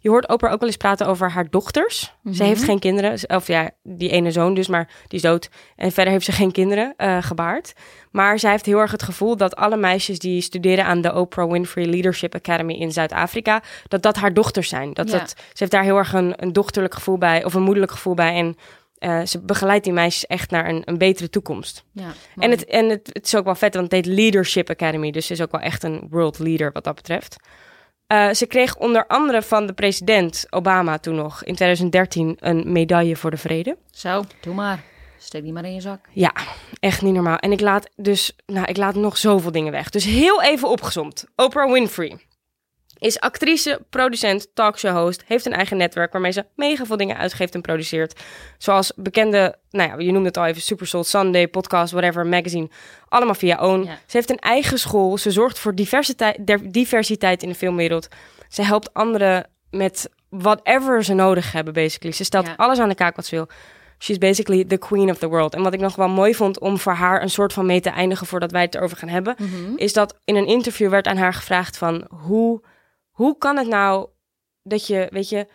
Je 0.00 0.08
hoort 0.08 0.28
Oprah 0.28 0.52
ook 0.52 0.60
wel 0.60 0.68
eens 0.68 0.76
praten 0.78 1.06
over 1.06 1.30
haar 1.30 1.50
dochters. 1.50 2.14
Ze 2.32 2.44
heeft 2.44 2.62
geen 2.64 2.78
kinderen, 2.78 3.18
of 3.28 3.46
ja, 3.46 3.70
die 3.82 4.10
ene 4.10 4.30
zoon 4.30 4.54
dus, 4.54 4.68
maar 4.68 4.88
die 5.06 5.18
is 5.18 5.22
dood. 5.22 5.48
En 5.76 5.92
verder 5.92 6.12
heeft 6.12 6.24
ze 6.24 6.32
geen 6.32 6.52
kinderen 6.52 6.94
eh, 6.96 7.22
gebaard. 7.22 7.72
Maar 8.10 8.38
zij 8.38 8.50
heeft 8.50 8.66
heel 8.66 8.78
erg 8.78 8.90
het 8.90 9.02
gevoel 9.02 9.36
dat 9.36 9.56
alle 9.56 9.76
meisjes 9.76 10.18
die 10.18 10.40
studeren 10.40 10.84
aan 10.84 11.00
de 11.00 11.14
Oprah 11.14 11.50
Winfrey 11.50 11.86
Leadership 11.86 12.34
Academy 12.34 12.74
in 12.74 12.92
Zuid-Afrika, 12.92 13.62
dat 13.88 14.02
dat 14.02 14.16
haar 14.16 14.34
dochters 14.34 14.68
zijn. 14.68 14.92
Dat 14.92 15.10
Ja. 15.10 15.18
dat, 15.18 15.28
ze 15.30 15.54
heeft 15.54 15.70
daar 15.70 15.82
heel 15.82 15.96
erg 15.96 16.12
een, 16.12 16.32
een 16.36 16.52
dochterlijk 16.52 16.94
gevoel 16.94 17.18
bij, 17.18 17.44
of 17.44 17.54
een 17.54 17.62
moederlijk 17.62 17.92
gevoel 17.92 18.14
bij. 18.14 18.34
En 18.34 18.56
eh, 18.98 19.20
ze 19.26 19.40
begeleidt 19.40 19.84
die 19.84 19.92
meisjes 19.92 20.26
echt 20.26 20.50
naar 20.50 20.68
een, 20.68 20.82
een 20.84 20.98
betere 20.98 21.30
toekomst. 21.30 21.84
Ja, 21.92 22.12
En, 22.38 22.50
het, 22.50 22.64
en 22.64 22.88
het, 22.88 23.10
het 23.12 23.26
is 23.26 23.34
ook 23.34 23.44
wel 23.44 23.54
vet, 23.54 23.74
want 23.74 23.92
het 23.92 24.06
heet 24.06 24.14
Leadership 24.14 24.70
Academy. 24.70 25.10
Dus 25.10 25.26
ze 25.26 25.32
is 25.32 25.42
ook 25.42 25.52
wel 25.52 25.60
echt 25.60 25.82
een 25.82 26.06
world 26.10 26.38
leader 26.38 26.72
wat 26.72 26.84
dat 26.84 26.94
betreft. 26.94 27.36
Eh, 28.08 28.30
ze 28.30 28.46
kreeg 28.46 28.76
onder 28.76 29.06
andere 29.06 29.42
van 29.42 29.66
de 29.66 29.72
president 29.72 30.46
Obama 30.50 30.98
toen 30.98 31.14
nog 31.14 31.44
in 31.44 31.54
2013 31.54 32.36
een 32.40 32.72
medaille 32.72 33.16
voor 33.16 33.30
de 33.30 33.36
vrede. 33.36 33.76
Zo, 33.90 34.24
doe 34.40 34.54
maar. 34.54 34.82
Steek 35.18 35.42
die 35.42 35.52
maar 35.52 35.64
in 35.64 35.74
je 35.74 35.80
zak. 35.80 36.06
Ja, 36.12 36.32
echt 36.80 37.02
niet 37.02 37.14
normaal. 37.14 37.36
En 37.36 37.52
ik 37.52 37.60
laat 37.60 37.88
dus, 37.96 38.36
nou, 38.46 38.66
ik 38.66 38.76
laat 38.76 38.94
nog 38.94 39.16
zoveel 39.16 39.52
dingen 39.52 39.72
weg. 39.72 39.90
Dus 39.90 40.04
heel 40.04 40.42
even 40.42 40.68
opgezomd. 40.68 41.24
Oprah 41.36 41.72
Winfrey 41.72 42.18
is 42.98 43.20
actrice, 43.20 43.80
producent, 43.90 44.48
talkshow-host, 44.54 45.22
heeft 45.26 45.46
een 45.46 45.52
eigen 45.52 45.76
netwerk 45.76 46.12
waarmee 46.12 46.32
ze 46.32 46.44
mega 46.56 46.84
veel 46.86 46.96
dingen 46.96 47.16
uitgeeft 47.16 47.54
en 47.54 47.60
produceert. 47.60 48.20
Zoals 48.58 48.92
bekende, 48.96 49.54
nou 49.70 49.88
ja, 49.90 49.98
je 49.98 50.12
noemde 50.12 50.28
het 50.28 50.36
al 50.36 50.46
even, 50.46 50.62
Super 50.62 50.86
Soul 50.86 51.04
Sunday, 51.04 51.48
podcast, 51.48 51.92
whatever, 51.92 52.26
magazine. 52.26 52.68
Allemaal 53.08 53.34
via 53.34 53.58
OWN. 53.60 53.82
Ja. 53.84 53.98
Ze 54.06 54.16
heeft 54.16 54.30
een 54.30 54.38
eigen 54.38 54.78
school. 54.78 55.18
Ze 55.18 55.30
zorgt 55.30 55.58
voor 55.58 55.74
diversiteit, 55.74 56.36
diversiteit 56.72 57.42
in 57.42 57.48
de 57.48 57.54
filmwereld. 57.54 58.08
Ze 58.48 58.62
helpt 58.62 58.94
anderen 58.94 59.46
met 59.70 60.10
whatever 60.28 61.04
ze 61.04 61.14
nodig 61.14 61.52
hebben, 61.52 61.72
basically. 61.74 62.12
Ze 62.14 62.24
stelt 62.24 62.46
Ja. 62.46 62.54
alles 62.56 62.78
aan 62.78 62.88
de 62.88 62.94
kaak 62.94 63.16
wat 63.16 63.26
ze 63.26 63.34
wil. 63.34 63.48
She's 63.98 64.18
basically 64.18 64.64
the 64.64 64.76
queen 64.78 65.10
of 65.10 65.18
the 65.18 65.28
world. 65.28 65.54
En 65.54 65.62
wat 65.62 65.72
ik 65.74 65.80
nog 65.80 65.96
wel 65.96 66.08
mooi 66.08 66.34
vond 66.34 66.58
om 66.58 66.78
voor 66.78 66.92
haar 66.92 67.22
een 67.22 67.30
soort 67.30 67.52
van 67.52 67.66
mee 67.66 67.80
te 67.80 67.90
eindigen 67.90 68.26
voordat 68.26 68.50
wij 68.50 68.62
het 68.62 68.74
erover 68.74 68.96
gaan 68.96 69.08
hebben, 69.08 69.36
is 69.76 69.92
dat 69.92 70.14
in 70.24 70.36
een 70.36 70.46
interview 70.46 70.88
werd 70.90 71.06
aan 71.06 71.16
haar 71.16 71.34
gevraagd 71.34 71.76
van 71.78 72.04
hoe, 72.10 72.60
hoe 73.18 73.38
kan 73.38 73.56
het 73.56 73.66
nou 73.66 74.08
dat 74.62 74.86
je, 74.86 75.06
weet 75.10 75.28
je, 75.28 75.46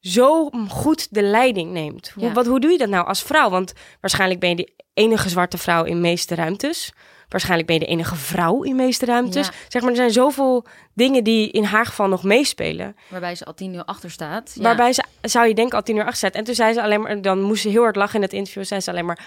zo 0.00 0.50
goed 0.68 1.14
de 1.14 1.22
leiding 1.22 1.72
neemt? 1.72 2.10
Hoe, 2.10 2.24
Ja. 2.24 2.32
wat, 2.32 2.46
hoe 2.46 2.60
doe 2.60 2.70
je 2.70 2.78
dat 2.78 2.88
nou 2.88 3.06
als 3.06 3.22
vrouw? 3.22 3.50
Want 3.50 3.72
waarschijnlijk 4.00 4.40
ben 4.40 4.48
je 4.48 4.56
de 4.56 4.72
enige 4.94 5.28
zwarte 5.28 5.58
vrouw 5.58 5.84
in 5.84 6.00
meeste 6.00 6.34
ruimtes. 6.34 6.92
Waarschijnlijk 7.28 7.68
ben 7.68 7.78
je 7.78 7.84
de 7.84 7.90
enige 7.90 8.16
vrouw 8.16 8.62
in 8.62 8.76
meeste 8.76 9.04
ruimtes. 9.04 9.46
Ja. 9.46 9.52
Zeg 9.68 9.82
maar, 9.82 9.90
er 9.90 9.96
zijn 9.96 10.10
zoveel 10.10 10.66
dingen 10.94 11.24
die 11.24 11.50
in 11.50 11.64
haar 11.64 11.86
geval 11.86 12.08
nog 12.08 12.22
meespelen. 12.22 12.96
Waarbij 13.08 13.34
ze 13.34 13.44
al 13.44 13.54
10-0 13.54 13.84
achter 13.84 14.10
staat. 14.10 14.52
Ja. 14.54 14.62
Waarbij 14.62 14.92
ze, 14.92 15.04
zou 15.22 15.48
je 15.48 15.54
denken, 15.54 15.76
al 15.76 15.82
tien 15.84 15.96
uur 15.96 16.02
achter 16.02 16.16
staat. 16.16 16.34
En 16.34 16.44
toen 16.44 16.54
zei 16.54 16.72
ze 16.72 16.82
alleen 16.82 17.00
maar, 17.00 17.22
dan 17.22 17.42
moest 17.42 17.62
ze 17.62 17.68
heel 17.68 17.82
hard 17.82 17.96
lachen 17.96 18.14
in 18.16 18.22
het 18.22 18.32
interview. 18.32 18.64
Zei 18.64 18.80
ze 18.80 18.90
alleen 18.90 19.06
maar, 19.06 19.26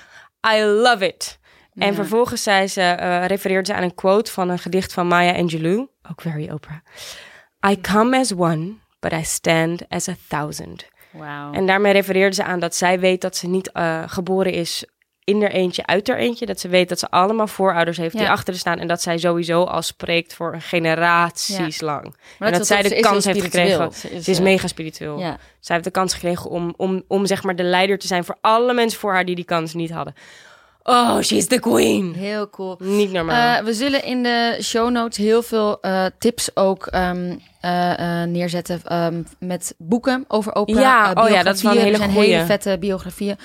I 0.55 0.61
love 0.63 1.07
it. 1.07 1.39
En 1.73 1.87
Ja. 1.87 1.93
vervolgens 1.93 2.43
zei 2.43 2.67
ze, 2.67 2.81
eh, 2.81 3.25
refereerde 3.25 3.65
ze 3.65 3.73
aan 3.77 3.83
een 3.83 3.95
quote 3.95 4.31
van 4.31 4.49
een 4.49 4.59
gedicht 4.59 4.93
van 4.93 5.07
Maya 5.07 5.33
Angelou. 5.35 5.87
Ook 6.11 6.21
very 6.21 6.49
Oprah. 6.49 6.77
I 7.69 7.81
come 7.81 8.17
as 8.17 8.33
one, 8.33 8.73
but 8.99 9.13
I 9.13 9.23
stand 9.23 9.81
as 9.89 10.07
a 10.07 10.15
thousand. 10.27 10.85
Wauw. 11.11 11.53
En 11.53 11.65
daarmee 11.65 11.93
refereerde 11.93 12.35
ze 12.35 12.43
aan 12.43 12.59
dat 12.59 12.75
zij 12.75 12.99
weet 12.99 13.21
dat 13.21 13.35
ze 13.37 13.47
niet 13.47 13.71
eh, 13.71 14.03
geboren 14.05 14.53
is 14.53 14.85
in 15.23 15.41
er 15.41 15.51
eentje, 15.51 15.85
uit 15.85 16.09
er 16.09 16.17
eentje. 16.17 16.45
Dat 16.45 16.59
ze 16.59 16.67
weet 16.67 16.89
dat 16.89 16.99
ze 16.99 17.09
allemaal 17.09 17.47
voorouders 17.47 17.97
heeft 17.97 18.17
die 18.17 18.29
achter 18.29 18.55
staan. 18.55 18.79
En 18.79 18.87
dat 18.87 19.01
zij 19.01 19.17
sowieso 19.17 19.63
al 19.63 19.81
spreekt 19.81 20.33
voor 20.33 20.53
een 20.53 20.61
generaties 20.61 21.81
lang. 21.81 22.15
Maar 22.39 22.51
en 22.51 22.57
dat 22.57 22.67
zij 22.67 22.81
de 22.81 22.99
kans 22.99 23.25
heeft 23.25 23.41
gekregen. 23.41 23.91
Ze 23.93 24.09
is 24.09 24.37
eh, 24.37 24.43
mega 24.43 24.67
spiritueel. 24.67 25.19
Ja. 25.19 25.37
Zij 25.59 25.75
heeft 25.75 25.87
de 25.87 25.91
kans 25.91 26.13
gekregen 26.13 26.49
om, 26.49 26.73
om, 26.77 27.03
om 27.07 27.25
zeg 27.25 27.43
maar 27.43 27.55
de 27.55 27.63
leider 27.63 27.97
te 27.97 28.07
zijn 28.07 28.23
voor 28.23 28.37
alle 28.41 28.73
mensen 28.73 28.99
voor 28.99 29.11
haar 29.11 29.25
die 29.25 29.35
die 29.35 29.45
kans 29.45 29.73
niet 29.73 29.91
hadden. 29.91 30.13
Oh, 30.83 31.19
she's 31.21 31.47
the 31.47 31.59
queen. 31.59 32.13
Heel 32.13 32.49
cool. 32.49 32.75
Niet 32.79 33.11
normaal. 33.11 33.57
Eh, 33.57 33.63
we 33.65 33.73
zullen 33.73 34.03
in 34.03 34.23
de 34.23 34.57
show 34.61 34.89
notes 34.89 35.17
heel 35.17 35.41
veel 35.43 35.79
eh, 35.81 36.05
tips 36.19 36.55
ook 36.55 36.85
ehm, 36.85 37.35
eh, 37.61 38.21
eh, 38.21 38.29
neerzetten 38.29 38.81
ehm, 38.85 39.23
met 39.39 39.75
boeken 39.77 40.25
over 40.27 40.53
Oprah. 40.55 40.81
Ja, 40.81 41.11
oh 41.15 41.29
ja, 41.29 41.43
dat 41.43 41.55
is 41.55 41.61
wel 41.63 41.71
een 41.71 41.77
biografieën. 41.77 42.11
hele 42.11 42.25
zijn 42.25 42.29
hele 42.31 42.45
vette 42.45 42.77
biografieën. 42.79 43.37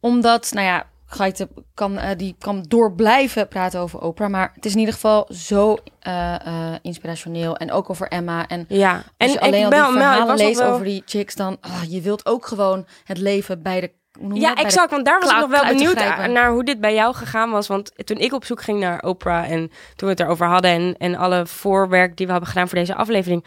Omdat, 0.00 0.50
nou 0.52 0.66
ja, 0.66 0.86
Gaite 1.08 1.48
kan, 1.74 1.98
eh, 1.98 2.10
die 2.16 2.36
kan 2.38 2.64
door 2.68 2.92
blijven 2.94 3.48
praten 3.48 3.80
over 3.80 4.00
Oprah. 4.00 4.30
Maar 4.30 4.50
het 4.54 4.64
is 4.64 4.72
in 4.72 4.78
ieder 4.78 4.94
geval 4.94 5.26
zo 5.30 5.76
eh, 6.00 6.34
eh, 6.34 6.74
inspirationeel. 6.82 7.56
En 7.56 7.72
ook 7.72 7.90
over 7.90 8.08
Emma. 8.08 8.46
En 8.48 8.64
Ja, 8.68 8.94
als 8.94 9.02
en 9.16 9.30
je 9.30 9.40
alleen 9.40 9.58
ik 9.58 9.64
al 9.64 9.70
ben, 9.70 9.82
die 9.84 9.92
verhalen 9.92 10.36
leest 10.36 10.58
wel- 10.58 10.72
over 10.72 10.84
die 10.84 11.02
chicks, 11.06 11.34
dan... 11.34 11.56
ah, 11.60 11.82
je 11.88 12.00
wilt 12.00 12.26
ook 12.26 12.46
gewoon 12.46 12.86
het 13.04 13.18
leven 13.18 13.62
bij 13.62 13.80
de... 13.80 13.90
Ja, 14.32 14.54
exact. 14.54 14.90
Want 14.90 15.04
daar 15.04 15.20
was 15.20 15.30
ik 15.30 15.36
nog 15.36 15.50
wel 15.50 15.66
benieuwd 15.66 15.94
naar 16.28 16.50
hoe 16.50 16.64
dit 16.64 16.80
bij 16.80 16.94
jou 16.94 17.14
gegaan 17.14 17.50
was. 17.50 17.66
Want 17.66 18.06
toen 18.06 18.18
ik 18.18 18.32
op 18.32 18.44
zoek 18.44 18.62
ging 18.62 18.80
naar 18.80 19.02
Oprah 19.02 19.50
en 19.50 19.58
toen 19.96 20.08
we 20.08 20.14
het 20.14 20.20
erover 20.20 20.46
hadden 20.46 20.70
en, 20.70 20.94
en 20.98 21.14
alle 21.14 21.46
voorwerk 21.46 22.16
die 22.16 22.26
we 22.26 22.32
hebben 22.32 22.50
gedaan 22.50 22.68
voor 22.68 22.78
deze 22.78 22.94
aflevering. 22.94 23.44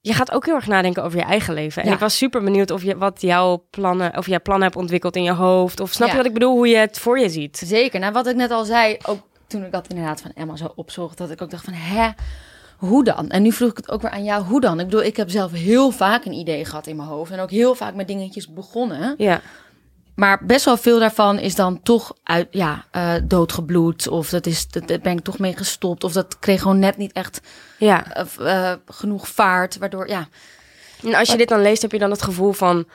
Je 0.00 0.12
gaat 0.14 0.32
ook 0.32 0.46
heel 0.46 0.54
erg 0.54 0.66
nadenken 0.66 1.02
over 1.04 1.18
je 1.18 1.24
eigen 1.24 1.54
leven. 1.54 1.82
En 1.82 1.88
Ja. 1.88 1.94
ik 1.94 2.00
was 2.00 2.16
super 2.16 2.42
benieuwd 2.42 2.70
of 2.70 2.82
je 2.82 2.96
wat 2.96 3.20
jouw 3.20 3.64
plannen, 3.70 4.16
of 4.16 4.26
jij 4.26 4.40
plannen 4.40 4.64
hebt 4.66 4.80
ontwikkeld 4.80 5.16
in 5.16 5.22
je 5.22 5.32
hoofd. 5.32 5.80
Of 5.80 5.92
snap 5.92 6.06
Ja. 6.06 6.12
je 6.12 6.18
wat 6.18 6.26
ik 6.28 6.32
bedoel? 6.34 6.54
Hoe 6.54 6.68
je 6.68 6.76
het 6.76 6.98
voor 6.98 7.18
je 7.18 7.28
ziet. 7.28 7.62
Zeker. 7.64 8.00
Nou, 8.00 8.12
wat 8.12 8.26
ik 8.26 8.36
net 8.36 8.50
al 8.50 8.64
zei, 8.64 8.96
ook 9.06 9.18
toen 9.46 9.64
ik 9.64 9.72
dat 9.72 9.88
inderdaad 9.88 10.20
van 10.20 10.30
Emma 10.34 10.56
zo 10.56 10.72
opzocht, 10.74 11.18
dat 11.18 11.30
ik 11.30 11.42
ook 11.42 11.50
dacht 11.50 11.64
van, 11.64 11.72
hè, 11.72 12.08
hoe 12.76 13.04
dan? 13.04 13.28
En 13.30 13.42
nu 13.42 13.52
vroeg 13.52 13.70
ik 13.70 13.76
het 13.76 13.90
ook 13.90 14.02
weer 14.02 14.10
aan 14.10 14.24
jou, 14.24 14.44
hoe 14.44 14.60
dan? 14.60 14.80
Ik 14.80 14.84
bedoel, 14.86 15.02
ik 15.02 15.16
heb 15.16 15.30
zelf 15.30 15.52
heel 15.52 15.90
vaak 15.90 16.24
een 16.24 16.32
idee 16.32 16.64
gehad 16.64 16.86
in 16.86 16.96
mijn 16.96 17.08
hoofd 17.08 17.30
en 17.32 17.40
ook 17.40 17.50
heel 17.50 17.74
vaak 17.74 17.94
met 17.94 18.06
dingetjes 18.08 18.52
begonnen. 18.52 19.14
Ja, 19.18 19.40
Maar 20.20 20.44
best 20.44 20.64
wel 20.64 20.76
veel 20.76 20.98
daarvan 20.98 21.38
is 21.38 21.54
dan 21.54 21.82
toch 21.82 22.14
uit, 22.22 22.48
ja, 22.50 22.84
eh, 22.90 23.14
doodgebloed. 23.24 24.08
Of 24.08 24.28
dat 24.28 24.46
is, 24.46 24.68
dat, 24.68 24.88
daar 24.88 25.00
ben 25.00 25.16
ik 25.18 25.24
toch 25.24 25.38
mee 25.38 25.56
gestopt. 25.56 26.04
Of 26.04 26.12
dat 26.12 26.38
kreeg 26.38 26.60
gewoon 26.60 26.78
net 26.78 26.96
niet 26.96 27.12
echt 27.12 27.40
ja. 27.78 28.12
eh, 28.14 28.70
eh, 28.70 28.78
genoeg 28.86 29.28
vaart. 29.28 29.78
Waardoor, 29.78 30.08
ja, 30.08 30.28
En 31.02 31.14
als 31.14 31.30
je 31.30 31.36
dit 31.36 31.48
dan 31.48 31.62
leest, 31.62 31.82
heb 31.82 31.92
je 31.92 31.98
dan 31.98 32.10
het 32.10 32.22
gevoel 32.22 32.52
van 32.52 32.88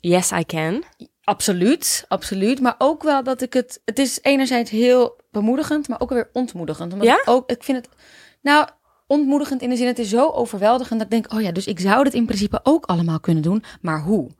yes, 0.00 0.32
I 0.32 0.44
can. 0.44 0.84
absoluut, 1.24 2.04
absoluut. 2.08 2.60
Maar 2.60 2.74
ook 2.78 3.02
wel 3.02 3.22
dat 3.22 3.42
ik 3.42 3.52
het, 3.52 3.80
het 3.84 3.98
is 3.98 4.18
enerzijds 4.22 4.70
heel 4.70 5.16
bemoedigend, 5.30 5.88
maar 5.88 6.00
ook 6.00 6.10
weer 6.10 6.30
ontmoedigend. 6.32 6.92
Omdat 6.92 7.08
Ja? 7.08 7.14
ik 7.14 7.28
ook, 7.28 7.50
ik 7.50 7.62
vind 7.62 7.76
het, 7.78 7.88
nou, 8.42 8.68
ontmoedigend 9.06 9.62
in 9.62 9.68
de 9.68 9.76
zin, 9.76 9.86
het 9.86 9.98
is 9.98 10.08
zo 10.08 10.30
overweldigend 10.30 10.98
dat 11.00 11.12
ik 11.12 11.22
denk, 11.22 11.32
oh 11.32 11.40
ja, 11.40 11.52
dus 11.52 11.66
ik 11.66 11.80
zou 11.80 12.04
dit 12.04 12.14
in 12.14 12.26
principe 12.26 12.60
ook 12.62 12.84
allemaal 12.84 13.20
kunnen 13.20 13.42
doen. 13.42 13.64
Maar 13.80 14.00
hoe? 14.00 14.30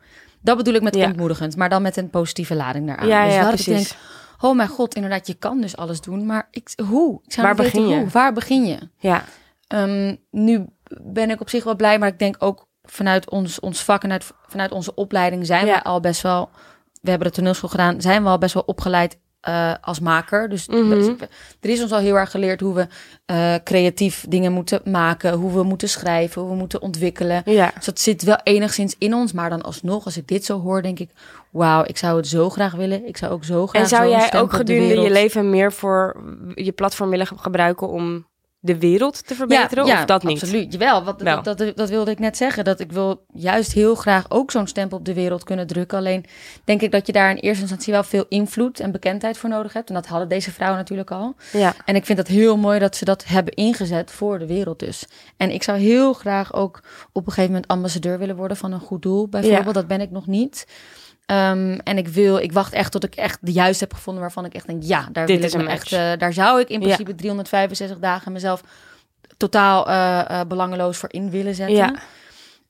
Dat 0.41 0.57
bedoel 0.57 0.75
ik 0.75 0.83
met 0.83 0.95
Ja. 0.95 1.07
ontmoedigend, 1.07 1.57
maar 1.57 1.69
dan 1.69 1.83
met 1.83 1.97
een 1.97 2.11
positieve 2.11 2.55
lading 2.55 2.87
daaraan. 2.87 3.07
Ja, 3.07 3.25
dus 3.25 3.35
ja, 3.35 3.41
dat 3.51 3.59
ik 3.59 3.65
precies. 3.65 3.89
denk, 3.89 4.01
oh 4.41 4.57
mijn 4.57 4.69
god, 4.69 4.95
inderdaad, 4.95 5.27
je 5.27 5.35
kan 5.35 5.61
dus 5.61 5.77
alles 5.77 6.01
doen, 6.01 6.27
maar 6.27 6.49
ik, 6.51 6.71
hoe? 6.89 7.21
Ik 7.25 7.33
zou 7.33 7.47
Waar 7.47 7.55
niet 7.57 7.65
weten 7.65 7.81
begin 7.83 7.97
je? 7.97 8.01
hoe. 8.03 8.11
Waar 8.13 8.33
begin 8.33 8.67
je? 8.67 8.79
Ja, 8.97 9.25
Ehm, 9.67 10.15
nu 10.31 10.65
ben 11.03 11.31
ik 11.31 11.41
op 11.41 11.49
zich 11.51 11.65
wel 11.65 11.77
blij, 11.77 11.99
maar 11.99 12.09
ik 12.09 12.19
denk 12.19 12.37
ook 12.39 12.67
vanuit 12.83 13.31
ons, 13.31 13.61
ons 13.61 13.85
vak 13.85 14.03
en 14.03 14.13
uit, 14.13 14.31
vanuit 14.47 14.73
onze 14.73 14.95
opleiding 14.95 15.47
zijn 15.47 15.65
we 15.67 15.83
al 15.85 16.01
best 16.01 16.23
wel. 16.23 16.51
We 17.03 17.11
hebben 17.11 17.29
de 17.29 17.35
toneelschool 17.35 17.69
gedaan, 17.69 18.01
zijn 18.01 18.23
we 18.23 18.29
al 18.29 18.39
best 18.39 18.55
wel 18.55 18.63
opgeleid 18.67 19.19
eh, 19.41 19.75
als 19.81 20.01
maker. 20.01 20.49
Dus 20.49 20.67
Mhm. 20.69 20.93
er 21.61 21.71
is 21.71 21.83
ons 21.83 21.93
al 21.93 21.99
heel 21.99 22.17
erg 22.19 22.31
geleerd 22.31 22.61
hoe 22.61 22.75
we 22.75 22.87
eh, 23.27 23.55
creatief 23.65 24.25
dingen 24.29 24.53
moeten 24.53 24.81
maken, 24.85 25.33
hoe 25.33 25.53
we 25.53 25.63
moeten 25.63 25.89
schrijven, 25.89 26.43
hoe 26.43 26.51
we 26.51 26.57
moeten 26.57 26.83
ontwikkelen. 26.83 27.43
ja. 27.45 27.71
Dus 27.75 27.85
dat 27.85 28.01
zit 28.01 28.23
wel 28.23 28.39
enigszins 28.43 28.95
in 28.99 29.15
ons, 29.15 29.33
maar 29.33 29.51
dan 29.51 29.63
alsnog, 29.63 30.05
als 30.05 30.17
ik 30.17 30.29
dit 30.29 30.45
zo 30.45 30.61
hoor, 30.61 30.83
denk 30.83 30.99
ik, 30.99 31.11
wauw, 31.51 31.85
ik 31.87 31.97
zou 31.97 32.17
het 32.17 32.27
zo 32.29 32.51
graag 32.51 32.73
willen. 32.75 33.07
Ik 33.09 33.17
zou 33.17 33.33
ook 33.33 33.45
zo 33.45 33.67
graag. 33.67 33.83
En 33.83 33.89
zou 33.89 34.09
jij 34.09 34.35
ook 34.35 34.53
gedurende 34.53 35.01
je 35.01 35.11
leven 35.11 35.51
meer 35.51 35.73
voor 35.73 36.17
je 36.55 36.73
platform 36.73 37.11
willen 37.11 37.27
ge- 37.27 37.39
gebruiken 37.39 37.89
om 37.89 38.27
de 38.61 38.79
wereld 38.79 39.27
te 39.27 39.35
verbeteren? 39.35 39.85
of 39.85 40.05
dat 40.05 40.23
niet? 40.23 40.43
Absoluut, 40.43 40.73
jawel. 40.73 41.05
Wat, 41.05 41.23
Wel. 41.23 41.43
Dat, 41.43 41.59
dat, 41.59 41.77
dat 41.77 41.89
wilde 41.89 42.11
ik 42.11 42.19
net 42.19 42.37
zeggen. 42.37 42.65
Dat 42.65 42.81
ik 42.81 42.93
wil 42.93 43.25
juist 43.33 43.73
heel 43.73 43.95
graag 43.95 44.31
ook 44.31 44.51
zo'n 44.51 44.67
stempel 44.67 44.99
op 44.99 45.05
de 45.05 45.15
wereld 45.15 45.45
kunnen 45.45 45.67
drukken. 45.67 45.99
Alleen 45.99 46.25
denk 46.65 46.83
ik 46.83 46.93
dat 46.93 47.07
je 47.07 47.13
daar 47.13 47.31
in 47.31 47.37
eerste 47.37 47.61
instantie 47.61 47.93
wel 47.93 48.03
veel 48.03 48.25
invloed 48.29 48.81
en 48.81 48.93
bekendheid 48.93 49.39
voor 49.39 49.49
nodig 49.49 49.73
hebt. 49.73 49.89
En 49.89 49.95
dat 49.95 50.07
hadden 50.07 50.29
deze 50.29 50.53
vrouwen 50.53 50.79
natuurlijk 50.79 51.11
al. 51.11 51.35
Ja. 51.53 51.75
En 51.85 51.95
ik 51.97 52.07
vind 52.07 52.19
het 52.19 52.29
heel 52.29 52.57
mooi 52.57 52.79
dat 52.79 52.97
ze 52.97 53.05
dat 53.05 53.25
hebben 53.25 53.55
ingezet 53.55 54.11
voor 54.11 54.39
de 54.39 54.47
wereld 54.47 54.79
dus. 54.79 55.07
En 55.37 55.51
ik 55.51 55.63
zou 55.63 55.79
heel 55.79 56.13
graag 56.13 56.55
ook 56.55 56.83
op 57.13 57.27
een 57.27 57.33
gegeven 57.33 57.53
moment 57.53 57.71
ambassadeur 57.71 58.19
willen 58.19 58.37
worden 58.37 58.57
van 58.57 58.73
een 58.73 58.81
goed 58.81 59.03
doel. 59.03 59.29
Bijvoorbeeld, 59.29 59.67
Ja. 59.67 59.73
dat 59.73 59.87
ben 59.87 60.01
ik 60.01 60.11
nog 60.11 60.27
niet. 60.27 60.67
Ehm, 61.29 61.79
en 61.85 61.99
ik 61.99 62.09
wil, 62.09 62.37
ik 62.37 62.53
wacht 62.53 62.73
echt 62.73 62.93
tot 62.93 63.05
ik 63.05 63.15
echt 63.15 63.39
de 63.41 63.53
juiste 63.53 63.85
heb 63.85 63.95
gevonden 63.95 64.23
waarvan 64.23 64.45
ik 64.45 64.55
echt 64.55 64.67
denk, 64.67 64.83
ja, 64.83 65.09
daar 65.13 65.27
Dit 65.27 65.37
wil 65.37 65.47
is 65.47 65.55
ik 65.55 65.61
een 65.61 65.69
echt, 65.69 65.93
eh, 65.93 66.13
daar 66.19 66.33
zou 66.33 66.61
ik 66.61 66.69
in 66.69 66.81
Ja. 66.81 66.87
principe 66.87 67.15
365 67.15 67.99
dagen 67.99 68.33
mezelf 68.33 68.63
totaal 69.37 69.89
eh, 69.89 70.41
eh, 70.41 70.47
belangeloos 70.47 70.97
voor 70.97 71.13
in 71.13 71.31
willen 71.31 71.55
zetten. 71.55 71.77
Ja. 71.77 71.95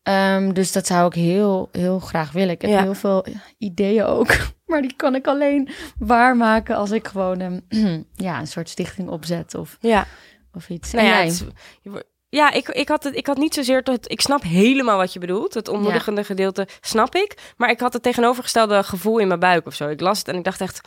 Ehm, 0.03 0.53
dus 0.53 0.73
dat 0.73 0.87
zou 0.87 1.07
ik 1.07 1.13
heel, 1.15 1.69
heel 1.73 1.99
graag 1.99 2.33
willen. 2.33 2.51
Ik 2.55 2.61
heb 2.63 2.71
Ja. 2.71 2.83
heel 2.83 2.95
veel 2.95 3.27
ideeën 3.59 4.05
ook, 4.05 4.37
maar 4.67 4.83
die 4.83 4.95
kan 4.97 5.15
ik 5.15 5.27
alleen 5.27 5.69
waarmaken 5.99 6.77
als 6.77 6.91
ik 6.91 7.07
gewoon 7.09 7.41
ehm, 7.41 8.01
ja, 8.27 8.41
een 8.41 8.47
soort 8.47 8.69
stichting 8.69 9.09
opzet 9.09 9.55
of, 9.55 9.77
Ja. 9.81 10.07
of 10.53 10.69
iets. 10.69 10.93
Nou 10.93 11.07
En 11.07 11.13
jij? 11.13 11.25
het 11.27 11.45
ja 12.29 12.51
ik, 12.51 12.69
ik, 12.69 12.89
had 12.89 13.05
het, 13.05 13.17
ik 13.17 13.27
had 13.27 13.37
niet 13.37 13.55
zozeer... 13.55 13.81
Het, 13.85 14.11
ik 14.11 14.21
snap 14.21 14.43
helemaal 14.43 14.97
wat 14.97 15.13
je 15.13 15.19
bedoelt. 15.19 15.55
Het 15.55 15.69
ontmoedigende 15.69 16.25
gedeelte 16.25 16.69
snap 16.81 17.15
ik. 17.15 17.53
Maar 17.57 17.71
ik 17.71 17.81
had 17.81 17.93
het 17.93 18.03
tegenovergestelde 18.03 18.83
gevoel 18.83 19.19
in 19.19 19.29
mijn 19.29 19.41
buik 19.41 19.67
of 19.67 19.75
zo. 19.75 19.89
Ik 19.89 20.01
las 20.01 20.19
het 20.19 20.29
en 20.29 20.37
ik 20.37 20.45
dacht 20.45 20.61
echt... 20.61 20.81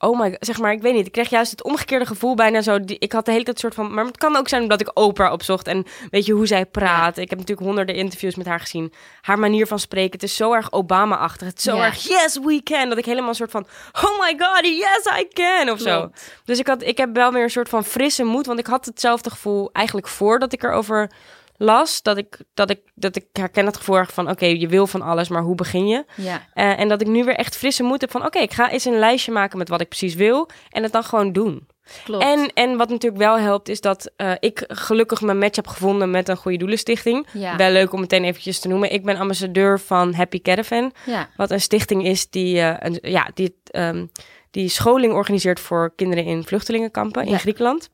Oh 0.00 0.18
my 0.18 0.30
god, 0.30 0.36
zeg 0.40 0.58
maar, 0.58 0.72
ik 0.72 0.82
weet 0.82 0.94
niet. 0.94 1.06
Ik 1.06 1.12
kreeg 1.12 1.30
juist 1.30 1.50
het 1.50 1.62
omgekeerde 1.62 2.06
gevoel 2.06 2.34
bijna 2.34 2.62
zo. 2.62 2.80
Die, 2.80 2.98
ik 2.98 3.12
had 3.12 3.24
de 3.24 3.32
hele 3.32 3.44
tijd 3.44 3.58
soort 3.58 3.74
van... 3.74 3.94
Maar 3.94 4.04
het 4.04 4.16
kan 4.16 4.36
ook 4.36 4.48
zijn 4.48 4.62
omdat 4.62 4.80
ik 4.80 4.98
Oprah 4.98 5.32
opzocht. 5.32 5.66
En 5.66 5.84
weet 6.10 6.26
je 6.26 6.32
hoe 6.32 6.46
zij 6.46 6.66
praat. 6.66 7.16
Ik 7.16 7.30
heb 7.30 7.38
natuurlijk 7.38 7.66
honderden 7.66 7.94
interviews 7.94 8.34
met 8.34 8.46
haar 8.46 8.60
gezien. 8.60 8.92
Haar 9.20 9.38
manier 9.38 9.66
van 9.66 9.78
spreken. 9.78 10.12
Het 10.12 10.22
is 10.22 10.36
zo 10.36 10.52
erg 10.52 10.72
Obama-achtig. 10.72 11.46
Het 11.46 11.58
is 11.58 11.64
zo 11.64 11.76
Ja. 11.76 11.84
erg 11.84 12.02
yes, 12.08 12.38
we 12.38 12.60
can. 12.62 12.88
Dat 12.88 12.98
ik 12.98 13.04
helemaal 13.04 13.28
een 13.28 13.34
soort 13.34 13.50
van... 13.50 13.66
Oh 14.02 14.20
my 14.20 14.34
god, 14.38 14.66
yes, 14.66 15.20
I 15.20 15.28
can. 15.32 15.70
Of 15.70 15.80
zo. 15.80 16.10
Dus 16.44 16.58
ik, 16.58 16.66
had, 16.66 16.82
ik 16.82 16.96
heb 16.98 17.14
wel 17.14 17.32
weer 17.32 17.42
een 17.42 17.50
soort 17.50 17.68
van 17.68 17.84
frisse 17.84 18.24
moed. 18.24 18.46
Want 18.46 18.58
ik 18.58 18.66
had 18.66 18.84
hetzelfde 18.86 19.30
gevoel 19.30 19.70
eigenlijk 19.72 20.08
voordat 20.08 20.52
ik 20.52 20.62
erover 20.62 21.10
las. 21.58 22.02
Dat 22.02 22.16
ik, 22.16 22.38
dat 22.54 22.70
ik, 22.70 22.80
dat 22.94 23.16
ik 23.16 23.24
herken 23.32 23.66
het 23.66 23.76
gevoel 23.76 24.04
van... 24.04 24.30
Oké, 24.30 24.46
je 24.46 24.68
wil 24.68 24.86
van 24.86 25.02
alles, 25.02 25.28
maar 25.28 25.42
hoe 25.42 25.54
begin 25.54 25.86
je? 25.88 26.04
Ja, 26.16 26.46
Eh, 26.54 26.80
en 26.80 26.88
dat 26.88 27.00
ik 27.00 27.06
nu 27.06 27.24
weer 27.24 27.34
echt 27.36 27.56
frisse 27.56 27.82
moed 27.82 28.00
heb 28.00 28.10
van... 28.10 28.24
Oké, 28.26 28.38
ik 28.38 28.52
ga 28.52 28.70
eens 28.70 28.84
een 28.84 28.98
lijstje 28.98 29.32
maken 29.32 29.58
met 29.58 29.68
wat 29.68 29.80
ik 29.80 29.88
precies 29.88 30.14
wil. 30.14 30.48
En 30.70 30.82
het 30.82 30.92
dan 30.92 31.04
gewoon 31.04 31.32
doen. 31.32 31.66
klopt. 32.04 32.24
En, 32.24 32.50
en 32.54 32.76
wat 32.76 32.88
natuurlijk 32.88 33.22
wel 33.22 33.38
helpt, 33.38 33.68
is 33.68 33.80
dat 33.80 34.10
eh, 34.16 34.32
ik 34.40 34.64
gelukkig 34.68 35.20
mijn 35.20 35.38
match 35.38 35.56
heb 35.56 35.66
gevonden 35.66 36.10
met 36.10 36.28
een 36.28 36.36
goede 36.36 36.58
doelenstichting. 36.58 37.26
ja. 37.32 37.56
Wel 37.56 37.70
leuk 37.70 37.92
om 37.92 38.00
meteen 38.00 38.24
eventjes 38.24 38.60
te 38.60 38.68
noemen. 38.68 38.92
Ik 38.92 39.04
ben 39.04 39.16
ambassadeur 39.16 39.80
van 39.80 40.14
Happy 40.14 40.42
Caravan. 40.42 40.92
ja. 41.06 41.28
Wat 41.36 41.50
een 41.50 41.60
stichting 41.60 42.04
is 42.04 42.30
die, 42.30 42.60
eh, 42.60 42.74
een, 42.78 42.98
ja, 43.10 43.30
die, 43.34 43.56
ehm, 43.70 44.06
die 44.50 44.68
scholing 44.68 45.12
organiseert 45.12 45.60
voor 45.60 45.92
kinderen 45.96 46.24
in 46.24 46.44
vluchtelingenkampen 46.44 47.24
in 47.24 47.30
Ja. 47.30 47.38
Griekenland. 47.38 47.90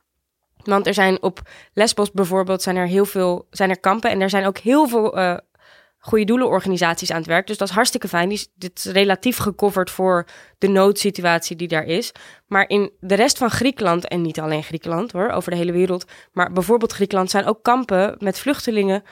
Want 0.66 0.86
er 0.86 0.94
zijn 0.94 1.22
op 1.22 1.40
Lesbos 1.72 2.10
bijvoorbeeld 2.10 2.62
zijn 2.62 2.76
er 2.76 2.86
heel 2.86 3.04
veel 3.04 3.46
zijn 3.50 3.70
er 3.70 3.80
kampen 3.80 4.10
en 4.10 4.20
er 4.20 4.30
zijn 4.30 4.46
ook 4.46 4.58
heel 4.58 4.88
veel 4.88 5.18
eh 5.18 5.36
goede 6.04 6.24
doelenorganisaties 6.24 7.10
aan 7.10 7.18
het 7.18 7.26
werk. 7.26 7.46
Dus 7.46 7.58
dat 7.58 7.68
is 7.68 7.74
hartstikke 7.74 8.08
fijn. 8.08 8.28
Die 8.28 8.38
is, 8.38 8.48
dit 8.54 8.78
is 8.78 8.84
relatief 8.84 9.36
gecoverd 9.36 9.90
voor 9.90 10.26
de 10.58 10.68
noodsituatie 10.68 11.56
die 11.56 11.68
daar 11.68 11.84
is. 11.84 12.12
Maar 12.46 12.68
in 12.68 12.90
de 13.00 13.14
rest 13.14 13.38
van 13.38 13.50
Griekenland, 13.50 14.08
en 14.08 14.22
niet 14.22 14.40
alleen 14.40 14.62
Griekenland 14.62 15.12
hoor, 15.12 15.30
over 15.30 15.50
de 15.50 15.56
hele 15.56 15.72
wereld, 15.72 16.04
maar 16.32 16.52
bijvoorbeeld 16.52 16.92
Griekenland 16.92 17.30
zijn 17.30 17.44
ook 17.44 17.62
kampen 17.62 18.16
met 18.18 18.38
vluchtelingen 18.38 19.02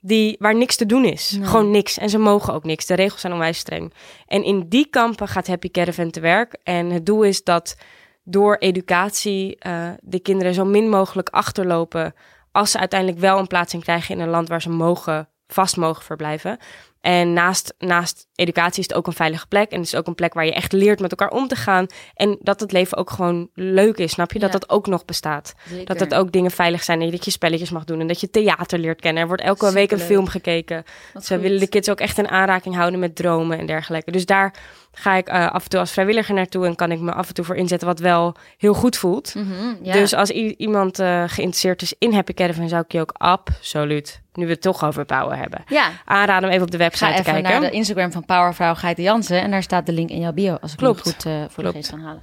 die, 0.00 0.36
waar 0.38 0.54
niks 0.54 0.76
te 0.76 0.86
doen 0.86 1.04
is. 1.04 1.30
Nee. 1.30 1.46
Gewoon 1.46 1.70
niks. 1.70 1.98
En 1.98 2.10
ze 2.10 2.18
mogen 2.18 2.54
ook 2.54 2.64
niks. 2.64 2.86
De 2.86 2.94
regels 2.94 3.20
zijn 3.20 3.32
onwijs 3.32 3.58
streng. 3.58 3.92
En 4.26 4.44
in 4.44 4.68
die 4.68 4.86
kampen 4.86 5.28
gaat 5.28 5.46
Happy 5.46 5.70
Caravan 5.70 6.10
te 6.10 6.20
werk. 6.20 6.56
En 6.62 6.90
het 6.90 7.06
doel 7.06 7.22
is 7.22 7.44
dat 7.44 7.76
door 8.22 8.56
educatie 8.56 9.56
eh, 9.58 9.88
de 10.00 10.20
kinderen 10.20 10.54
zo 10.54 10.64
min 10.64 10.88
mogelijk 10.88 11.28
achterlopen 11.28 12.14
als 12.52 12.70
ze 12.70 12.78
uiteindelijk 12.78 13.20
wel 13.20 13.38
een 13.38 13.46
plaatsing 13.46 13.82
krijgen 13.82 14.14
in 14.14 14.20
een 14.20 14.28
land 14.28 14.48
waar 14.48 14.62
ze 14.62 14.70
mogen, 14.70 15.28
vast 15.46 15.76
mogen 15.76 16.04
verblijven. 16.04 16.58
En 17.02 17.32
naast, 17.32 17.74
naast 17.78 18.26
educatie 18.34 18.78
is 18.82 18.86
het 18.88 18.94
ook 18.96 19.06
een 19.06 19.12
veilige 19.12 19.46
plek. 19.46 19.70
En 19.70 19.78
het 19.78 19.86
is 19.86 19.94
ook 19.94 20.06
een 20.06 20.14
plek 20.14 20.34
waar 20.34 20.44
je 20.44 20.52
echt 20.54 20.72
leert 20.72 21.00
met 21.00 21.10
elkaar 21.10 21.30
om 21.30 21.48
te 21.48 21.56
gaan. 21.56 21.86
En 22.14 22.38
dat 22.40 22.60
het 22.60 22.72
leven 22.72 22.96
ook 22.96 23.10
gewoon 23.10 23.48
leuk 23.54 23.98
is, 23.98 24.12
snap 24.12 24.32
je? 24.32 24.38
Dat 24.38 24.52
Ja. 24.52 24.58
dat 24.58 24.70
ook 24.70 24.86
nog 24.86 25.04
bestaat. 25.04 25.54
Zeker. 25.68 25.84
Dat 25.86 26.00
het 26.00 26.14
ook 26.14 26.32
dingen 26.32 26.50
veilig 26.50 26.82
zijn 26.82 27.00
en 27.02 27.10
dat 27.10 27.24
je 27.24 27.30
spelletjes 27.30 27.70
mag 27.70 27.84
doen. 27.84 28.00
En 28.00 28.06
dat 28.06 28.20
je 28.20 28.30
theater 28.30 28.78
leert 28.78 29.00
kennen. 29.00 29.22
Er 29.22 29.28
wordt 29.28 29.42
elke 29.42 29.72
week 29.72 29.90
een 29.90 29.98
film 29.98 30.26
gekeken. 30.26 30.84
Wat 31.12 31.24
Ze 31.24 31.34
goed. 31.34 31.42
willen 31.42 31.60
de 31.60 31.68
kids 31.68 31.90
ook 31.90 32.00
echt 32.00 32.18
in 32.18 32.28
aanraking 32.28 32.74
houden 32.74 33.00
met 33.00 33.16
dromen 33.16 33.58
en 33.58 33.66
dergelijke. 33.66 34.10
Dus 34.10 34.26
daar 34.26 34.54
ga 34.92 35.14
ik 35.14 35.28
eh, 35.28 35.50
af 35.52 35.62
en 35.64 35.68
toe 35.68 35.80
als 35.80 35.92
vrijwilliger 35.92 36.34
naartoe 36.34 36.66
en 36.66 36.74
kan 36.76 36.92
ik 36.92 37.00
me 37.00 37.12
af 37.12 37.28
en 37.28 37.34
toe 37.34 37.44
voor 37.44 37.56
inzetten 37.56 37.88
wat 37.88 37.98
wel 37.98 38.34
heel 38.58 38.74
goed 38.74 38.96
voelt. 38.96 39.34
Mhm, 39.34 39.74
ja. 39.82 39.92
Dus 39.92 40.14
als 40.14 40.30
iemand 40.30 40.98
eh, 40.98 41.22
geïnteresseerd 41.26 41.82
is 41.82 41.94
in 41.98 42.12
Happy 42.12 42.32
Caravan, 42.34 42.68
zou 42.68 42.82
ik 42.82 42.92
je 42.92 43.00
ook 43.00 43.12
absoluut, 43.16 44.20
nu 44.32 44.44
we 44.44 44.50
het 44.52 44.60
toch 44.62 44.84
over 44.84 45.04
power 45.04 45.36
hebben, 45.36 45.64
ja, 45.68 45.90
aanraden 46.04 46.44
om 46.48 46.50
even 46.54 46.64
op 46.64 46.70
de 46.70 46.76
website 46.76 46.90
ga 46.94 47.06
te 47.06 47.12
even 47.12 47.24
kijken. 47.24 47.50
naar 47.50 47.60
de 47.60 47.70
Instagram 47.70 48.12
van 48.12 48.24
Powervrouw 48.24 48.74
Geite 48.74 49.02
Jansen. 49.02 49.40
En 49.40 49.50
daar 49.50 49.62
staat 49.62 49.86
de 49.86 49.92
link 49.92 50.10
in 50.10 50.20
jouw 50.20 50.32
bio, 50.32 50.56
als 50.60 50.72
ik 50.72 50.80
het 50.80 51.00
goed 51.00 51.26
eh, 51.26 51.32
voor 51.48 51.62
Klopt. 51.62 51.72
de 51.72 51.72
geest 51.72 51.90
kan 51.90 52.00
halen. 52.00 52.22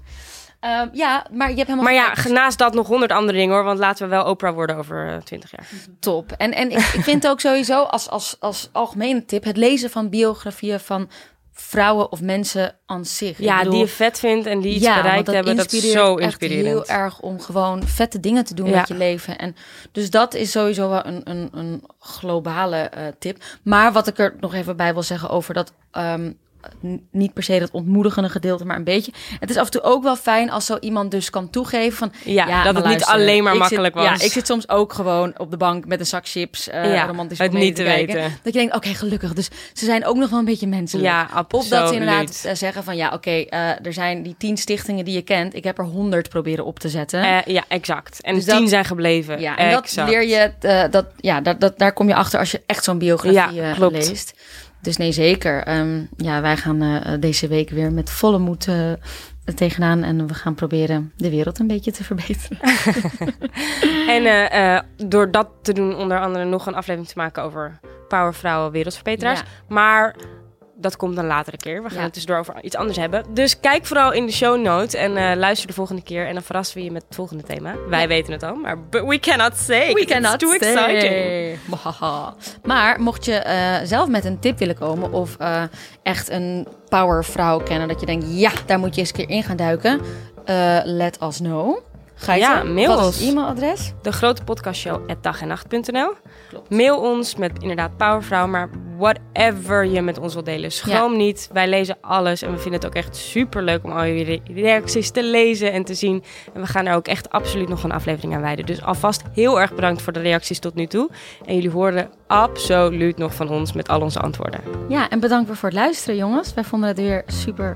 Ehm, 0.60 0.88
ja, 0.92 1.26
maar 1.32 1.50
je 1.50 1.56
hebt 1.56 1.68
helemaal 1.68 1.94
Maar 1.94 2.24
ja, 2.28 2.30
naast 2.32 2.58
dat 2.58 2.74
nog 2.74 2.88
honderd 2.88 3.12
andere 3.12 3.38
dingen 3.38 3.56
hoor, 3.56 3.64
want 3.64 3.80
laten 3.80 4.04
we 4.04 4.16
wel 4.16 4.26
Oprah 4.26 4.54
worden 4.54 4.76
over 4.76 5.22
twintig 5.24 5.52
jaar. 5.52 5.68
top. 6.00 6.32
En, 6.32 6.54
en 6.54 6.72
ik, 6.72 6.78
ik 6.78 7.04
vind 7.04 7.28
ook 7.28 7.40
sowieso 7.40 7.84
als, 7.84 8.10
als, 8.10 8.36
als 8.40 8.70
algemene 8.72 9.26
tip 9.26 9.44
het 9.44 9.58
lezen 9.58 9.90
van 9.90 10.10
biografieën 10.10 10.80
van 10.80 11.10
vrouwen 11.60 12.12
of 12.12 12.22
mensen 12.22 12.76
aan 12.86 13.06
zich. 13.06 13.38
Ja, 13.40 13.58
bedoel, 13.58 13.72
die 13.72 13.82
je 13.82 13.88
vet 13.88 14.20
vindt 14.20 14.46
en 14.48 14.60
die 14.60 14.74
iets 14.76 14.86
ja, 14.86 15.02
bereikt 15.02 15.28
hebben, 15.28 15.56
dat 15.56 15.72
is 15.72 15.92
zo 15.92 16.16
echt 16.18 16.24
inspirerend. 16.42 16.66
heel 16.88 16.98
erg 16.98 17.20
om 17.20 17.40
gewoon 17.40 17.88
vette 17.88 18.20
dingen 18.20 18.46
te 18.46 18.54
doen 18.54 18.70
Ja. 18.70 18.78
met 18.78 18.88
je 18.88 18.94
leven. 18.96 19.38
En 19.38 19.56
dus 19.92 20.10
dat 20.10 20.34
is 20.34 20.52
sowieso 20.52 20.90
wel 20.90 21.06
een, 21.06 21.22
een, 21.24 21.50
een 21.52 21.84
globale 22.00 22.78
eh, 22.78 23.04
tip. 23.20 23.44
Maar 23.64 23.92
wat 23.92 24.08
ik 24.08 24.18
er 24.20 24.36
nog 24.40 24.54
even 24.54 24.76
bij 24.78 24.94
wil 24.94 25.04
zeggen 25.04 25.30
over 25.30 25.54
dat. 25.54 25.74
ehm, 25.92 26.32
niet 27.12 27.34
per 27.34 27.44
se 27.44 27.60
dat 27.60 27.72
ontmoedigende 27.72 28.30
gedeelte, 28.30 28.66
maar 28.66 28.76
een 28.76 28.84
beetje. 28.84 29.12
Het 29.40 29.50
is 29.50 29.58
af 29.58 29.66
en 29.66 29.72
toe 29.72 29.82
ook 29.82 30.04
wel 30.04 30.16
fijn 30.16 30.50
als 30.52 30.66
zo 30.66 30.78
iemand 30.80 31.12
dus 31.12 31.30
kan 31.30 31.50
toegeven 31.50 31.98
van... 31.98 32.12
Ja, 32.24 32.64
dat 32.64 32.76
het 32.76 32.86
niet 32.86 33.04
alleen 33.04 33.44
maar 33.44 33.58
makkelijk 33.58 33.96
zit, 33.98 34.08
was. 34.10 34.20
Ja, 34.20 34.26
ik 34.26 34.32
zit 34.32 34.46
soms 34.48 34.70
ook 34.70 34.94
gewoon 34.94 35.34
op 35.40 35.52
de 35.52 35.58
bank 35.58 35.86
met 35.86 36.00
een 36.00 36.06
zak 36.06 36.28
chips, 36.28 36.70
eh 36.70 36.94
Ja, 36.94 37.06
romantisch 37.06 37.38
het 37.38 37.52
niet 37.54 37.76
te 37.76 37.84
kijken. 37.84 38.16
weten. 38.16 38.32
Dat 38.44 38.54
je 38.54 38.60
denkt, 38.60 38.76
oké, 38.76 38.88
gelukkig. 38.94 39.34
Dus 39.34 39.50
ze 39.74 39.86
zijn 39.86 40.06
ook 40.06 40.16
nog 40.16 40.30
wel 40.30 40.40
een 40.40 40.46
beetje 40.46 40.68
menselijk. 40.68 41.08
Ja, 41.08 41.24
Of 41.24 41.32
absoluut. 41.34 41.70
dat 41.70 41.88
ze 41.88 41.94
inderdaad 41.94 42.44
eh, 42.46 42.56
zeggen 42.56 42.84
van 42.84 42.96
ja, 42.96 43.14
oké, 43.14 43.30
eh, 43.32 43.86
er 43.86 43.94
zijn 43.94 44.24
die 44.24 44.36
tien 44.38 44.58
stichtingen 44.58 45.06
die 45.06 45.14
je 45.14 45.22
kent. 45.22 45.56
Ik 45.56 45.64
heb 45.64 45.78
er 45.78 45.86
honderd 45.86 46.30
proberen 46.30 46.66
op 46.66 46.80
te 46.80 46.90
zetten. 46.90 47.20
Ja, 47.46 47.64
exact. 47.68 48.22
En 48.22 48.36
Dus 48.36 48.46
tien 48.46 48.60
dat- 48.60 48.70
zijn 48.70 48.86
gebleven. 48.86 49.40
ja, 49.40 49.58
en 49.58 49.72
dat 49.72 49.94
leer 49.96 50.28
je, 50.28 50.52
dat, 50.92 51.06
ja, 51.18 51.42
dat, 51.42 51.60
dat, 51.60 51.78
daar 51.78 51.94
kom 51.94 52.08
je 52.08 52.16
achter 52.16 52.40
als 52.40 52.52
je 52.52 52.62
echt 52.66 52.84
zo'n 52.84 52.98
biografie 52.98 53.62
eh, 53.62 53.74
klopt. 53.74 54.34
Dus 54.82 54.98
nee, 54.98 55.12
zeker. 55.12 55.64
Ehm, 55.64 56.02
ja, 56.18 56.42
wij 56.42 56.58
gaan 56.58 56.82
eh, 56.82 57.14
deze 57.20 57.48
week 57.48 57.70
weer 57.70 57.92
met 57.92 58.10
volle 58.10 58.38
moed 58.38 58.68
eh, 58.68 58.92
tegenaan. 59.56 60.04
En 60.04 60.28
we 60.28 60.34
gaan 60.34 60.56
proberen 60.56 61.12
de 61.16 61.30
wereld 61.30 61.60
een 61.60 61.68
beetje 61.68 61.92
te 61.92 62.04
verbeteren. 62.04 62.60
En 64.08 64.50
eh, 64.50 64.80
door 65.08 65.32
dat 65.32 65.48
te 65.62 65.74
doen, 65.74 65.96
onder 65.96 66.20
andere 66.20 66.46
nog 66.46 66.66
een 66.66 66.76
aflevering 66.76 67.08
te 67.12 67.18
maken 67.18 67.44
over 67.44 67.80
powervrouwen, 68.08 68.72
wereldverbeteraars. 68.72 69.40
Ja. 69.40 69.46
Maar 69.68 70.16
dat 70.80 70.96
komt 70.98 71.18
een 71.18 71.26
latere 71.26 71.58
keer. 71.58 71.84
We 71.84 71.88
gaan 71.90 71.98
Ja. 71.98 72.04
het 72.04 72.14
tussendoor 72.14 72.40
over 72.42 72.56
iets 72.64 72.76
anders 72.76 72.98
hebben. 72.98 73.24
Dus 73.34 73.60
kijk 73.60 73.86
vooral 73.86 74.12
in 74.14 74.26
de 74.26 74.32
show 74.32 74.62
notes 74.62 74.94
en 74.94 75.18
eh, 75.18 75.36
luister 75.38 75.68
de 75.68 75.74
volgende 75.74 76.02
keer. 76.04 76.28
En 76.28 76.34
dan 76.34 76.44
verrassen 76.44 76.78
we 76.78 76.84
je 76.84 76.92
met 76.92 77.04
het 77.08 77.16
volgende 77.16 77.44
thema. 77.44 77.76
Wij 77.90 78.08
weten 78.08 78.34
het 78.34 78.44
al, 78.44 78.56
maar 78.56 78.78
we 78.90 79.20
cannot 79.20 79.58
say. 79.58 79.94
We 79.94 80.00
It's 80.02 80.12
cannot 80.12 80.40
too 80.40 80.58
say. 80.60 80.74
exciting. 80.74 81.58
Maar 82.64 83.02
mocht 83.02 83.26
je 83.26 83.34
eh, 83.34 83.76
zelf 83.84 84.08
met 84.10 84.26
een 84.26 84.40
tip 84.40 84.58
willen 84.60 84.76
komen 84.78 85.12
of 85.14 85.36
eh, 85.38 85.64
echt 86.04 86.30
een 86.30 86.68
powervrouw 86.90 87.60
kennen 87.60 87.88
dat 87.88 88.00
je 88.00 88.06
denkt, 88.06 88.26
ja, 88.30 88.52
daar 88.66 88.80
moet 88.80 88.96
je 88.96 89.02
eens 89.02 89.10
een 89.10 89.16
keer 89.16 89.30
in 89.36 89.44
gaan 89.44 89.58
duiken, 89.58 90.02
let 90.84 91.18
us 91.24 91.38
know. 91.38 91.80
Ga 92.22 92.34
je 92.34 92.40
Ja, 92.40 92.64
mail 92.64 92.96
Wat 92.96 93.06
ons. 93.06 93.22
e-mailadres? 93.22 93.94
De 94.02 94.12
grote 94.12 94.44
podcastshow 94.44 95.10
at 95.10 95.24
dagennacht.nl. 95.24 96.14
Klopt. 96.50 96.70
Mail 96.70 97.00
ons 97.00 97.36
met 97.36 97.52
inderdaad 97.62 97.98
powervrouw, 97.98 98.48
maar 98.48 98.70
whatever 98.98 99.86
je 99.86 100.02
met 100.02 100.18
ons 100.20 100.34
wilt 100.34 100.46
delen. 100.46 100.72
Schroom 100.72 101.18
niet. 101.18 101.50
Wij 101.54 101.68
lezen 101.68 101.98
alles 102.02 102.42
en 102.42 102.52
we 102.52 102.58
vinden 102.58 102.80
het 102.80 102.86
ook 102.90 102.96
echt 102.96 103.16
super 103.16 103.64
leuk 103.64 103.84
om 103.84 103.92
al 103.92 104.06
jullie 104.06 104.26
re- 104.26 104.54
reacties 104.62 105.12
te 105.12 105.24
lezen 105.24 105.72
en 105.72 105.84
te 105.84 105.94
zien. 105.94 106.24
En 106.54 106.62
we 106.62 106.68
gaan 106.68 106.86
er 106.86 106.96
ook 106.96 107.08
echt 107.08 107.30
absoluut 107.30 107.70
nog 107.70 107.84
een 107.84 107.92
aflevering 107.92 108.36
aan 108.36 108.42
wijden. 108.42 108.66
Dus 108.66 108.84
alvast 108.84 109.22
heel 109.34 109.60
erg 109.60 109.74
bedankt 109.76 110.02
voor 110.02 110.14
de 110.14 110.20
reacties 110.22 110.60
tot 110.60 110.76
nu 110.76 110.86
toe. 110.86 111.10
En 111.46 111.56
jullie 111.56 111.70
hoorden 111.72 112.10
absoluut 112.28 113.18
nog 113.18 113.34
van 113.34 113.50
ons 113.50 113.74
met 113.74 113.88
al 113.88 114.02
onze 114.02 114.20
antwoorden. 114.20 114.62
Ja, 114.90 115.10
en 115.10 115.20
bedankt 115.20 115.48
weer 115.48 115.58
voor 115.58 115.70
het 115.70 115.78
luisteren, 115.78 116.16
jongens. 116.18 116.54
Wij 116.54 116.64
vonden 116.64 116.90
het 116.90 116.98
weer 116.98 117.24
super 117.28 117.76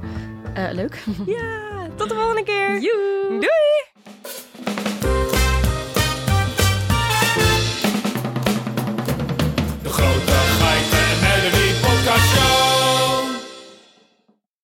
eh, 0.53 0.63
leuk. 0.71 1.03
Ja, 1.25 1.87
tot 1.95 2.09
de 2.09 2.15
volgende 2.15 2.43
keer. 2.43 2.79
Joe. 2.85 3.27
Doei! 3.29 3.92
Thank 4.23 5.03
you. 5.03 5.22